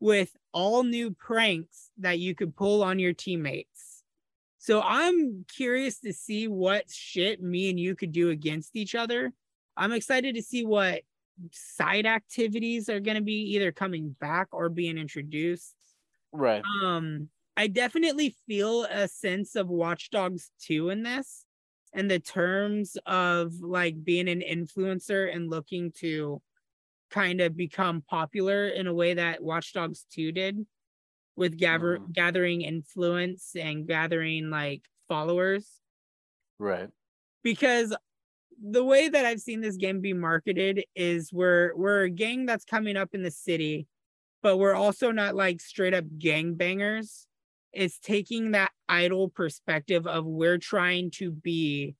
with 0.00 0.36
all 0.52 0.82
new 0.82 1.12
pranks 1.12 1.90
that 1.98 2.18
you 2.18 2.34
could 2.34 2.56
pull 2.56 2.82
on 2.82 2.98
your 2.98 3.12
teammates. 3.12 3.85
So 4.66 4.82
I'm 4.82 5.44
curious 5.46 6.00
to 6.00 6.12
see 6.12 6.48
what 6.48 6.90
shit 6.90 7.40
me 7.40 7.70
and 7.70 7.78
you 7.78 7.94
could 7.94 8.10
do 8.10 8.30
against 8.30 8.74
each 8.74 8.96
other. 8.96 9.32
I'm 9.76 9.92
excited 9.92 10.34
to 10.34 10.42
see 10.42 10.66
what 10.66 11.02
side 11.52 12.04
activities 12.04 12.88
are 12.88 12.98
going 12.98 13.16
to 13.16 13.22
be 13.22 13.54
either 13.54 13.70
coming 13.70 14.16
back 14.18 14.48
or 14.50 14.68
being 14.68 14.98
introduced. 14.98 15.76
Right. 16.32 16.64
Um, 16.82 17.28
I 17.56 17.68
definitely 17.68 18.34
feel 18.48 18.86
a 18.90 19.06
sense 19.06 19.54
of 19.54 19.68
Watch 19.68 20.10
Dogs 20.10 20.50
2 20.62 20.88
in 20.88 21.04
this 21.04 21.44
and 21.94 22.10
the 22.10 22.18
terms 22.18 22.96
of 23.06 23.52
like 23.60 24.02
being 24.02 24.28
an 24.28 24.40
influencer 24.40 25.32
and 25.32 25.48
looking 25.48 25.92
to 26.00 26.42
kind 27.12 27.40
of 27.40 27.56
become 27.56 28.02
popular 28.02 28.66
in 28.66 28.88
a 28.88 28.94
way 28.94 29.14
that 29.14 29.44
Watch 29.44 29.74
Dogs 29.74 30.06
2 30.10 30.32
did 30.32 30.66
with 31.36 31.56
gather- 31.58 31.98
Mhm. 31.98 32.12
gathering 32.12 32.62
influence 32.62 33.54
and 33.56 33.86
gathering 33.86 34.50
like 34.50 34.82
followers 35.08 35.80
Right. 36.58 36.90
because 37.42 37.94
the 38.58 38.84
way 38.84 39.08
that 39.08 39.26
I've 39.26 39.40
seen 39.40 39.60
this 39.60 39.76
game 39.76 40.00
be 40.00 40.14
marketed 40.14 40.84
is 40.94 41.32
we're 41.32 41.74
we're 41.76 42.04
a 42.04 42.10
gang 42.10 42.46
that's 42.46 42.64
coming 42.64 42.96
up 42.96 43.14
in 43.14 43.22
the 43.22 43.30
city, 43.30 43.86
but 44.42 44.56
we're 44.56 44.74
also 44.74 45.12
not 45.12 45.34
like 45.34 45.60
straight 45.60 45.92
up 45.94 46.04
gangbangers. 46.18 47.26
It's 47.72 47.98
taking 47.98 48.52
that 48.52 48.72
idle 48.88 49.28
perspective 49.28 50.06
of 50.06 50.24
we're 50.24 50.56
trying 50.58 51.10
to 51.12 51.30
be 51.30 51.96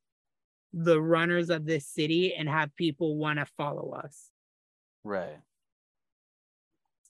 the 0.73 1.01
runners 1.01 1.51
of 1.51 1.67
this 1.67 1.87
city 1.87 2.35
and 2.35 2.49
have 2.49 2.75
people 2.77 3.17
want 3.17 3.39
to 3.39 3.45
follow 3.45 3.93
us. 3.93 4.31
Right. 5.05 5.39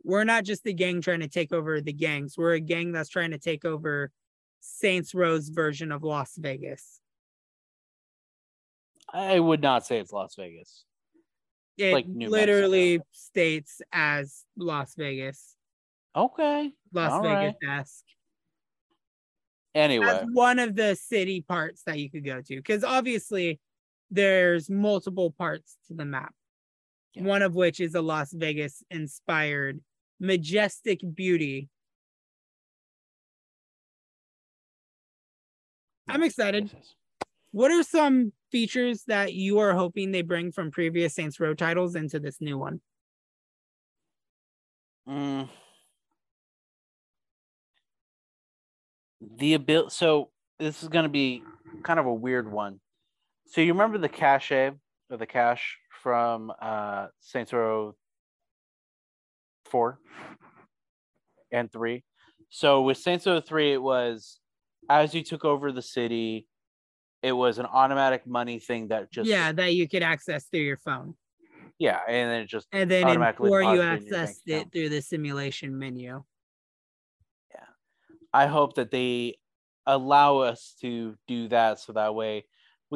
We're 0.06 0.22
not 0.22 0.44
just 0.44 0.64
a 0.66 0.72
gang 0.72 1.00
trying 1.00 1.18
to 1.20 1.28
take 1.28 1.52
over 1.52 1.80
the 1.80 1.92
gangs. 1.92 2.38
We're 2.38 2.52
a 2.52 2.60
gang 2.60 2.92
that's 2.92 3.08
trying 3.08 3.32
to 3.32 3.38
take 3.38 3.64
over 3.64 4.12
Saints 4.60 5.16
Row's 5.16 5.48
version 5.48 5.90
of 5.90 6.04
Las 6.04 6.36
Vegas. 6.36 7.00
I 9.12 9.40
would 9.40 9.60
not 9.60 9.84
say 9.84 9.98
it's 9.98 10.12
Las 10.12 10.36
Vegas. 10.36 10.84
It 11.76 11.92
Like 11.92 12.06
New 12.06 12.28
literally 12.28 13.00
states 13.10 13.82
as 13.92 14.44
Las 14.56 14.94
Vegas. 14.94 15.56
Okay. 16.14 16.70
Las 16.92 17.10
All 17.10 17.22
Vegas 17.22 17.56
esque. 17.68 18.04
Anyway. 19.74 20.06
That's 20.06 20.26
one 20.32 20.60
of 20.60 20.76
the 20.76 20.94
city 20.94 21.40
parts 21.40 21.82
that 21.84 21.98
you 21.98 22.08
could 22.08 22.24
go 22.24 22.40
to 22.42 22.56
because 22.56 22.84
obviously 22.84 23.58
there's 24.12 24.70
multiple 24.70 25.32
parts 25.32 25.76
to 25.88 25.94
the 25.94 26.04
map. 26.04 26.32
Yeah. 27.14 27.24
One 27.24 27.42
of 27.42 27.56
which 27.56 27.80
is 27.80 27.96
a 27.96 28.00
Las 28.00 28.32
Vegas 28.32 28.84
inspired 28.88 29.80
majestic 30.18 31.00
beauty. 31.14 31.68
I'm 36.08 36.22
excited. 36.22 36.70
What 37.50 37.70
are 37.70 37.82
some 37.82 38.32
features 38.50 39.04
that 39.06 39.34
you 39.34 39.58
are 39.58 39.72
hoping 39.72 40.12
they 40.12 40.22
bring 40.22 40.52
from 40.52 40.70
previous 40.70 41.14
Saints 41.14 41.40
Row 41.40 41.54
titles 41.54 41.94
into 41.94 42.20
this 42.20 42.40
new 42.40 42.58
one? 42.58 42.80
Mm. 45.08 45.48
The 49.38 49.54
ability. 49.54 49.90
So 49.90 50.30
this 50.58 50.82
is 50.82 50.88
going 50.88 51.04
to 51.04 51.08
be 51.08 51.42
kind 51.82 51.98
of 51.98 52.06
a 52.06 52.14
weird 52.14 52.50
one. 52.50 52.80
So 53.46 53.60
you 53.60 53.72
remember 53.72 53.98
the 53.98 54.08
cache 54.08 54.52
or 54.52 55.16
the 55.16 55.26
cache 55.26 55.78
from 56.02 56.52
uh, 56.60 57.06
Saints 57.20 57.52
Row 57.52 57.94
four 59.66 59.98
and 61.52 61.70
three. 61.70 62.04
So 62.48 62.82
with 62.82 62.98
Saints 62.98 63.26
Row 63.26 63.40
three, 63.40 63.72
it 63.72 63.82
was 63.82 64.38
as 64.88 65.14
you 65.14 65.22
took 65.22 65.44
over 65.44 65.72
the 65.72 65.82
city, 65.82 66.46
it 67.22 67.32
was 67.32 67.58
an 67.58 67.66
automatic 67.66 68.26
money 68.26 68.58
thing 68.58 68.88
that 68.88 69.10
just 69.10 69.28
yeah, 69.28 69.52
that 69.52 69.74
you 69.74 69.88
could 69.88 70.02
access 70.02 70.44
through 70.46 70.60
your 70.60 70.76
phone. 70.76 71.14
yeah, 71.78 72.00
and 72.08 72.30
then 72.30 72.40
it 72.42 72.48
just 72.48 72.68
And 72.72 72.90
then 72.90 73.04
Automatically 73.04 73.50
or 73.50 73.62
you 73.62 73.76
deposited 73.76 73.98
in 74.00 74.06
your 74.06 74.16
bank 74.16 74.36
accessed 74.36 74.42
it 74.46 74.72
through 74.72 74.88
the 74.90 75.02
simulation 75.02 75.78
menu. 75.78 76.22
Yeah, 77.52 77.66
I 78.32 78.46
hope 78.46 78.74
that 78.76 78.90
they 78.90 79.38
allow 79.86 80.38
us 80.38 80.74
to 80.80 81.16
do 81.28 81.48
that 81.48 81.78
so 81.80 81.92
that 81.92 82.14
way 82.14 82.44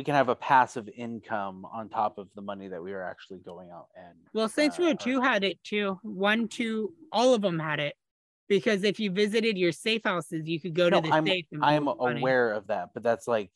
we 0.01 0.05
can 0.05 0.15
have 0.15 0.31
a 0.31 0.35
passive 0.35 0.89
income 0.97 1.67
on 1.71 1.91
top 1.91 2.17
of 2.17 2.27
the 2.35 2.41
money 2.41 2.69
that 2.69 2.83
we 2.83 2.91
are 2.95 3.03
actually 3.03 3.39
going 3.41 3.69
out 3.71 3.89
and 3.95 4.15
Well, 4.33 4.49
Saints 4.49 4.79
Row 4.79 4.93
uh, 4.93 4.95
2 4.95 5.21
had 5.21 5.45
it 5.45 5.63
too. 5.63 5.99
One, 6.03 6.49
two, 6.49 6.95
all 7.13 7.35
of 7.35 7.43
them 7.43 7.59
had 7.59 7.81
it. 7.81 7.95
Because 8.49 8.83
if 8.83 8.99
you 8.99 9.11
visited 9.11 9.59
your 9.59 9.73
safe 9.73 10.01
houses, 10.03 10.49
you 10.49 10.59
could 10.59 10.75
go 10.75 10.89
No, 10.89 11.03
to 11.03 11.07
the 11.07 11.15
I'm, 11.15 11.27
safe. 11.27 11.45
and 11.53 11.63
I'm 11.63 11.85
pull 11.85 11.97
money. 11.99 12.19
aware 12.19 12.51
of 12.53 12.69
that, 12.69 12.95
but 12.95 13.03
that's 13.03 13.29
like 13.29 13.51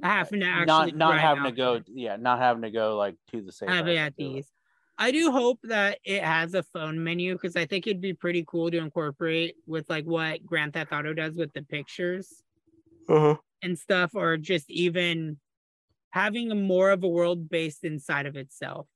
Having 0.00 0.40
to 0.42 0.46
actually 0.46 0.66
not 0.66 0.94
not 0.96 1.08
drive 1.14 1.20
having 1.22 1.44
to 1.44 1.50
go 1.50 1.80
yeah, 1.88 2.14
not 2.14 2.38
having 2.38 2.62
to 2.62 2.70
go 2.70 2.96
like 2.96 3.16
to 3.32 3.42
the 3.42 3.50
safe. 3.50 3.68
have 3.68 3.86
house 3.86 3.94
it 3.94 3.98
at 3.98 4.16
do 4.16 4.24
it. 4.24 4.34
these. 4.34 4.52
I 4.96 5.10
do 5.10 5.32
hope 5.32 5.58
that 5.64 5.98
it 6.04 6.22
has 6.22 6.54
a 6.54 6.62
phone 6.62 7.02
menu 7.02 7.32
because 7.34 7.56
I 7.56 7.66
think 7.66 7.88
it'd 7.88 8.00
be 8.00 8.14
pretty 8.14 8.44
cool 8.46 8.70
to 8.70 8.78
incorporate 8.78 9.56
with 9.66 9.90
like 9.90 10.04
what 10.04 10.46
Grand 10.46 10.72
Theft 10.72 10.92
Auto 10.92 11.12
does 11.12 11.34
with 11.36 11.52
the 11.52 11.62
pictures 11.62 12.44
Uh-huh. 13.08 13.36
And 13.62 13.78
stuff, 13.78 14.14
or 14.14 14.36
just 14.36 14.70
even 14.70 15.38
having 16.10 16.50
a 16.52 16.54
more 16.56 16.90
of 16.90 17.04
a 17.04 17.08
world 17.08 17.48
based 17.48 17.84
inside 17.84 18.26
of 18.26 18.36
itself. 18.36 18.88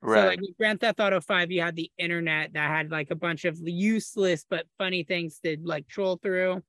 Right. 0.00 0.14
So 0.14 0.22
like 0.24 0.40
with 0.40 0.56
Grand 0.58 0.80
Theft 0.80 1.00
Auto 1.00 1.20
5, 1.20 1.50
you 1.50 1.62
had 1.62 1.76
the 1.76 1.90
internet 1.98 2.52
that 2.54 2.70
had 2.70 2.90
like 2.90 3.10
a 3.10 3.16
bunch 3.16 3.44
of 3.44 3.58
useless 3.62 4.46
but 4.48 4.66
funny 4.78 5.04
things 5.04 5.40
to 5.40 5.56
like 5.62 5.88
troll 5.88 6.18
through. 6.18 6.62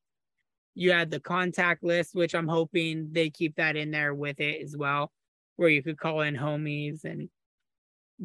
You 0.75 0.91
had 0.91 1.11
the 1.11 1.19
contact 1.21 1.83
list, 1.83 2.15
which 2.15 2.35
I'm 2.35 2.47
hoping 2.47 3.13
they 3.13 3.29
keep 3.29 3.55
that 3.57 3.75
in 3.77 3.91
there 3.91 4.13
with 4.15 4.39
it 4.39 4.61
as 4.63 4.77
well, 4.77 5.11
where 5.57 5.69
you 5.69 5.83
could 5.83 5.97
call 5.99 6.21
in 6.21 6.35
homies 6.35 7.05
and 7.05 7.29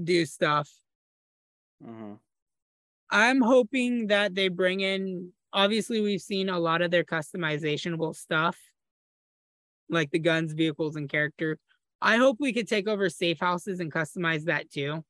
do 0.05 0.27
stuff. 0.27 0.71
Mhm. 1.81 2.21
I'm 3.11 3.41
hoping 3.41 4.07
that 4.09 4.35
they 4.35 4.49
bring 4.49 4.81
in 4.81 5.33
obviously 5.53 6.01
we've 6.01 6.21
seen 6.23 6.49
a 6.49 6.59
lot 6.61 6.81
of 6.83 6.91
their 6.93 7.05
customizationable 7.05 8.15
stuff 8.15 8.57
like 9.91 10.11
the 10.11 10.19
guns, 10.19 10.53
vehicles, 10.53 10.97
and 10.97 11.09
character. 11.09 11.59
I 12.01 12.17
hope 12.17 12.39
we 12.41 12.53
could 12.53 12.69
take 12.69 12.89
over 12.89 13.11
safe 13.11 13.39
houses 13.39 13.81
and 13.81 13.93
customize 13.93 14.45
that 14.45 14.71
too. 14.71 15.05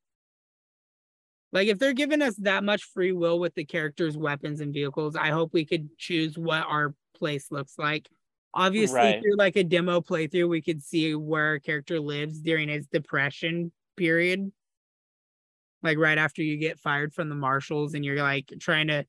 Like 1.53 1.68
if 1.68 1.78
they're 1.78 1.93
giving 1.93 2.22
us 2.22 2.37
that 2.37 2.64
much 2.64 2.85
free 2.85 3.12
will 3.12 3.39
with 3.39 3.55
the 3.55 3.64
characters, 3.64 4.16
weapons, 4.16 4.61
and 4.61 4.72
vehicles, 4.72 5.16
I 5.16 5.28
hope 5.28 5.53
we 5.53 5.64
could 5.64 5.97
choose 5.99 6.39
what 6.39 6.64
our 6.66 6.95
place 7.14 7.51
looks 7.51 7.78
like. 7.78 8.09
Obviously, 8.55 8.97
Right. 8.97 9.22
through 9.22 9.37
like 9.37 9.57
a 9.57 9.64
demo 9.64 10.01
playthrough, 10.01 10.49
we 10.49 10.62
could 10.62 10.83
see 10.83 11.14
where 11.14 11.55
a 11.55 11.61
character 11.61 12.01
lives 12.01 12.41
during 12.41 12.68
his 12.68 12.87
depression 12.87 13.72
period. 13.97 14.51
Like 15.83 15.99
right 15.99 16.18
after 16.18 16.43
you 16.43 16.57
get 16.57 16.78
fired 16.78 17.12
from 17.12 17.28
the 17.28 17.35
marshals 17.35 17.95
and 17.95 18.05
you're 18.05 18.22
like 18.22 18.53
trying 18.61 18.89
to 18.89 19.07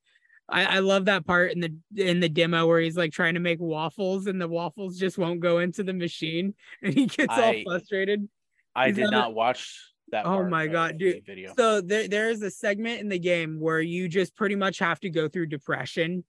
I, 0.52 0.66
I 0.66 0.80
love 0.80 1.06
that 1.06 1.26
part 1.26 1.54
in 1.54 1.60
the 1.62 1.74
in 1.96 2.20
the 2.20 2.30
demo 2.30 2.68
where 2.68 2.80
he's 2.82 2.98
like 2.98 3.12
trying 3.12 3.36
to 3.36 3.40
make 3.40 3.60
waffles 3.60 4.28
and 4.28 4.40
the 4.42 4.48
waffles 4.48 4.98
just 4.98 5.18
won't 5.18 5.40
go 5.40 5.60
into 5.60 5.84
the 5.84 5.94
machine 5.94 6.54
and 6.84 6.94
he 6.94 7.06
gets 7.08 7.34
all 7.38 7.54
frustrated. 7.66 8.28
I 8.76 8.88
He's 8.88 8.98
did 8.98 9.12
not 9.12 9.34
watch 9.34 9.78
that. 10.12 10.26
Oh 10.26 10.30
part 10.38 10.50
my 10.50 10.64
of 10.64 10.72
God, 10.72 10.98
dude. 10.98 11.26
Video. 11.26 11.54
So 11.58 11.82
there 11.82 12.08
there 12.08 12.30
is 12.30 12.42
a 12.42 12.52
segment 12.52 13.00
in 13.02 13.10
the 13.10 13.20
game 13.20 13.60
where 13.60 13.80
you 13.82 14.08
just 14.10 14.36
pretty 14.36 14.56
much 14.56 14.80
have 14.80 15.00
to 15.02 15.10
go 15.10 15.28
through 15.28 15.48
depression. 15.48 16.24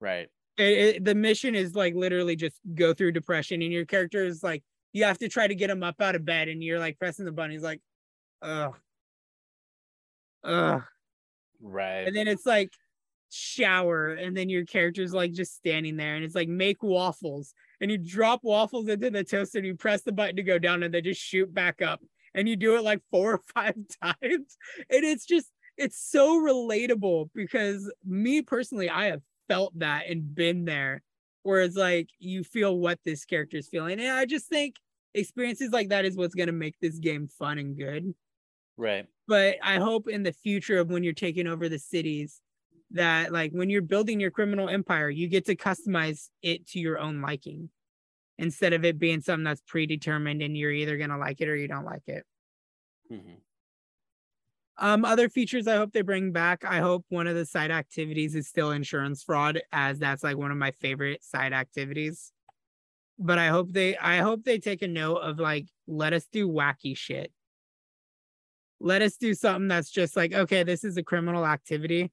Right. 0.00 0.28
It, 0.58 0.64
it- 0.96 1.04
the 1.04 1.14
mission 1.14 1.54
is 1.54 1.74
like 1.74 1.94
literally 1.94 2.36
just 2.36 2.60
go 2.74 2.92
through 2.94 3.12
depression, 3.12 3.62
and 3.62 3.72
your 3.72 3.84
character 3.86 4.24
is 4.24 4.42
like 4.42 4.62
you 4.92 5.04
have 5.04 5.18
to 5.18 5.28
try 5.28 5.46
to 5.46 5.54
get 5.54 5.68
him 5.70 5.82
up 5.82 6.00
out 6.00 6.14
of 6.16 6.24
bed, 6.24 6.48
and 6.48 6.62
you're 6.62 6.78
like 6.78 6.98
pressing 6.98 7.24
the 7.24 7.32
button. 7.32 7.50
He's 7.52 7.62
like, 7.62 7.80
ugh, 8.42 8.74
ugh, 10.44 10.82
Right. 11.60 12.06
and 12.06 12.16
then 12.16 12.28
it's 12.28 12.46
like 12.46 12.70
shower, 13.30 14.08
and 14.08 14.36
then 14.36 14.48
your 14.48 14.64
character's 14.64 15.12
like 15.12 15.32
just 15.32 15.54
standing 15.54 15.96
there, 15.96 16.16
and 16.16 16.24
it's 16.24 16.34
like 16.34 16.48
make 16.48 16.82
waffles, 16.82 17.54
and 17.80 17.90
you 17.90 17.98
drop 17.98 18.40
waffles 18.42 18.88
into 18.88 19.10
the 19.10 19.24
toaster, 19.24 19.58
and 19.58 19.66
you 19.66 19.74
press 19.74 20.02
the 20.02 20.12
button 20.12 20.36
to 20.36 20.42
go 20.42 20.58
down, 20.58 20.82
and 20.82 20.92
they 20.92 21.00
just 21.00 21.20
shoot 21.20 21.52
back 21.52 21.82
up, 21.82 22.00
and 22.34 22.48
you 22.48 22.56
do 22.56 22.76
it 22.76 22.82
like 22.82 23.00
four 23.10 23.34
or 23.34 23.42
five 23.54 23.74
times, 24.02 24.56
and 24.90 25.04
it's 25.04 25.26
just 25.26 25.50
it's 25.76 25.98
so 25.98 26.40
relatable 26.40 27.30
because 27.34 27.92
me 28.04 28.42
personally, 28.42 28.88
I 28.88 29.06
have 29.06 29.22
felt 29.48 29.78
that 29.78 30.08
and 30.08 30.34
been 30.34 30.64
there, 30.64 31.02
where 31.42 31.60
it's 31.60 31.76
like 31.76 32.08
you 32.18 32.44
feel 32.44 32.78
what 32.78 32.98
this 33.04 33.24
character 33.24 33.56
is 33.56 33.68
feeling, 33.68 34.00
and 34.00 34.10
I 34.10 34.24
just 34.24 34.46
think 34.46 34.76
experiences 35.14 35.70
like 35.72 35.88
that 35.88 36.04
is 36.04 36.16
what's 36.16 36.34
gonna 36.34 36.52
make 36.52 36.76
this 36.80 36.98
game 36.98 37.26
fun 37.26 37.58
and 37.58 37.76
good 37.76 38.12
right. 38.76 39.06
but 39.26 39.56
I 39.62 39.76
hope 39.76 40.08
in 40.08 40.22
the 40.22 40.32
future 40.32 40.78
of 40.78 40.90
when 40.90 41.02
you're 41.02 41.14
taking 41.14 41.46
over 41.46 41.70
the 41.70 41.78
cities 41.78 42.42
that 42.92 43.32
like 43.32 43.52
when 43.52 43.70
you're 43.70 43.82
building 43.82 44.20
your 44.20 44.30
criminal 44.30 44.68
empire, 44.68 45.10
you 45.10 45.28
get 45.28 45.46
to 45.46 45.56
customize 45.56 46.28
it 46.42 46.66
to 46.68 46.78
your 46.78 46.98
own 46.98 47.20
liking 47.20 47.70
instead 48.38 48.72
of 48.72 48.84
it 48.84 48.98
being 48.98 49.20
something 49.20 49.44
that's 49.44 49.62
predetermined 49.66 50.42
and 50.42 50.56
you're 50.56 50.70
either 50.70 50.96
going 50.96 51.10
to 51.10 51.16
like 51.16 51.40
it 51.40 51.48
or 51.48 51.56
you 51.56 51.68
don't 51.68 51.84
like 51.84 52.06
it. 52.06 52.24
Mhm. 53.10 53.40
Um 54.78 55.04
other 55.04 55.28
features 55.28 55.66
I 55.66 55.76
hope 55.76 55.92
they 55.92 56.02
bring 56.02 56.32
back. 56.32 56.64
I 56.64 56.80
hope 56.80 57.06
one 57.08 57.26
of 57.26 57.34
the 57.34 57.46
side 57.46 57.70
activities 57.70 58.34
is 58.34 58.46
still 58.46 58.72
insurance 58.72 59.22
fraud 59.22 59.62
as 59.72 59.98
that's 59.98 60.22
like 60.22 60.36
one 60.36 60.50
of 60.50 60.58
my 60.58 60.70
favorite 60.72 61.24
side 61.24 61.52
activities. 61.54 62.32
But 63.18 63.38
I 63.38 63.48
hope 63.48 63.72
they 63.72 63.96
I 63.96 64.18
hope 64.18 64.44
they 64.44 64.58
take 64.58 64.82
a 64.82 64.88
note 64.88 65.16
of 65.18 65.38
like 65.38 65.68
let 65.86 66.12
us 66.12 66.26
do 66.30 66.48
wacky 66.48 66.96
shit. 66.96 67.32
Let 68.78 69.00
us 69.00 69.16
do 69.16 69.32
something 69.32 69.68
that's 69.68 69.90
just 69.90 70.14
like 70.16 70.34
okay, 70.34 70.62
this 70.62 70.84
is 70.84 70.98
a 70.98 71.02
criminal 71.02 71.46
activity, 71.46 72.12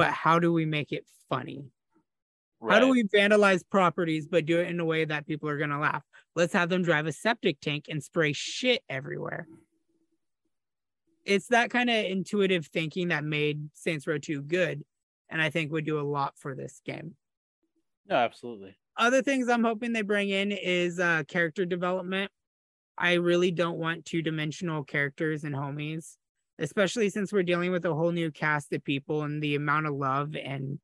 but 0.00 0.12
how 0.14 0.38
do 0.38 0.50
we 0.50 0.64
make 0.64 0.92
it 0.92 1.04
funny? 1.28 1.62
Right. 2.58 2.72
How 2.72 2.80
do 2.80 2.88
we 2.88 3.04
vandalize 3.04 3.62
properties 3.68 4.26
but 4.26 4.46
do 4.46 4.58
it 4.58 4.68
in 4.68 4.80
a 4.80 4.84
way 4.86 5.04
that 5.04 5.26
people 5.26 5.46
are 5.50 5.58
going 5.58 5.68
to 5.68 5.78
laugh? 5.78 6.02
Let's 6.34 6.54
have 6.54 6.70
them 6.70 6.82
drive 6.82 7.06
a 7.06 7.12
septic 7.12 7.60
tank 7.60 7.84
and 7.90 8.02
spray 8.02 8.32
shit 8.32 8.82
everywhere. 8.88 9.46
It's 11.26 11.48
that 11.48 11.68
kind 11.68 11.90
of 11.90 12.02
intuitive 12.06 12.64
thinking 12.68 13.08
that 13.08 13.24
made 13.24 13.68
Saints 13.74 14.06
Row 14.06 14.16
2 14.16 14.40
good 14.40 14.84
and 15.28 15.42
I 15.42 15.50
think 15.50 15.70
would 15.70 15.84
do 15.84 16.00
a 16.00 16.02
lot 16.02 16.32
for 16.38 16.54
this 16.54 16.80
game. 16.82 17.14
No, 18.08 18.16
absolutely. 18.16 18.78
Other 18.96 19.20
things 19.20 19.50
I'm 19.50 19.64
hoping 19.64 19.92
they 19.92 20.00
bring 20.00 20.30
in 20.30 20.50
is 20.50 20.98
uh 20.98 21.24
character 21.28 21.66
development. 21.66 22.32
I 22.96 23.14
really 23.14 23.50
don't 23.50 23.76
want 23.76 24.06
two-dimensional 24.06 24.84
characters 24.84 25.44
and 25.44 25.54
homies, 25.54 26.16
especially 26.60 27.08
since 27.08 27.32
we're 27.32 27.42
dealing 27.42 27.72
with 27.72 27.84
a 27.84 27.94
whole 27.94 28.12
new 28.12 28.30
cast 28.30 28.72
of 28.72 28.84
people 28.84 29.22
and 29.22 29.42
the 29.42 29.54
amount 29.56 29.86
of 29.86 29.94
love 29.94 30.36
and 30.36 30.78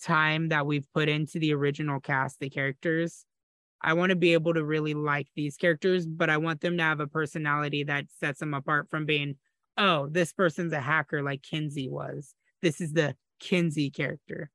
time 0.00 0.50
that 0.50 0.66
we've 0.66 0.86
put 0.92 1.08
into 1.08 1.38
the 1.38 1.54
original 1.54 1.98
cast 1.98 2.38
the 2.38 2.50
characters. 2.50 3.24
I 3.80 3.94
want 3.94 4.10
to 4.10 4.16
be 4.16 4.34
able 4.34 4.54
to 4.54 4.64
really 4.64 4.94
like 4.94 5.28
these 5.34 5.56
characters, 5.56 6.06
but 6.06 6.30
I 6.30 6.36
want 6.36 6.60
them 6.60 6.76
to 6.76 6.82
have 6.82 7.00
a 7.00 7.06
personality 7.06 7.84
that 7.84 8.06
sets 8.18 8.40
them 8.40 8.54
apart 8.54 8.88
from 8.88 9.06
being, 9.06 9.36
oh, 9.76 10.08
this 10.08 10.32
person's 10.32 10.72
a 10.72 10.80
hacker 10.80 11.22
like 11.22 11.42
Kinsey 11.42 11.88
was. 11.88 12.34
This 12.62 12.80
is 12.80 12.92
the 12.92 13.16
Kinsey 13.40 13.90
character. 13.90 14.50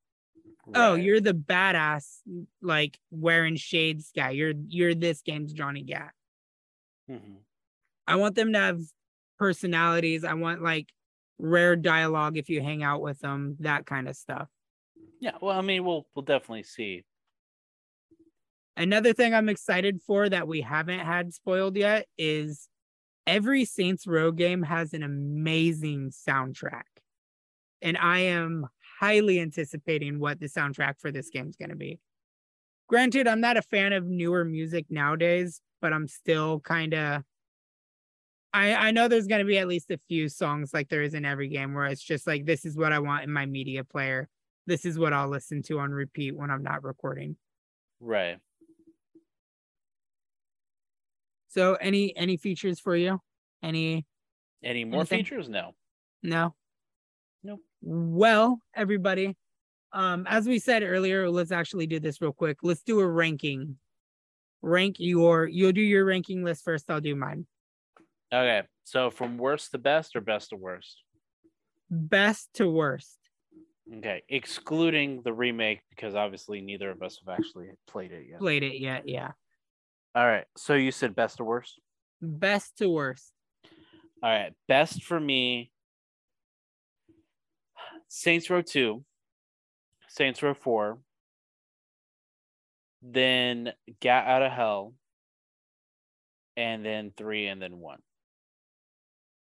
Oh, 0.74 0.94
you're 0.94 1.22
the 1.22 1.34
badass 1.34 2.20
like 2.62 3.00
wearing 3.10 3.56
shades 3.56 4.12
guy. 4.16 4.32
You're 4.32 4.54
you're 4.68 4.94
this 4.94 5.22
game's 5.22 5.52
Johnny 5.52 5.82
Gat. 5.84 6.14
Mhm. 7.10 7.38
I 8.08 8.16
want 8.18 8.36
them 8.36 8.54
to 8.54 8.60
have 8.60 8.82
personalities. 9.40 10.24
I 10.24 10.34
want 10.34 10.62
like 10.62 10.90
rare 11.40 11.76
dialogue 11.76 12.38
if 12.38 12.50
you 12.50 12.62
hang 12.62 12.84
out 12.84 13.02
with 13.02 13.20
them, 13.20 13.56
that 13.62 13.86
kind 13.86 14.08
of 14.08 14.16
stuff. 14.16 14.50
Yeah. 15.20 15.38
Well, 15.42 15.58
I 15.58 15.62
mean, 15.62 15.84
we'll 15.84 16.06
we'll 16.14 16.26
definitely 16.26 16.64
see. 16.64 17.04
Another 18.78 19.14
thing 19.14 19.34
I'm 19.34 19.50
excited 19.50 20.02
for 20.06 20.30
that 20.30 20.48
we 20.48 20.62
haven't 20.62 21.00
had 21.00 21.34
spoiled 21.34 21.76
yet 21.76 22.06
is 22.18 22.70
every 23.28 23.66
Saints 23.66 24.08
Row 24.08 24.32
game 24.32 24.64
has 24.64 24.94
an 24.94 25.04
amazing 25.04 26.12
soundtrack. 26.12 26.84
And 27.82 27.98
I 27.98 28.20
am 28.20 28.68
highly 29.00 29.40
anticipating 29.40 30.20
what 30.20 30.40
the 30.40 30.48
soundtrack 30.48 30.96
for 31.00 31.12
this 31.12 31.30
game 31.30 31.50
is 31.50 31.56
going 31.56 31.70
to 31.70 31.76
be. 31.76 32.00
Granted, 32.88 33.28
I'm 33.28 33.42
not 33.42 33.58
a 33.58 33.62
fan 33.62 33.94
of 33.94 34.06
newer 34.06 34.44
music 34.44 34.86
nowadays, 34.90 35.62
but 35.82 35.94
I'm 35.94 36.08
still 36.08 36.60
kind 36.62 36.94
of 36.94 37.24
I 38.54 38.74
I 38.74 38.92
know 38.92 39.08
there's 39.08 39.28
going 39.28 39.40
to 39.40 39.46
be 39.46 39.60
at 39.60 39.68
least 39.68 39.92
a 39.92 40.00
few 40.08 40.30
songs 40.30 40.74
like 40.74 40.90
there 40.90 41.04
is 41.04 41.14
in 41.14 41.26
every 41.26 41.50
game 41.50 41.74
where 41.74 41.86
it's 41.86 42.02
just 42.02 42.26
like 42.26 42.46
this 42.46 42.66
is 42.66 42.76
what 42.76 42.92
I 42.94 43.00
want 43.00 43.24
in 43.24 43.32
my 43.32 43.46
media 43.46 43.84
player. 43.84 44.28
This 44.66 44.86
is 44.86 44.98
what 45.00 45.14
I'll 45.14 45.30
listen 45.30 45.62
to 45.64 45.80
on 45.80 45.92
repeat 45.92 46.36
when 46.36 46.50
I'm 46.52 46.64
not 46.64 46.84
recording. 46.84 47.36
Right. 48.00 48.38
So 51.50 51.76
any 51.76 52.16
any 52.16 52.38
features 52.38 52.80
for 52.80 52.96
you? 52.96 53.20
Any 53.64 54.06
Any 54.64 54.86
more 54.86 55.02
Anything? 55.02 55.20
features? 55.20 55.50
No. 55.50 55.74
no? 56.24 56.56
Nope. 57.44 57.62
Well, 57.82 58.60
everybody, 58.76 59.36
um, 59.94 60.26
as 60.28 60.46
we 60.48 60.60
said 60.60 60.84
earlier, 60.84 61.30
let's 61.30 61.52
actually 61.52 61.88
do 61.88 62.00
this 62.00 62.22
real 62.22 62.34
quick. 62.34 62.58
Let's 62.62 62.84
do 62.84 63.00
a 63.00 63.08
ranking. 63.08 63.78
Rank 64.62 64.98
your 65.00 65.48
you'll 65.48 65.72
do 65.72 65.82
your 65.82 66.06
ranking 66.06 66.44
list 66.44 66.64
first, 66.64 66.90
I'll 66.90 67.02
do 67.02 67.16
mine. 67.16 67.48
Okay. 68.34 68.64
So 68.84 69.10
from 69.10 69.38
worst 69.38 69.72
to 69.72 69.78
best 69.78 70.16
or 70.16 70.22
best 70.22 70.50
to 70.50 70.56
worst? 70.56 71.04
Best 71.90 72.50
to 72.56 72.70
worst. 72.70 73.18
Okay. 73.98 74.24
Excluding 74.30 75.22
the 75.24 75.34
remake 75.34 75.82
because 75.90 76.16
obviously 76.16 76.62
neither 76.62 76.92
of 76.92 77.02
us 77.02 77.20
have 77.26 77.36
actually 77.38 77.70
played 77.88 78.12
it 78.12 78.28
yet. 78.30 78.40
Played 78.40 78.64
it 78.64 78.80
yet, 78.80 79.08
yeah. 79.08 79.32
All 80.16 80.26
right. 80.26 80.46
So 80.58 80.76
you 80.76 80.92
said 80.92 81.16
best 81.16 81.38
to 81.38 81.44
worst? 81.44 81.80
Best 82.22 82.78
to 82.78 82.90
worst. 82.90 83.32
All 84.22 84.30
right. 84.30 84.54
Best 84.68 85.04
for 85.04 85.20
me 85.20 85.72
Saints 88.10 88.50
Row 88.50 88.64
2, 88.64 89.04
Saints 90.08 90.42
Row 90.42 90.56
4, 90.56 90.98
then 93.04 93.72
Gat 94.00 94.28
Out 94.28 94.42
of 94.42 94.52
Hell, 94.52 94.96
and 96.58 96.84
then 96.84 97.14
3, 97.16 97.48
and 97.48 97.62
then 97.62 97.78
1. 97.78 98.00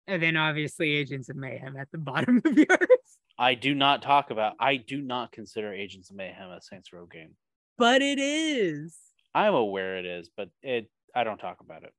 And 0.08 0.22
then 0.22 0.38
obviously 0.38 0.92
Agents 0.92 1.30
of 1.30 1.36
Mayhem 1.36 1.76
at 1.78 1.92
the 1.92 1.98
bottom 2.00 2.42
of 2.44 2.58
yours. 2.58 3.18
I 3.38 3.56
do 3.56 3.76
not 3.76 4.02
talk 4.02 4.32
about, 4.32 4.54
I 4.60 4.78
do 4.78 5.02
not 5.02 5.32
consider 5.32 5.74
Agents 5.74 6.10
of 6.10 6.16
Mayhem 6.16 6.50
a 6.50 6.62
Saints 6.62 6.94
Row 6.94 7.06
game. 7.06 7.36
But 7.78 8.02
it 8.02 8.20
is. 8.20 8.96
I'm 9.34 9.54
aware 9.54 9.98
it 9.98 10.06
is, 10.06 10.30
but 10.36 10.50
it 10.64 10.90
I 11.14 11.24
don't 11.24 11.38
talk 11.38 11.60
about 11.60 11.84
it. 11.84 11.94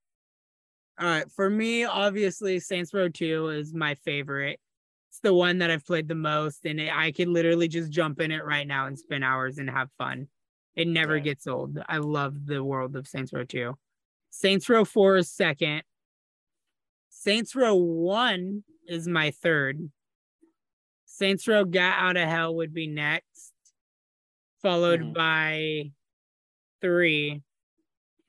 All 0.98 1.07
right, 1.07 1.30
for 1.30 1.50
me, 1.50 1.84
obviously, 1.84 2.59
Saints 2.59 2.94
Row 2.94 3.09
2 3.09 3.48
is 3.48 3.74
my 3.74 3.94
favorite. 3.96 4.59
It's 5.11 5.20
the 5.20 5.34
one 5.34 5.59
that 5.59 5.70
I've 5.70 5.84
played 5.84 6.09
the 6.09 6.14
most, 6.14 6.64
and 6.64 6.80
it, 6.80 6.90
I 6.94 7.12
could 7.12 7.28
literally 7.28 7.68
just 7.68 7.90
jump 7.90 8.20
in 8.20 8.30
it 8.30 8.44
right 8.44 8.66
now 8.66 8.86
and 8.86 8.98
spend 8.98 9.22
hours 9.22 9.59
and 9.59 9.68
have 9.68 9.90
fun. 9.98 10.28
It 10.74 10.88
never 10.88 11.18
gets 11.18 11.46
old. 11.46 11.78
I 11.88 11.98
love 11.98 12.46
the 12.46 12.62
world 12.64 12.96
of 12.96 13.07
Saints 13.07 13.32
Row 13.32 13.44
2. 13.44 13.74
Saints 14.30 14.68
Row 14.68 14.84
4 14.84 15.16
is 15.16 15.30
second. 15.30 15.82
Saints 17.18 17.56
Row 17.56 17.74
1 17.74 18.62
is 18.88 19.08
my 19.08 19.30
third. 19.30 19.90
Saints 21.06 21.48
Row 21.48 21.64
Gat 21.64 21.96
Out 21.98 22.18
of 22.18 22.28
Hell 22.28 22.54
would 22.56 22.74
be 22.74 22.86
next, 22.86 23.54
followed 24.60 25.00
Mhm. 25.00 25.14
by 25.14 25.92
three, 26.82 27.42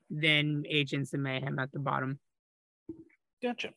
then 0.08 0.64
Agents 0.66 1.12
of 1.12 1.20
Mayhem 1.20 1.58
at 1.58 1.70
the 1.70 1.78
bottom. 1.78 2.18
Gotcha. 3.42 3.74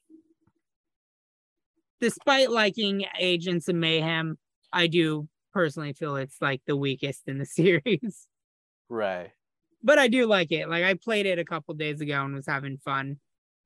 Despite 1.99 2.49
liking 2.49 3.05
Agents 3.19 3.67
of 3.67 3.75
Mayhem, 3.75 4.39
I 4.71 4.87
do 4.87 5.27
personally 5.51 5.91
feel 5.91 6.15
it's 6.15 6.41
like 6.41 6.63
the 6.65 6.77
weakest 6.77 7.27
in 7.27 7.37
the 7.37 7.45
series. 7.45 8.27
Right. 8.87 9.33
but 9.83 9.97
I 9.99 10.07
do 10.07 10.25
like 10.25 10.51
it. 10.51 10.69
Like 10.69 10.83
I 10.85 10.93
played 10.93 11.25
it 11.25 11.37
a 11.37 11.43
couple 11.45 11.73
days 11.73 11.99
ago 12.01 12.23
and 12.23 12.33
was 12.33 12.45
having 12.45 12.77
fun, 12.77 13.19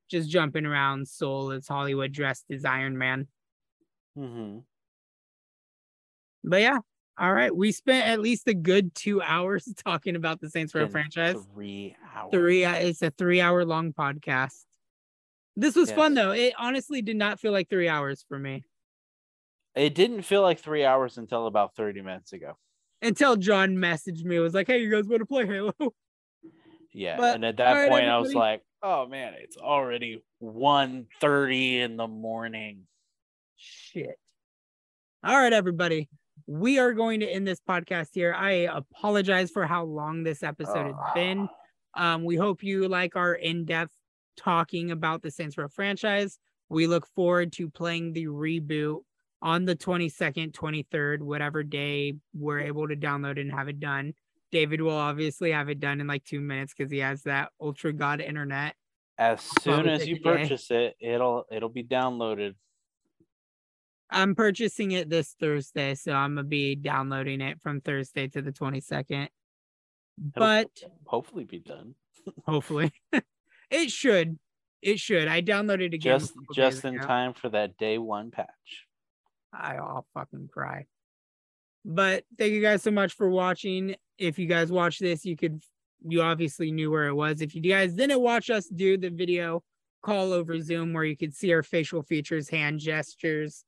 just 0.09 0.29
jumping 0.29 0.65
around. 0.65 1.07
Seoul 1.07 1.51
as 1.51 1.67
Hollywood 1.67 2.11
dressed 2.11 2.45
as 2.51 2.65
Iron 2.65 2.97
Man. 2.97 3.27
Mm-hmm. 4.17 4.59
But 6.43 6.61
yeah, 6.61 6.79
all 7.17 7.33
right. 7.33 7.55
We 7.55 7.71
spent 7.71 8.07
at 8.07 8.19
least 8.19 8.47
a 8.47 8.53
good 8.53 8.93
two 8.93 9.21
hours 9.21 9.67
talking 9.83 10.15
about 10.15 10.41
the 10.41 10.49
Saints 10.49 10.75
Row 10.75 10.87
franchise. 10.87 11.37
Three 11.53 11.95
hours. 12.15 12.31
Three. 12.31 12.63
It's 12.65 13.01
a 13.01 13.09
three-hour 13.11 13.65
long 13.65 13.93
podcast. 13.93 14.63
This 15.55 15.75
was 15.75 15.89
fun 15.91 16.13
though. 16.13 16.31
It 16.31 16.53
honestly 16.57 17.01
did 17.01 17.15
not 17.15 17.39
feel 17.39 17.53
like 17.53 17.69
three 17.69 17.87
hours 17.87 18.25
for 18.27 18.37
me 18.37 18.65
It 19.73 19.95
didn't 19.95 20.23
feel 20.23 20.41
like 20.41 20.59
three 20.59 20.83
hours 20.83 21.17
until 21.17 21.47
about 21.47 21.75
30 21.75 22.01
minutes 22.01 22.33
ago. 22.33 22.57
until 23.01 23.37
John 23.37 23.77
messaged 23.77 24.25
me. 24.25 24.35
It 24.35 24.41
was 24.41 24.53
like, 24.53 24.67
"Hey, 24.67 24.79
you 24.81 24.91
guys 24.91 25.05
want 25.07 25.21
to 25.21 25.25
play 25.25 25.45
Halo?" 25.47 25.73
Yeah. 26.93 27.17
But, 27.17 27.35
and 27.35 27.45
at 27.45 27.57
that 27.57 27.73
right, 27.73 27.89
point 27.89 28.05
I 28.05 28.17
was 28.17 28.33
like, 28.33 28.61
oh 28.85 29.07
man, 29.07 29.33
it's 29.39 29.57
already 29.57 30.21
1.30 30.43 31.79
in 31.79 31.97
the 31.97 32.07
morning. 32.07 32.83
Shit. 33.57 34.19
All 35.23 35.35
right, 35.35 35.51
everybody. 35.51 36.07
We 36.45 36.77
are 36.77 36.93
going 36.93 37.21
to 37.21 37.27
end 37.27 37.47
this 37.47 37.59
podcast 37.67 38.09
here. 38.13 38.35
I 38.37 38.69
apologize 38.71 39.49
for 39.49 39.65
how 39.65 39.85
long 39.85 40.23
this 40.23 40.43
episode 40.43 40.93
has 40.93 41.13
been. 41.15 41.49
Um, 41.95 42.23
we 42.23 42.35
hope 42.35 42.61
you 42.61 42.87
like 42.87 43.15
our 43.15 43.33
in-depth 43.33 43.93
talking 44.37 44.91
about 44.91 45.23
the 45.23 45.31
Saints 45.31 45.57
Row 45.57 45.67
franchise. 45.67 46.37
We 46.69 46.85
look 46.85 47.07
forward 47.15 47.53
to 47.53 47.69
playing 47.71 48.13
the 48.13 48.25
reboot 48.25 48.99
on 49.41 49.65
the 49.65 49.75
22nd, 49.75 50.51
23rd, 50.51 51.21
whatever 51.21 51.63
day 51.63 52.13
we're 52.37 52.59
able 52.59 52.87
to 52.87 52.95
download 52.95 53.41
and 53.41 53.51
have 53.51 53.67
it 53.67 53.79
done. 53.79 54.13
David 54.55 54.79
will 54.79 54.91
obviously 54.91 55.51
have 55.51 55.67
it 55.67 55.81
done 55.81 55.99
in 55.99 56.07
like 56.07 56.23
two 56.23 56.39
minutes 56.39 56.73
because 56.73 56.89
he 56.89 56.99
has 56.99 57.23
that 57.23 57.51
ultra 57.59 57.91
god 57.91 58.21
internet. 58.21 58.73
As 59.17 59.41
soon 59.61 59.85
as 59.89 60.07
you 60.07 60.21
purchase 60.21 60.71
it, 60.71 60.95
it'll 61.01 61.43
it'll 61.51 61.67
be 61.67 61.83
downloaded. 61.83 62.55
I'm 64.09 64.33
purchasing 64.33 64.93
it 64.93 65.09
this 65.09 65.35
Thursday, 65.37 65.93
so 65.95 66.13
I'm 66.13 66.35
gonna 66.35 66.47
be 66.47 66.73
downloading 66.73 67.41
it 67.41 67.59
from 67.59 67.81
Thursday 67.81 68.29
to 68.29 68.41
the 68.41 68.53
22nd. 68.53 69.27
But 70.17 70.69
Hopefully 71.05 71.43
be 71.43 71.59
done. 71.59 71.95
hopefully 72.47 72.93
it 73.69 73.91
should. 73.91 74.39
It 74.81 75.01
should. 75.01 75.27
I 75.27 75.41
downloaded 75.41 75.87
it 75.87 75.95
again. 75.95 76.19
Just 76.19 76.33
just 76.53 76.85
in 76.85 76.95
ago. 76.95 77.05
time 77.05 77.33
for 77.33 77.49
that 77.49 77.77
day 77.77 77.97
one 77.97 78.31
patch. 78.31 78.87
I- 79.51 79.75
I'll 79.75 80.07
fucking 80.13 80.47
cry. 80.47 80.85
But 81.85 82.23
thank 82.37 82.51
you 82.51 82.61
guys 82.61 82.81
so 82.81 82.89
much 82.89 83.13
for 83.13 83.29
watching. 83.29 83.95
If 84.17 84.39
you 84.39 84.47
guys 84.47 84.71
watch 84.71 84.97
this, 84.97 85.23
you 85.23 85.37
could 85.37 85.61
you 86.07 86.21
obviously 86.21 86.71
knew 86.71 86.91
where 86.91 87.07
it 87.07 87.13
was. 87.13 87.41
If 87.41 87.55
you 87.55 87.61
guys 87.61 87.93
didn't 87.93 88.21
watch 88.21 88.49
us 88.49 88.67
do 88.67 88.97
the 88.97 89.09
video 89.09 89.63
call 90.01 90.33
over 90.33 90.59
Zoom 90.59 90.93
where 90.93 91.03
you 91.03 91.17
could 91.17 91.33
see 91.33 91.53
our 91.53 91.63
facial 91.63 92.03
features, 92.03 92.49
hand 92.49 92.79
gestures, 92.79 93.63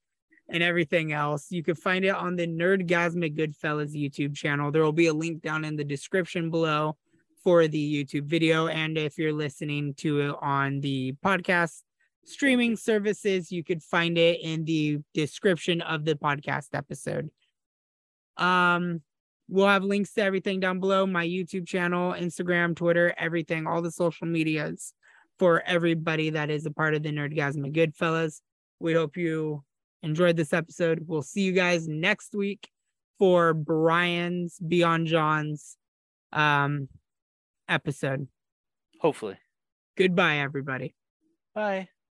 and 0.49 0.63
everything 0.63 1.11
else, 1.11 1.51
you 1.51 1.63
could 1.63 1.78
find 1.78 2.05
it 2.05 2.15
on 2.15 2.36
the 2.36 2.47
Nerdgazmic 2.47 3.36
Goodfellas 3.36 3.95
YouTube 3.95 4.36
channel. 4.36 4.72
There 4.72 4.84
will 4.84 4.93
be 4.93 5.07
a 5.07 5.13
link 5.13 5.41
down 5.41 5.65
in 5.65 5.76
the 5.76 5.84
description 5.84 6.49
below 6.49 6.95
for 7.43 7.68
the 7.68 8.05
YouTube 8.05 8.26
video. 8.26 8.68
And 8.68 8.97
if 8.97 9.18
you're 9.18 9.34
listening 9.34 9.93
to 9.95 10.22
it 10.22 10.36
on 10.41 10.80
the 10.80 11.13
podcast 11.24 11.82
streaming 12.24 12.78
services, 12.78 13.51
you 13.51 13.63
could 13.63 13.84
find 13.84 14.18
it 14.18 14.39
in 14.41 14.63
the 14.63 14.99
description 15.13 15.82
of 15.82 16.05
the 16.05 16.15
podcast 16.15 16.68
episode. 16.74 17.30
Um, 18.38 19.02
we'll 19.50 19.68
have 19.68 19.84
links 19.84 20.14
to 20.14 20.24
everything 20.24 20.60
down 20.60 20.80
below 20.80 21.06
my 21.06 21.26
YouTube 21.26 21.68
channel, 21.68 22.14
Instagram, 22.14 22.76
Twitter, 22.76 23.14
everything, 23.18 23.68
all 23.68 23.82
the 23.82 23.92
social 23.92 24.28
medias 24.28 24.94
for 25.40 25.62
everybody 25.66 26.32
that 26.32 26.50
is 26.50 26.66
a 26.66 26.72
part 26.72 26.96
of 26.96 27.04
the 27.04 27.10
Nerdgasm 27.10 27.74
Goodfellas. 27.74 28.42
We 28.80 28.94
hope 28.94 29.18
you 29.18 29.64
enjoyed 30.04 30.36
this 30.36 30.54
episode. 30.54 31.06
We'll 31.08 31.22
see 31.22 31.42
you 31.42 31.54
guys 31.54 31.88
next 31.88 32.34
week 32.34 32.70
for 33.20 33.54
Brian's 33.54 34.60
BeeonJohn's 34.60 35.78
um 36.34 36.88
episode. 37.70 38.28
Hopefully. 39.00 39.38
Goodbye, 39.98 40.38
everybody. 40.38 40.96
Bye. 41.54 41.90